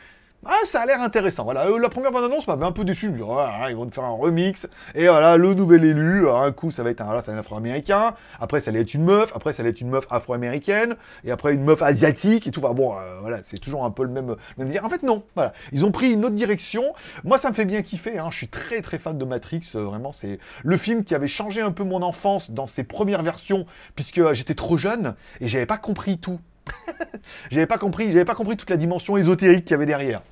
ah, 0.45 0.59
ça 0.65 0.81
a 0.81 0.87
l'air 0.87 1.01
intéressant. 1.01 1.45
Voilà, 1.45 1.69
euh, 1.69 1.79
la 1.79 1.89
première 1.89 2.11
bande-annonce 2.11 2.49
m'avait 2.49 2.65
un 2.65 2.73
peu 2.73 2.85
déçu. 2.85 3.13
Ah, 3.39 3.67
ils 3.71 3.77
vont 3.77 3.89
faire 3.93 4.05
un 4.05 4.17
remix. 4.17 4.67
Et 4.97 5.07
voilà, 5.07 5.37
le 5.37 5.55
nouvel 5.55 5.85
élu. 5.85 6.29
un 6.29 6.51
coup, 6.51 6.73
ça 6.73 6.83
va 6.83 6.91
être 6.91 7.01
un, 7.01 7.39
afro-américain. 7.39 8.15
Après, 8.41 8.61
ça 8.61 8.71
allait 8.71 8.81
être 8.81 8.93
une 8.93 9.05
meuf. 9.05 9.31
Après, 9.37 9.53
ça 9.53 9.63
allait 9.63 9.71
être 9.71 9.81
une 9.81 9.91
meuf 9.91 10.05
afro-américaine. 10.11 10.97
Et 11.25 11.31
après, 11.31 11.55
une 11.55 11.63
meuf 11.63 11.81
asiatique 11.81 12.49
et 12.49 12.51
tout. 12.51 12.61
bon, 12.61 12.97
euh, 12.97 13.21
voilà, 13.21 13.45
c'est 13.45 13.59
toujours 13.59 13.85
un 13.85 13.93
peu 13.93 14.03
le 14.03 14.09
même, 14.09 14.35
En 14.83 14.89
fait, 14.89 15.05
non. 15.05 15.23
Voilà, 15.37 15.53
ils 15.71 15.85
ont 15.85 15.93
pris 15.93 16.13
une 16.13 16.25
autre 16.25 16.35
direction. 16.35 16.93
Moi, 17.23 17.39
ça 17.39 17.51
me 17.51 17.55
fait 17.55 17.65
bien 17.65 17.83
kiffer. 17.83 18.19
Hein. 18.19 18.29
Je 18.33 18.39
suis 18.39 18.49
très 18.49 18.83
très 18.83 18.99
fan 18.99 19.17
de 19.17 19.25
Matrix. 19.25 19.61
Euh, 19.77 19.85
vraiment, 19.85 20.11
c'est 20.11 20.41
le 20.65 20.77
film 20.77 21.05
qui 21.05 21.15
avait 21.15 21.29
changé 21.29 21.61
un 21.61 21.71
peu 21.71 21.85
mon 21.85 22.03
enfance 22.03 22.51
dans 22.51 22.67
ses 22.67 22.83
premières 22.83 23.23
versions, 23.23 23.65
puisque 23.95 24.33
j'étais 24.33 24.57
trop 24.57 24.77
jeune 24.77 25.15
et 25.41 25.47
j'avais 25.47 25.67
pas 25.67 25.79
compris 25.79 26.19
tout. 26.19 26.41
j'avais 27.51 27.67
pas 27.67 27.79
compris, 27.79 28.09
j'avais 28.09 28.25
pas 28.25 28.35
compris 28.35 28.57
toute 28.57 28.71
la 28.71 28.77
dimension 28.77 29.17
ésotérique 29.17 29.65
qu'il 29.65 29.73
y 29.73 29.75
avait 29.75 29.87
derrière. 29.87 30.23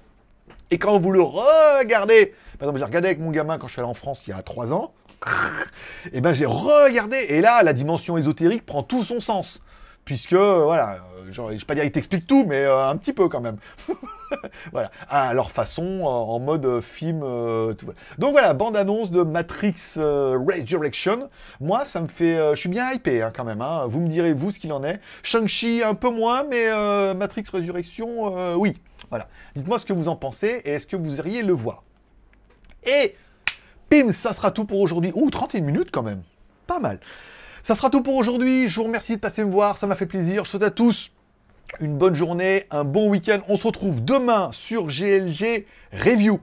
Et 0.70 0.78
quand 0.78 0.98
vous 0.98 1.10
le 1.10 1.20
regardez, 1.20 2.34
par 2.58 2.68
exemple, 2.68 2.78
j'ai 2.78 2.84
regardé 2.84 3.08
avec 3.08 3.20
mon 3.20 3.30
gamin 3.30 3.58
quand 3.58 3.66
je 3.66 3.72
suis 3.72 3.80
allé 3.80 3.90
en 3.90 3.94
France 3.94 4.26
il 4.26 4.30
y 4.30 4.32
a 4.32 4.42
trois 4.42 4.72
ans, 4.72 4.92
et 6.12 6.20
ben 6.20 6.32
j'ai 6.32 6.46
regardé, 6.46 7.16
et 7.28 7.40
là, 7.40 7.62
la 7.62 7.72
dimension 7.72 8.16
ésotérique 8.16 8.64
prend 8.64 8.82
tout 8.82 9.02
son 9.02 9.20
sens. 9.20 9.62
Puisque, 10.04 10.34
voilà, 10.34 10.94
euh, 10.94 11.26
je 11.30 11.40
ne 11.40 11.50
vais 11.50 11.58
pas 11.58 11.74
dire 11.74 11.84
qu'ils 11.84 11.92
t'expliquent 11.92 12.26
tout, 12.26 12.44
mais 12.46 12.64
euh, 12.64 12.88
un 12.88 12.96
petit 12.96 13.12
peu 13.12 13.28
quand 13.28 13.40
même. 13.40 13.56
voilà, 14.72 14.90
à 15.08 15.32
leur 15.34 15.50
façon, 15.50 16.02
en 16.02 16.38
mode 16.38 16.66
euh, 16.66 16.80
film. 16.80 17.20
Donc 18.18 18.32
voilà, 18.32 18.52
bande-annonce 18.54 19.10
de 19.10 19.22
Matrix 19.22 19.74
Resurrection. 19.96 21.30
Moi, 21.60 21.84
ça 21.84 22.00
me 22.00 22.08
fait. 22.08 22.36
je 22.54 22.58
suis 22.58 22.68
bien 22.68 22.90
hypé 22.92 23.22
hein, 23.22 23.32
quand 23.34 23.44
même. 23.44 23.60
Hein. 23.60 23.84
Vous 23.86 24.00
me 24.00 24.08
direz, 24.08 24.32
vous, 24.32 24.50
ce 24.50 24.58
qu'il 24.58 24.72
en 24.72 24.82
est. 24.82 25.00
Shang-Chi, 25.22 25.82
un 25.84 25.94
peu 25.94 26.10
moins, 26.10 26.44
mais 26.44 27.14
Matrix 27.14 27.44
Resurrection, 27.52 28.56
oui. 28.56 28.76
Voilà. 29.10 29.28
Dites-moi 29.56 29.78
ce 29.78 29.84
que 29.84 29.92
vous 29.92 30.08
en 30.08 30.16
pensez 30.16 30.62
et 30.64 30.70
est-ce 30.70 30.86
que 30.86 30.96
vous 30.96 31.18
iriez 31.18 31.42
le 31.42 31.52
voir. 31.52 31.82
Et, 32.84 33.16
pim, 33.88 34.12
ça 34.12 34.32
sera 34.32 34.50
tout 34.50 34.64
pour 34.64 34.80
aujourd'hui. 34.80 35.12
Ouh, 35.14 35.30
31 35.30 35.60
minutes 35.60 35.90
quand 35.92 36.02
même. 36.02 36.22
Pas 36.66 36.78
mal. 36.78 37.00
Ça 37.62 37.74
sera 37.76 37.90
tout 37.90 38.02
pour 38.02 38.16
aujourd'hui. 38.16 38.68
Je 38.68 38.76
vous 38.76 38.84
remercie 38.84 39.16
de 39.16 39.20
passer 39.20 39.44
me 39.44 39.50
voir. 39.50 39.76
Ça 39.76 39.86
m'a 39.86 39.96
fait 39.96 40.06
plaisir. 40.06 40.44
Je 40.44 40.50
souhaite 40.50 40.62
à 40.62 40.70
tous 40.70 41.10
une 41.78 41.96
bonne 41.96 42.14
journée, 42.14 42.66
un 42.70 42.84
bon 42.84 43.08
week-end. 43.08 43.38
On 43.48 43.56
se 43.56 43.66
retrouve 43.66 44.04
demain 44.04 44.48
sur 44.52 44.86
GLG 44.86 45.66
Review 45.92 46.40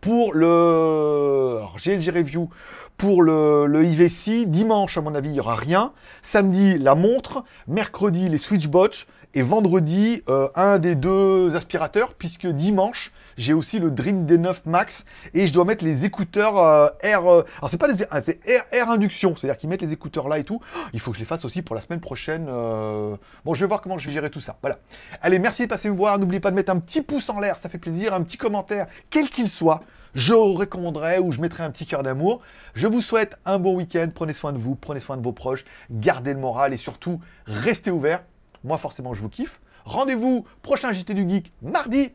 pour 0.00 0.32
le 0.32 1.60
GLG 1.76 2.10
Review 2.10 2.48
pour 2.96 3.22
le, 3.22 3.66
le 3.66 3.84
IVC. 3.84 4.46
Dimanche, 4.46 4.96
à 4.96 5.00
mon 5.00 5.14
avis, 5.14 5.30
il 5.30 5.32
n'y 5.32 5.40
aura 5.40 5.56
rien. 5.56 5.92
Samedi, 6.22 6.78
la 6.78 6.94
montre. 6.94 7.44
Mercredi, 7.66 8.28
les 8.28 8.38
Switchbots. 8.38 9.06
Et 9.34 9.42
vendredi, 9.42 10.22
euh, 10.28 10.48
un 10.54 10.78
des 10.78 10.94
deux 10.94 11.54
aspirateurs, 11.54 12.14
puisque 12.14 12.46
dimanche, 12.46 13.12
j'ai 13.36 13.52
aussi 13.52 13.78
le 13.78 13.90
Dream 13.90 14.26
D9 14.26 14.62
Max 14.64 15.04
et 15.34 15.46
je 15.46 15.52
dois 15.52 15.64
mettre 15.66 15.84
les 15.84 16.06
écouteurs 16.06 16.58
euh, 16.58 16.88
air. 17.02 17.26
euh, 17.30 17.44
alors 17.58 17.70
c'est 17.70 17.76
pas 17.76 17.92
des, 17.92 18.04
ah, 18.10 18.20
c'est 18.22 18.40
air, 18.48 18.64
air 18.72 18.90
induction, 18.90 19.36
c'est-à-dire 19.36 19.58
qu'ils 19.58 19.68
mettent 19.68 19.82
les 19.82 19.92
écouteurs 19.92 20.28
là 20.28 20.38
et 20.38 20.44
tout. 20.44 20.60
Oh, 20.62 20.80
Il 20.94 20.98
faut 21.00 21.10
que 21.10 21.16
je 21.18 21.20
les 21.20 21.26
fasse 21.26 21.44
aussi 21.44 21.60
pour 21.60 21.76
la 21.76 21.82
semaine 21.82 22.00
prochaine. 22.00 22.46
euh. 22.48 23.16
Bon, 23.44 23.52
je 23.52 23.60
vais 23.60 23.66
voir 23.68 23.82
comment 23.82 23.98
je 23.98 24.06
vais 24.08 24.14
gérer 24.14 24.30
tout 24.30 24.40
ça. 24.40 24.56
Voilà. 24.62 24.78
Allez, 25.20 25.38
merci 25.38 25.62
de 25.64 25.68
passer 25.68 25.90
me 25.90 25.96
voir. 25.96 26.18
N'oubliez 26.18 26.40
pas 26.40 26.50
de 26.50 26.56
mettre 26.56 26.72
un 26.72 26.78
petit 26.80 27.02
pouce 27.02 27.28
en 27.28 27.38
l'air, 27.38 27.58
ça 27.58 27.68
fait 27.68 27.78
plaisir. 27.78 28.14
Un 28.14 28.22
petit 28.22 28.38
commentaire, 28.38 28.86
quel 29.10 29.28
qu'il 29.28 29.48
soit. 29.50 29.82
Je 30.14 30.32
recommanderais 30.32 31.18
ou 31.18 31.32
je 31.32 31.40
mettrai 31.40 31.62
un 31.64 31.70
petit 31.70 31.84
cœur 31.84 32.02
d'amour. 32.02 32.40
Je 32.74 32.86
vous 32.86 33.02
souhaite 33.02 33.38
un 33.44 33.58
bon 33.58 33.76
week-end. 33.76 34.08
Prenez 34.12 34.32
soin 34.32 34.54
de 34.54 34.58
vous, 34.58 34.74
prenez 34.74 35.00
soin 35.00 35.18
de 35.18 35.22
vos 35.22 35.32
proches, 35.32 35.66
gardez 35.90 36.32
le 36.32 36.40
moral 36.40 36.72
et 36.72 36.78
surtout, 36.78 37.20
restez 37.46 37.90
ouverts. 37.90 38.22
Moi, 38.68 38.76
forcément, 38.76 39.14
je 39.14 39.22
vous 39.22 39.30
kiffe. 39.30 39.60
Rendez-vous 39.86 40.46
prochain 40.60 40.92
JT 40.92 41.14
du 41.14 41.26
Geek 41.26 41.52
mardi. 41.62 42.12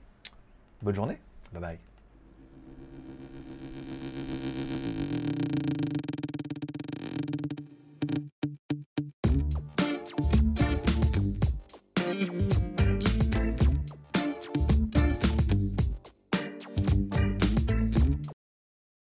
Bonne 0.83 0.93
journée. 0.93 1.17
Bye 1.51 1.61
bye. 1.61 1.79